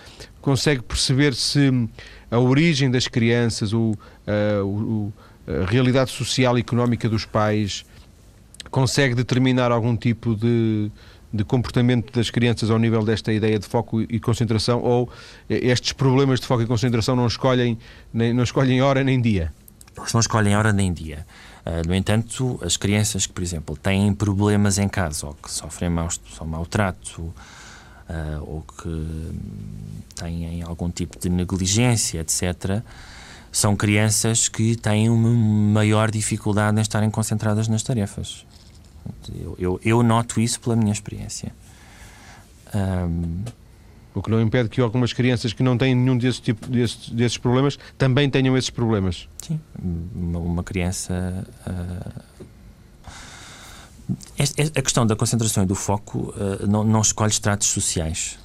consegue 0.40 0.82
perceber 0.82 1.34
se 1.34 1.88
a 2.30 2.38
origem 2.38 2.90
das 2.90 3.08
crianças, 3.08 3.72
ou 3.72 3.92
uh, 3.92 4.64
o, 4.64 5.12
a 5.46 5.68
realidade 5.68 6.12
social 6.12 6.56
e 6.56 6.60
económica 6.60 7.08
dos 7.08 7.24
pais 7.24 7.84
consegue 8.70 9.14
determinar 9.14 9.72
algum 9.72 9.96
tipo 9.96 10.36
de, 10.36 10.90
de 11.32 11.44
comportamento 11.44 12.12
das 12.12 12.30
crianças 12.30 12.70
ao 12.70 12.78
nível 12.78 13.04
desta 13.04 13.32
ideia 13.32 13.58
de 13.58 13.66
foco 13.66 14.00
e 14.02 14.20
concentração 14.20 14.80
ou 14.80 15.10
estes 15.50 15.92
problemas 15.92 16.38
de 16.38 16.46
foco 16.46 16.62
e 16.62 16.66
concentração 16.66 17.16
não 17.16 17.26
escolhem, 17.26 17.76
nem, 18.14 18.32
não 18.32 18.44
escolhem 18.44 18.80
hora 18.80 19.02
nem 19.02 19.20
dia? 19.20 19.52
Eles 19.96 20.12
não 20.12 20.20
escolhem 20.20 20.56
hora 20.56 20.72
nem 20.72 20.92
dia. 20.92 21.26
Uh, 21.64 21.86
no 21.86 21.94
entanto, 21.94 22.58
as 22.64 22.76
crianças 22.76 23.26
que, 23.26 23.32
por 23.32 23.42
exemplo, 23.42 23.76
têm 23.76 24.12
problemas 24.14 24.78
em 24.78 24.88
casa 24.88 25.26
ou 25.26 25.34
que 25.34 25.50
sofrem 25.50 25.90
mau, 25.90 26.08
maltrato 26.44 27.22
uh, 27.22 27.34
ou 28.40 28.62
que 28.62 29.32
têm 30.16 30.62
algum 30.62 30.90
tipo 30.90 31.18
de 31.18 31.28
negligência, 31.28 32.20
etc., 32.20 32.82
são 33.52 33.76
crianças 33.76 34.48
que 34.48 34.74
têm 34.76 35.10
uma 35.10 35.28
maior 35.28 36.10
dificuldade 36.10 36.78
em 36.78 36.80
estarem 36.80 37.10
concentradas 37.10 37.68
nas 37.68 37.82
tarefas. 37.82 38.46
Eu, 39.28 39.56
eu, 39.58 39.80
eu 39.84 40.02
noto 40.02 40.40
isso 40.40 40.58
pela 40.58 40.74
minha 40.74 40.92
experiência. 40.92 41.52
Um, 42.74 43.44
o 44.14 44.22
que 44.22 44.30
não 44.30 44.40
impede 44.40 44.68
que 44.68 44.80
algumas 44.80 45.12
crianças 45.12 45.52
que 45.52 45.62
não 45.62 45.76
têm 45.78 45.94
nenhum 45.94 46.16
desse 46.16 46.40
tipo, 46.40 46.66
desses, 46.68 47.08
desses 47.10 47.38
problemas 47.38 47.78
também 47.96 48.28
tenham 48.28 48.56
esses 48.56 48.70
problemas. 48.70 49.28
Sim, 49.40 49.60
uma, 50.14 50.38
uma 50.38 50.64
criança. 50.64 51.46
Uh, 51.66 52.32
a 54.76 54.82
questão 54.82 55.06
da 55.06 55.16
concentração 55.16 55.62
e 55.62 55.66
do 55.66 55.74
foco 55.74 56.34
uh, 56.36 56.66
não, 56.66 56.84
não 56.84 57.00
escolhe 57.00 57.30
estratos 57.30 57.68
sociais 57.68 58.38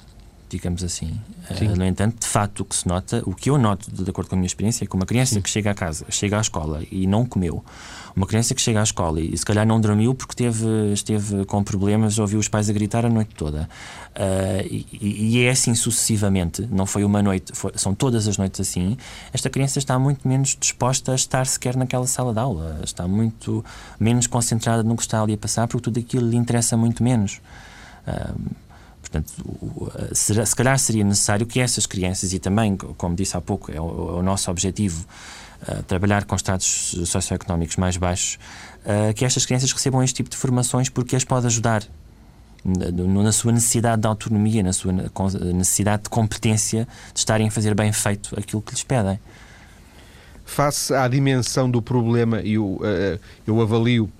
digamos 0.48 0.82
assim. 0.82 1.20
Uh, 1.50 1.76
no 1.76 1.84
entanto, 1.84 2.20
de 2.20 2.26
facto, 2.26 2.60
o 2.60 2.64
que 2.64 2.74
se 2.74 2.86
nota, 2.86 3.22
o 3.26 3.34
que 3.34 3.50
eu 3.50 3.58
noto, 3.58 3.90
de 3.90 4.08
acordo 4.10 4.28
com 4.28 4.34
a 4.34 4.38
minha 4.38 4.46
experiência, 4.46 4.84
é 4.84 4.86
que 4.86 4.94
uma 4.94 5.06
criança 5.06 5.34
Sim. 5.34 5.40
que 5.40 5.50
chega 5.50 5.70
a 5.70 5.74
casa, 5.74 6.04
chega 6.10 6.38
à 6.38 6.40
escola 6.40 6.82
e 6.90 7.06
não 7.06 7.24
comeu, 7.24 7.64
uma 8.14 8.26
criança 8.26 8.54
que 8.54 8.60
chega 8.60 8.80
à 8.80 8.82
escola 8.82 9.20
e, 9.20 9.32
e 9.32 9.38
se 9.38 9.44
calhar 9.44 9.66
não 9.66 9.80
dormiu 9.80 10.14
porque 10.14 10.34
teve, 10.34 10.66
esteve 10.92 11.44
com 11.44 11.62
problemas, 11.62 12.18
ouviu 12.18 12.38
os 12.38 12.48
pais 12.48 12.68
a 12.68 12.72
gritar 12.72 13.06
a 13.06 13.08
noite 13.08 13.34
toda. 13.34 13.68
Uh, 14.16 14.66
e, 14.68 15.36
e, 15.36 15.44
é 15.44 15.50
assim 15.50 15.74
sucessivamente, 15.74 16.66
não 16.70 16.84
foi 16.84 17.04
uma 17.04 17.22
noite, 17.22 17.52
foi, 17.54 17.72
são 17.76 17.94
todas 17.94 18.26
as 18.26 18.36
noites 18.36 18.60
assim. 18.60 18.96
Esta 19.32 19.48
criança 19.48 19.78
está 19.78 19.98
muito 19.98 20.26
menos 20.26 20.56
disposta 20.58 21.12
a 21.12 21.14
estar 21.14 21.46
sequer 21.46 21.76
naquela 21.76 22.06
sala 22.06 22.32
de 22.32 22.40
aula, 22.40 22.80
está 22.82 23.06
muito 23.06 23.64
menos 24.00 24.26
concentrada 24.26 24.82
no 24.82 24.96
que 24.96 25.02
está 25.02 25.22
ali 25.22 25.34
a 25.34 25.38
passar, 25.38 25.68
porque 25.68 25.84
tudo 25.84 26.00
aquilo 26.00 26.28
lhe 26.28 26.36
interessa 26.36 26.76
muito 26.76 27.02
menos. 27.02 27.40
Uh, 28.06 28.67
Portanto, 29.10 29.32
se 30.12 30.54
calhar 30.54 30.78
seria 30.78 31.04
necessário 31.04 31.46
que 31.46 31.60
essas 31.60 31.86
crianças, 31.86 32.32
e 32.32 32.38
também, 32.38 32.76
como 32.76 33.16
disse 33.16 33.36
há 33.36 33.40
pouco, 33.40 33.72
é 33.72 33.80
o, 33.80 34.18
é 34.18 34.22
nosso 34.22 34.50
objetivo, 34.50 35.06
trabalhar 35.86 36.24
com 36.24 36.36
estados 36.36 36.96
socioeconómicos 37.06 37.76
mais 37.76 37.96
baixos, 37.96 38.38
que 39.16 39.24
estas 39.24 39.44
crianças 39.44 39.72
recebam 39.72 40.02
este 40.02 40.16
tipo 40.16 40.30
de 40.30 40.36
formações 40.36 40.88
porque 40.88 41.16
as 41.16 41.24
pode 41.24 41.46
ajudar 41.46 41.82
na, 42.64 43.32
sua 43.32 43.52
necessidade 43.52 44.02
de 44.02 44.08
autonomia, 44.08 44.62
na 44.62 44.72
sua 44.72 44.92
necessidade 44.92 46.04
de 46.04 46.10
competência 46.10 46.86
de 47.12 47.18
estarem 47.18 47.48
a 47.48 47.50
fazer 47.50 47.74
bem 47.74 47.92
feito 47.92 48.38
aquilo 48.38 48.62
que 48.62 48.72
lhes 48.72 48.82
pedem. 48.82 49.18
Face 50.44 50.94
à 50.94 51.06
dimensão 51.06 51.70
do 51.70 51.82
problema, 51.82 52.40
eu, 52.40 52.64
uh, 52.64 53.20
eu 53.46 53.60
avalio 53.60 54.10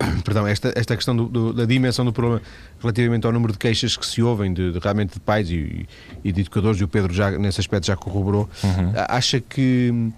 perdão, 0.24 0.46
esta, 0.46 0.72
esta 0.76 0.96
questão 0.96 1.16
do, 1.16 1.28
do, 1.28 1.52
da 1.52 1.64
dimensão 1.64 2.04
do 2.04 2.12
problema 2.12 2.42
relativamente 2.80 3.26
ao 3.26 3.32
número 3.32 3.52
de 3.52 3.58
queixas 3.58 3.96
que 3.96 4.06
se 4.06 4.22
ouvem 4.22 4.52
de, 4.52 4.72
de 4.72 4.78
realmente 4.78 5.14
de 5.14 5.20
pais 5.20 5.50
e, 5.50 5.86
e, 6.24 6.32
de 6.32 6.40
educadores, 6.40 6.80
e 6.80 6.84
o 6.84 6.88
Pedro 6.88 7.12
já 7.12 7.30
nesse 7.32 7.60
aspecto 7.60 7.86
já 7.86 7.96
corroborou, 7.96 8.48
uhum. 8.62 8.92
acha 9.08 9.40
que, 9.40 10.12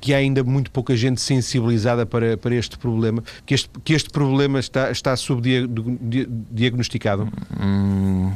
que 0.00 0.14
há 0.14 0.18
ainda 0.18 0.42
muito 0.42 0.70
pouca 0.70 0.96
gente 0.96 1.20
sensibilizada 1.20 2.04
para, 2.04 2.36
para 2.36 2.54
este 2.54 2.76
problema, 2.78 3.22
que 3.44 3.54
este, 3.54 3.70
que 3.84 3.94
este 3.94 4.10
problema 4.10 4.58
está, 4.58 4.90
está 4.90 5.16
subdiagnosticado? 5.16 7.28
Hum. 7.60 8.32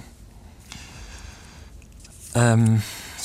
Um 2.36 2.78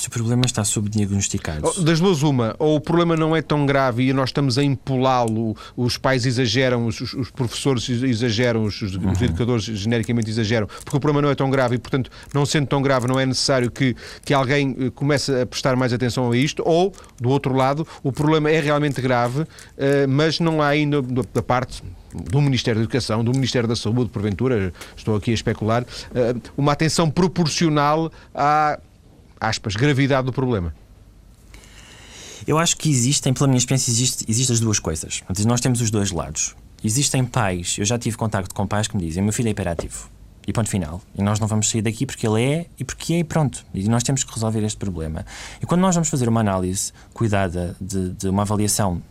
se 0.05 0.09
o 0.09 0.11
problema 0.11 0.45
está 0.45 0.63
subdiagnosticado. 0.63 1.67
Oh, 1.67 1.81
das 1.81 1.99
duas, 1.99 2.21
uma, 2.21 2.55
ou 2.59 2.75
o 2.75 2.79
problema 2.79 3.17
não 3.17 3.35
é 3.35 3.41
tão 3.41 3.65
grave 3.65 4.07
e 4.07 4.13
nós 4.13 4.29
estamos 4.29 4.57
a 4.57 4.63
empolá-lo, 4.63 5.57
os 5.75 5.97
pais 5.97 6.27
exageram, 6.27 6.85
os, 6.85 7.01
os 7.01 7.31
professores 7.31 7.89
exageram, 7.89 8.63
os, 8.63 8.79
os 8.83 8.95
uhum. 8.95 9.13
educadores 9.19 9.63
genericamente 9.63 10.29
exageram, 10.29 10.67
porque 10.67 10.95
o 10.95 10.99
problema 10.99 11.23
não 11.23 11.29
é 11.29 11.35
tão 11.35 11.49
grave 11.49 11.75
e, 11.75 11.77
portanto, 11.79 12.11
não 12.33 12.45
sendo 12.45 12.67
tão 12.67 12.83
grave, 12.83 13.07
não 13.07 13.19
é 13.19 13.25
necessário 13.25 13.71
que, 13.71 13.95
que 14.23 14.31
alguém 14.31 14.75
eh, 14.79 14.91
comece 14.93 15.41
a 15.41 15.45
prestar 15.45 15.75
mais 15.75 15.91
atenção 15.91 16.31
a 16.31 16.37
isto, 16.37 16.61
ou, 16.63 16.93
do 17.19 17.29
outro 17.29 17.55
lado, 17.55 17.87
o 18.03 18.11
problema 18.11 18.51
é 18.51 18.59
realmente 18.59 19.01
grave, 19.01 19.43
eh, 19.75 20.05
mas 20.05 20.39
não 20.39 20.61
há 20.61 20.67
ainda, 20.67 21.01
da 21.01 21.41
parte 21.41 21.81
do 22.13 22.39
Ministério 22.41 22.79
da 22.79 22.83
Educação, 22.83 23.23
do 23.23 23.31
Ministério 23.31 23.67
da 23.67 23.75
Saúde, 23.75 24.11
porventura, 24.11 24.71
estou 24.95 25.15
aqui 25.15 25.31
a 25.31 25.33
especular, 25.33 25.83
eh, 26.13 26.35
uma 26.55 26.73
atenção 26.73 27.09
proporcional 27.09 28.11
à 28.33 28.77
aspas, 29.39 29.75
gravidade 29.75 30.25
do 30.25 30.33
problema? 30.33 30.73
Eu 32.47 32.59
acho 32.59 32.77
que 32.77 32.89
existem, 32.89 33.33
pela 33.33 33.47
minha 33.47 33.57
experiência, 33.57 33.89
existem 33.89 34.25
existe 34.29 34.51
as 34.51 34.59
duas 34.59 34.79
coisas. 34.79 35.23
Nós 35.45 35.61
temos 35.61 35.81
os 35.81 35.89
dois 35.89 36.11
lados. 36.11 36.55
Existem 36.83 37.25
pais, 37.25 37.77
eu 37.79 37.85
já 37.85 37.97
tive 37.97 38.15
contacto 38.15 38.53
com 38.53 38.67
pais 38.67 38.87
que 38.87 38.95
me 38.95 39.03
dizem: 39.03 39.23
meu 39.23 39.33
filho 39.33 39.47
é 39.47 39.51
hiperativo. 39.51 40.09
E 40.47 40.53
ponto 40.53 40.69
final. 40.69 41.01
E 41.17 41.23
nós 41.23 41.39
não 41.39 41.47
vamos 41.47 41.67
sair 41.67 41.81
daqui 41.81 42.05
porque 42.05 42.27
ele 42.27 42.43
é 42.43 42.65
e 42.77 42.83
porque 42.83 43.15
é 43.15 43.19
e 43.19 43.23
pronto. 43.23 43.65
E 43.73 43.89
nós 43.89 44.03
temos 44.03 44.23
que 44.23 44.31
resolver 44.31 44.63
este 44.63 44.77
problema. 44.77 45.25
E 45.59 45.65
quando 45.65 45.81
nós 45.81 45.95
vamos 45.95 46.07
fazer 46.07 46.29
uma 46.29 46.41
análise 46.41 46.93
cuidada 47.15 47.75
de, 47.81 48.09
de 48.09 48.29
uma 48.29 48.43
avaliação 48.43 49.01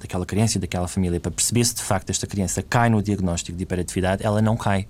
daquela 0.00 0.26
criança 0.26 0.58
e 0.58 0.60
daquela 0.60 0.88
família 0.88 1.20
para 1.20 1.30
perceber 1.30 1.64
se 1.64 1.76
de 1.76 1.82
facto 1.82 2.10
esta 2.10 2.26
criança 2.26 2.60
cai 2.60 2.90
no 2.90 3.00
diagnóstico 3.00 3.56
de 3.56 3.62
hiperatividade, 3.62 4.26
ela 4.26 4.42
não 4.42 4.56
cai. 4.56 4.88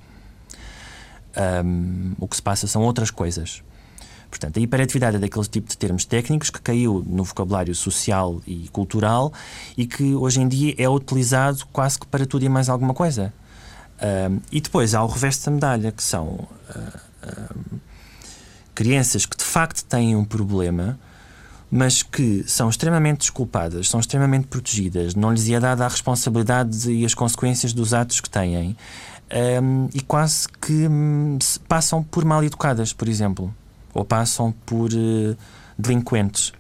Um, 1.65 2.13
o 2.19 2.27
que 2.27 2.37
se 2.37 2.43
passa 2.43 2.67
são 2.67 2.83
outras 2.83 3.11
coisas. 3.11 3.63
Portanto, 4.33 4.59
a 4.59 4.63
hiperatividade 4.63 5.17
é 5.17 5.19
daquele 5.19 5.45
tipo 5.45 5.69
de 5.69 5.77
termos 5.77 6.07
técnicos 6.07 6.49
que 6.49 6.59
caiu 6.59 7.05
no 7.07 7.23
vocabulário 7.23 7.75
social 7.75 8.41
e 8.47 8.67
cultural 8.73 9.31
e 9.77 9.87
que 9.87 10.15
hoje 10.15 10.41
em 10.41 10.49
dia 10.49 10.75
é 10.79 10.89
utilizado 10.89 11.67
quase 11.71 11.99
que 11.99 12.07
para 12.07 12.25
tudo 12.25 12.43
e 12.43 12.49
mais 12.49 12.71
alguma 12.71 12.95
coisa. 12.95 13.31
Uh, 13.99 14.41
e 14.51 14.59
depois 14.59 14.95
há 14.95 15.05
o 15.05 15.07
reverso 15.07 15.45
da 15.45 15.51
medalha, 15.53 15.93
que 15.93 16.03
são 16.03 16.29
uh, 16.29 17.81
crianças 18.75 19.27
que 19.27 19.37
de 19.37 19.45
facto 19.45 19.85
têm 19.85 20.17
um 20.17 20.25
problema, 20.25 20.99
mas 21.71 22.03
que 22.03 22.43
são 22.47 22.71
extremamente 22.71 23.19
desculpadas, 23.19 23.87
são 23.87 24.01
extremamente 24.01 24.47
protegidas, 24.47 25.15
não 25.15 25.31
lhes 25.31 25.47
é 25.51 25.61
dada 25.61 25.85
a 25.85 25.89
responsabilidade 25.89 26.91
e 26.91 27.05
as 27.05 27.13
consequências 27.13 27.75
dos 27.75 27.93
atos 27.93 28.19
que 28.19 28.31
têm. 28.31 28.79
um, 29.63 29.91
e 29.93 30.01
quase 30.01 30.49
que 30.49 30.89
um, 30.89 31.39
passam 31.69 32.03
por 32.03 32.25
mal 32.25 32.43
educadas, 32.43 32.95
por 32.95 33.09
exemplo, 33.09 33.55
ou 33.95 34.05
passam 34.05 34.53
por 34.65 34.91
uh, 34.93 35.37
delinquentes. 35.79 36.53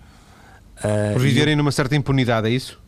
Uh, 0.78 1.12
por 1.12 1.22
viverem 1.22 1.56
numa 1.56 1.72
certa 1.72 1.96
impunidade, 1.96 2.48
é 2.48 2.50
isso? 2.50 2.80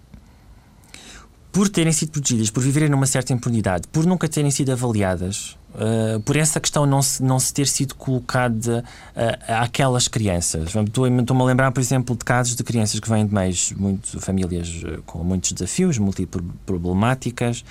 Por 1.53 1.69
terem 1.69 1.93
sido 1.93 2.11
protegidas, 2.11 2.51
por 2.51 2.63
viverem 2.63 2.89
numa 2.89 3.07
certa 3.07 3.33
impunidade, 3.33 3.87
por 3.89 4.05
nunca 4.05 4.29
terem 4.29 4.51
sido 4.51 4.73
avaliadas, 4.73 5.57
Uh, 5.75 6.21
por 6.21 6.37
essa 6.37 6.61
questão 6.61 6.87
não 6.87 7.03
se, 7.03 7.21
não 7.21 7.41
se 7.41 7.53
ter 7.53 7.67
sido 7.67 7.97
colocada 7.97 8.85
uh, 9.11 9.53
àquelas 9.61 10.07
crianças. 10.07 10.73
Estou-me 10.73 11.43
a 11.43 11.45
lembrar, 11.45 11.73
por 11.73 11.81
exemplo, 11.81 12.17
de 12.17 12.25
casos 12.25 12.55
de 12.55 12.63
crianças 12.63 13.01
que 13.01 13.09
vêm 13.09 13.27
de 13.27 13.35
meios, 13.35 13.73
muito, 13.73 14.21
famílias 14.21 14.71
com 15.05 15.25
muitos 15.25 15.51
desafios, 15.51 15.99
multiproblemáticas, 15.99 17.65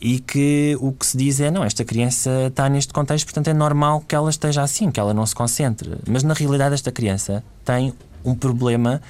e 0.00 0.18
que 0.18 0.76
o 0.80 0.92
que 0.92 1.04
se 1.04 1.16
diz 1.16 1.40
é: 1.40 1.50
não, 1.50 1.62
esta 1.62 1.84
criança 1.84 2.46
está 2.46 2.68
neste 2.68 2.92
contexto, 2.92 3.26
portanto 3.26 3.48
é 3.48 3.54
normal 3.54 4.02
que 4.06 4.14
ela 4.14 4.30
esteja 4.30 4.62
assim, 4.62 4.90
que 4.90 4.98
ela 4.98 5.12
não 5.12 5.26
se 5.26 5.34
concentre. 5.34 5.96
Mas 6.08 6.22
na 6.22 6.34
realidade, 6.34 6.74
esta 6.74 6.90
criança 6.90 7.44
tem 7.64 7.92
um 8.24 8.34
problema 8.34 9.00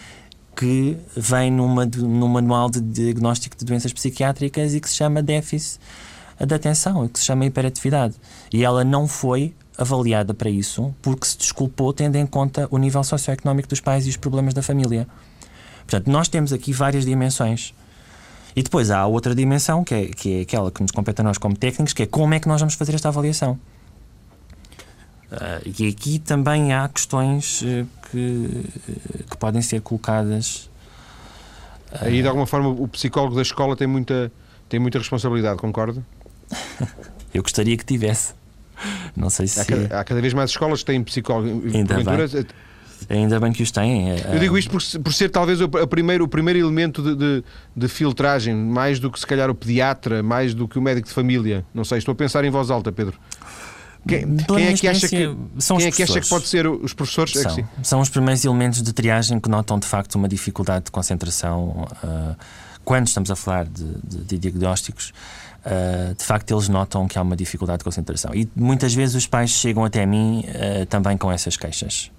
que 0.56 0.96
vem 1.16 1.50
numa, 1.50 1.86
num 1.86 2.28
manual 2.28 2.68
de 2.68 2.80
diagnóstico 2.80 3.56
de 3.56 3.64
doenças 3.64 3.92
psiquiátricas 3.92 4.74
e 4.74 4.80
que 4.80 4.88
se 4.88 4.96
chama 4.96 5.22
déficit 5.22 5.80
de 6.38 6.54
atenção, 6.54 7.06
que 7.08 7.18
se 7.18 7.24
chama 7.24 7.46
hiperatividade. 7.46 8.14
E 8.52 8.64
ela 8.64 8.84
não 8.84 9.06
foi 9.06 9.54
avaliada 9.78 10.34
para 10.34 10.50
isso 10.50 10.94
porque 11.00 11.26
se 11.26 11.38
desculpou 11.38 11.92
tendo 11.92 12.16
em 12.16 12.26
conta 12.26 12.68
o 12.70 12.78
nível 12.78 13.02
socioeconómico 13.02 13.68
dos 13.68 13.80
pais 13.80 14.06
e 14.06 14.10
os 14.10 14.16
problemas 14.16 14.52
da 14.52 14.62
família. 14.62 15.06
Portanto, 15.80 16.10
nós 16.10 16.28
temos 16.28 16.52
aqui 16.52 16.72
várias 16.72 17.04
dimensões. 17.04 17.74
E 18.54 18.62
depois 18.62 18.90
há 18.90 19.06
outra 19.06 19.34
dimensão, 19.34 19.84
que 19.84 19.94
é, 19.94 20.06
que 20.06 20.38
é 20.38 20.40
aquela 20.42 20.70
que 20.70 20.82
nos 20.82 20.90
compete 20.90 21.20
a 21.20 21.24
nós 21.24 21.38
como 21.38 21.56
técnicos, 21.56 21.92
que 21.92 22.02
é 22.02 22.06
como 22.06 22.34
é 22.34 22.40
que 22.40 22.48
nós 22.48 22.60
vamos 22.60 22.74
fazer 22.74 22.94
esta 22.94 23.08
avaliação. 23.08 23.58
Uh, 25.30 25.62
e 25.78 25.88
aqui 25.88 26.18
também 26.18 26.72
há 26.72 26.88
questões 26.88 27.62
uh, 27.62 27.86
que, 28.10 28.18
uh, 28.18 29.24
que 29.30 29.36
podem 29.38 29.62
ser 29.62 29.80
colocadas. 29.80 30.68
Aí, 32.00 32.20
de 32.20 32.26
alguma 32.26 32.46
forma, 32.46 32.68
o 32.68 32.88
psicólogo 32.88 33.36
da 33.36 33.42
escola 33.42 33.76
tem 33.76 33.86
muita, 33.86 34.32
tem 34.68 34.80
muita 34.80 34.98
responsabilidade, 34.98 35.58
concorda? 35.58 36.04
Eu 37.32 37.42
gostaria 37.42 37.76
que 37.76 37.84
tivesse. 37.84 38.34
Não 39.16 39.30
sei 39.30 39.46
se. 39.46 39.60
Há 39.60 39.64
cada, 39.64 40.00
há 40.00 40.04
cada 40.04 40.20
vez 40.20 40.34
mais 40.34 40.50
escolas 40.50 40.80
que 40.80 40.86
têm 40.86 41.02
psicólogo. 41.04 41.62
Ainda 41.72 42.02
bem. 42.02 42.46
Ainda 43.10 43.40
bem 43.40 43.52
que 43.52 43.60
os 43.60 43.72
têm. 43.72 44.12
É, 44.12 44.30
Eu 44.32 44.38
digo 44.38 44.56
isto 44.56 44.70
por, 44.70 44.80
por 45.02 45.12
ser 45.12 45.28
talvez 45.30 45.60
o, 45.60 45.68
primeiro, 45.68 46.24
o 46.24 46.28
primeiro 46.28 46.60
elemento 46.60 47.02
de, 47.02 47.16
de, 47.16 47.44
de, 47.76 47.88
filtragem, 47.88 48.54
mais 48.54 49.00
do 49.00 49.10
que 49.10 49.18
se 49.18 49.26
calhar 49.26 49.50
o 49.50 49.54
pediatra, 49.54 50.22
mais 50.22 50.54
do 50.54 50.68
que 50.68 50.78
o 50.78 50.82
médico 50.82 51.08
de 51.08 51.14
família. 51.14 51.64
Não 51.74 51.82
sei, 51.82 51.98
estou 51.98 52.12
a 52.12 52.14
pensar 52.14 52.44
em 52.44 52.50
voz 52.50 52.70
alta, 52.70 52.92
Pedro. 52.92 53.18
Quem, 54.06 54.36
quem 54.36 54.66
é 54.66 54.74
que 54.74 54.88
acha 54.88 55.08
que, 55.08 55.36
são 55.58 55.76
quem 55.76 55.88
é 55.88 55.90
que 55.90 56.02
acha 56.02 56.20
que 56.20 56.28
pode 56.28 56.46
ser 56.46 56.66
os 56.66 56.94
professores? 56.94 57.32
São, 57.32 57.58
é 57.58 57.64
são 57.82 58.00
os 58.00 58.08
primeiros 58.08 58.44
elementos 58.44 58.80
de 58.80 58.92
triagem 58.92 59.38
que 59.40 59.48
notam 59.48 59.78
de 59.78 59.86
facto 59.86 60.14
uma 60.14 60.28
dificuldade 60.28 60.86
de 60.86 60.90
concentração 60.90 61.86
uh, 62.02 62.36
quando 62.82 63.08
estamos 63.08 63.30
a 63.30 63.36
falar 63.36 63.66
de, 63.66 63.84
de, 64.02 64.24
de 64.24 64.38
diagnósticos 64.38 65.12
uh, 65.66 66.14
de 66.14 66.24
facto 66.24 66.50
eles 66.54 66.68
notam 66.68 67.06
que 67.06 67.18
há 67.18 67.22
uma 67.22 67.36
dificuldade 67.36 67.78
de 67.78 67.84
concentração. 67.84 68.34
E 68.34 68.48
muitas 68.56 68.94
vezes 68.94 69.16
os 69.16 69.26
pais 69.26 69.50
chegam 69.50 69.84
até 69.84 70.06
mim 70.06 70.44
uh, 70.46 70.86
também 70.86 71.18
com 71.18 71.30
essas 71.30 71.56
queixas. 71.56 72.10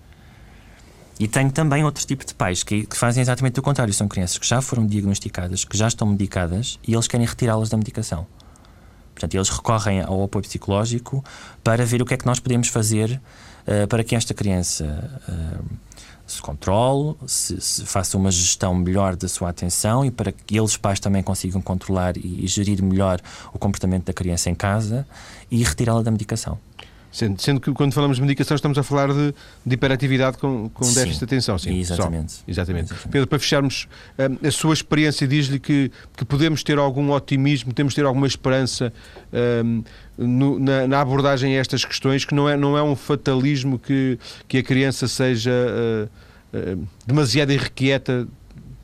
E 1.20 1.28
tenho 1.28 1.52
também 1.52 1.84
outro 1.84 2.06
tipo 2.06 2.26
de 2.26 2.34
pais 2.34 2.64
que, 2.64 2.86
que, 2.86 2.98
fazem 2.98 3.22
exatamente 3.22 3.60
o 3.60 3.64
contrário. 3.64 3.94
São 3.94 4.08
crianças 4.08 4.38
que 4.38 4.48
já 4.48 4.62
foram 4.62 4.86
diagnosticadas, 4.88 5.64
que 5.64 5.78
já 5.78 5.88
estão 5.88 6.08
medicadas 6.08 6.80
e 6.88 6.94
eles 6.94 7.08
querem 7.08 7.26
retirá-las 7.26 7.70
da 7.70 7.78
medicação. 7.78 8.26
Portanto, 9.14 9.36
eles 9.36 9.50
recorrem 9.50 10.02
ao 10.02 10.24
apoio 10.24 10.44
psicológico 10.44 11.24
para 11.64 11.86
ver 11.86 12.02
o 12.02 12.06
que 12.06 12.16
é 12.16 12.18
que 12.18 12.26
nós 12.26 12.40
podemos 12.40 12.70
fazer 12.70 13.22
uh, 13.68 13.88
para 13.88 14.04
que 14.04 14.16
esta 14.16 14.34
criança 14.34 15.22
se 16.32 16.42
controle, 16.42 17.16
se, 17.28 17.60
se, 17.60 17.86
faça 17.86 18.18
uma 18.18 18.32
gestão 18.32 18.74
melhor 18.74 19.16
da 19.16 19.28
sua 19.28 19.50
atenção 19.50 20.06
e 20.06 20.12
para 20.12 20.32
que 20.32 20.58
eles 20.58 20.78
pais 20.78 21.00
também 21.00 21.22
consigam 21.22 21.62
controlar 21.62 22.18
e, 22.18 22.46
e 22.46 22.48
gerir 22.48 22.82
melhor 22.82 23.20
o 23.54 23.60
comportamento 23.60 24.06
da 24.06 24.14
criança 24.14 24.50
em 24.50 24.56
casa 24.56 25.06
e 25.50 25.64
retirá-la 25.64 26.02
da 26.02 26.12
medicação. 26.12 26.58
Sendo, 27.12 27.42
sendo, 27.42 27.60
que 27.60 27.72
quando 27.74 27.94
falamos 27.94 28.18
de 28.18 28.22
medicação 28.22 28.56
estamos 28.56 28.78
a 28.78 28.84
falar 28.84 29.12
de, 29.12 29.34
de 29.66 29.74
hiperatividade 29.74 30.38
com, 30.38 30.70
com 30.70 30.84
sim, 30.86 30.96
déficit 30.96 31.20
de 31.20 31.26
atenção. 31.26 31.58
Sim, 31.60 31.78
exatamente. 31.78 32.32
Só, 32.32 32.44
exatamente. 32.48 32.86
exatamente. 32.86 33.10
Pedro, 33.10 33.28
para 33.28 33.38
fecharmos, 33.38 33.88
hum, 34.18 34.48
a 34.48 34.52
sua 34.52 34.74
experiência 34.74 35.28
diz-lhe 35.28 35.60
que, 35.60 35.92
que 36.16 36.24
podemos 36.24 36.64
ter 36.64 36.78
algum 36.78 37.12
otimismo, 37.12 37.74
temos 37.74 37.94
ter 37.94 38.06
alguma 38.06 38.28
esperança 38.28 38.94
um, 39.64 39.84
no, 40.18 40.58
na, 40.58 40.88
na, 40.88 41.02
abordagem 41.02 41.58
a 41.58 41.60
estas 41.60 41.84
questões, 41.84 42.24
que 42.24 42.34
não 42.34 42.48
é, 42.48 42.56
não 42.56 42.78
é 42.78 42.84
um 42.84 42.96
fatalismo 42.96 43.78
que, 43.78 44.18
que 44.48 44.60
a 44.60 44.64
criança 44.64 45.08
seja 45.08 45.52
uh, 45.52 46.10
uh, 46.58 46.88
demasiado 47.06 47.52
irrequieta 47.52 48.26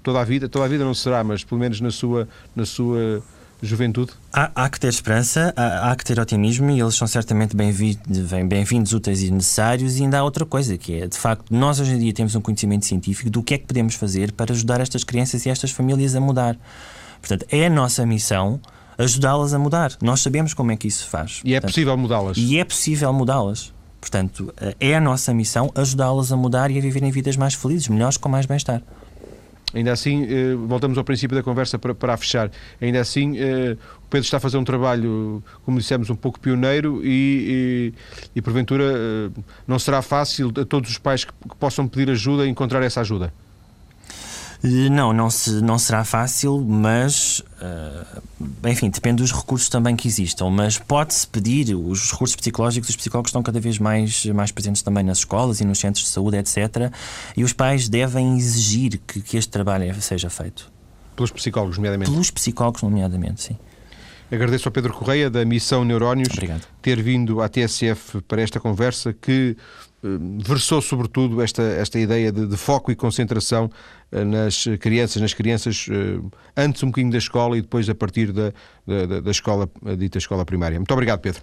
toda 0.03 0.19
a 0.19 0.23
vida, 0.23 0.49
toda 0.49 0.65
a 0.65 0.67
vida 0.67 0.83
não 0.83 0.93
será, 0.93 1.23
mas 1.23 1.43
pelo 1.43 1.59
menos 1.59 1.79
na 1.79 1.91
sua, 1.91 2.27
na 2.55 2.65
sua 2.65 3.23
juventude? 3.61 4.11
Há, 4.31 4.51
há, 4.53 4.69
que 4.69 4.79
ter 4.79 4.89
esperança, 4.89 5.53
há, 5.55 5.91
há, 5.91 5.95
que 5.95 6.03
ter 6.03 6.19
otimismo 6.19 6.69
e 6.69 6.79
eles 6.79 6.95
são 6.95 7.07
certamente 7.07 7.55
bem-vindos, 7.55 8.31
bem 8.31 8.75
úteis 8.93 9.21
e 9.23 9.31
necessários. 9.31 9.97
E 9.97 10.03
ainda 10.03 10.19
há 10.19 10.23
outra 10.23 10.45
coisa, 10.45 10.77
que 10.77 11.01
é, 11.01 11.07
de 11.07 11.17
facto, 11.17 11.53
nós 11.53 11.79
hoje 11.79 11.93
em 11.93 11.99
dia 11.99 12.13
temos 12.13 12.35
um 12.35 12.41
conhecimento 12.41 12.85
científico 12.85 13.29
do 13.29 13.41
que 13.41 13.55
é 13.55 13.57
que 13.57 13.65
podemos 13.65 13.95
fazer 13.95 14.31
para 14.31 14.53
ajudar 14.53 14.79
estas 14.81 15.03
crianças 15.03 15.45
e 15.45 15.49
estas 15.49 15.71
famílias 15.71 16.15
a 16.15 16.19
mudar. 16.19 16.57
Portanto, 17.19 17.45
é 17.51 17.65
a 17.65 17.69
nossa 17.69 18.05
missão 18.05 18.59
ajudá-las 18.97 19.53
a 19.53 19.59
mudar. 19.59 19.91
Nós 20.01 20.21
sabemos 20.21 20.53
como 20.53 20.71
é 20.71 20.77
que 20.77 20.87
isso 20.87 21.03
se 21.03 21.09
faz. 21.09 21.41
E 21.43 21.53
é 21.53 21.61
possível 21.61 21.95
mudá-las. 21.97 22.37
E 22.37 22.57
é 22.57 22.63
possível 22.63 23.13
mudá-las. 23.13 23.73
Portanto, 23.99 24.53
é 24.79 24.95
a 24.95 25.01
nossa 25.01 25.33
missão 25.33 25.71
ajudá-las 25.75 26.31
a 26.31 26.37
mudar 26.37 26.71
e 26.71 26.77
a 26.77 26.81
viverem 26.81 27.11
vidas 27.11 27.35
mais 27.35 27.53
felizes, 27.53 27.87
melhores, 27.87 28.17
com 28.17 28.29
mais 28.29 28.45
bem-estar. 28.45 28.81
Ainda 29.73 29.91
assim, 29.91 30.25
eh, 30.29 30.55
voltamos 30.55 30.97
ao 30.97 31.03
princípio 31.03 31.35
da 31.35 31.43
conversa 31.43 31.77
para, 31.77 31.93
para 31.93 32.15
fechar. 32.15 32.49
Ainda 32.81 33.01
assim, 33.01 33.37
eh, 33.37 33.75
o 33.97 34.07
Pedro 34.09 34.23
está 34.23 34.37
a 34.37 34.39
fazer 34.39 34.57
um 34.57 34.63
trabalho, 34.63 35.43
como 35.65 35.77
dissemos, 35.77 36.09
um 36.09 36.15
pouco 36.15 36.39
pioneiro 36.39 37.01
e, 37.03 37.93
e, 38.33 38.37
e 38.37 38.41
porventura 38.41 38.85
eh, 38.85 39.41
não 39.67 39.77
será 39.77 40.01
fácil 40.01 40.53
a 40.57 40.63
todos 40.63 40.89
os 40.89 40.97
pais 40.97 41.25
que, 41.25 41.33
que 41.33 41.55
possam 41.57 41.85
pedir 41.85 42.09
ajuda 42.09 42.47
encontrar 42.47 42.81
essa 42.81 43.01
ajuda. 43.01 43.33
Eh, 44.63 44.89
não, 44.89 45.13
não, 45.13 45.29
se, 45.29 45.61
não 45.61 45.77
será 45.77 46.03
fácil, 46.03 46.59
mas 46.59 47.39
uh, 47.61 48.21
enfim, 48.67 48.89
depende 48.89 49.21
dos 49.21 49.31
recursos 49.31 49.69
também 49.69 49.95
que 49.95 50.07
existam. 50.07 50.49
Mas 50.49 50.77
pode-se 50.77 51.27
pedir, 51.27 51.75
os 51.75 52.11
recursos 52.11 52.35
psicológicos, 52.35 52.89
os 52.89 52.95
psicólogos 52.95 53.29
estão 53.29 53.43
cada 53.43 53.59
vez 53.59 53.79
mais, 53.79 54.25
mais 54.27 54.51
presentes 54.51 54.81
também 54.81 55.03
nas 55.03 55.19
escolas 55.19 55.61
e 55.61 55.65
nos 55.65 55.79
centros 55.79 56.05
de 56.05 56.11
saúde, 56.11 56.37
etc. 56.37 56.91
E 57.35 57.43
os 57.43 57.53
pais 57.53 57.87
devem 57.87 58.37
exigir 58.37 58.99
que, 59.07 59.21
que 59.21 59.37
este 59.37 59.49
trabalho 59.49 59.93
seja 60.01 60.29
feito. 60.29 60.71
Pelos 61.15 61.31
psicólogos, 61.31 61.77
nomeadamente? 61.77 62.11
Pelos 62.11 62.31
psicólogos, 62.31 62.81
nomeadamente, 62.81 63.41
sim. 63.41 63.57
Agradeço 64.29 64.67
ao 64.67 64.73
Pedro 64.73 64.93
Correia, 64.93 65.29
da 65.29 65.45
Missão 65.45 65.85
Neurónios, 65.85 66.29
Obrigado. 66.33 66.67
ter 66.81 67.01
vindo 67.01 67.41
à 67.41 67.47
TSF 67.47 68.21
para 68.27 68.41
esta 68.41 68.59
conversa 68.59 69.13
que 69.13 69.55
eh, 70.03 70.07
versou 70.45 70.81
sobretudo 70.81 71.41
esta, 71.41 71.63
esta 71.63 71.97
ideia 71.97 72.31
de, 72.31 72.45
de, 72.45 72.57
foco 72.57 72.91
e 72.91 72.95
concentração 72.95 73.65
eh, 73.65 73.96
nas 74.11 74.65
crianças, 74.79 75.21
nas 75.21 75.33
crianças 75.33 75.87
eh, 75.89 76.19
antes 76.55 76.81
um 76.83 76.87
bocadinho 76.87 77.11
da 77.11 77.17
escola 77.17 77.57
e 77.57 77.61
depois 77.61 77.89
a 77.89 77.95
partir 77.95 78.31
da, 78.31 78.53
da, 78.85 79.21
da 79.21 79.31
escola, 79.31 79.69
a 79.85 79.95
dita 79.95 80.17
escola 80.17 80.45
primária. 80.45 80.77
Muito 80.79 80.93
obrigado, 80.93 81.19
Pedro. 81.19 81.41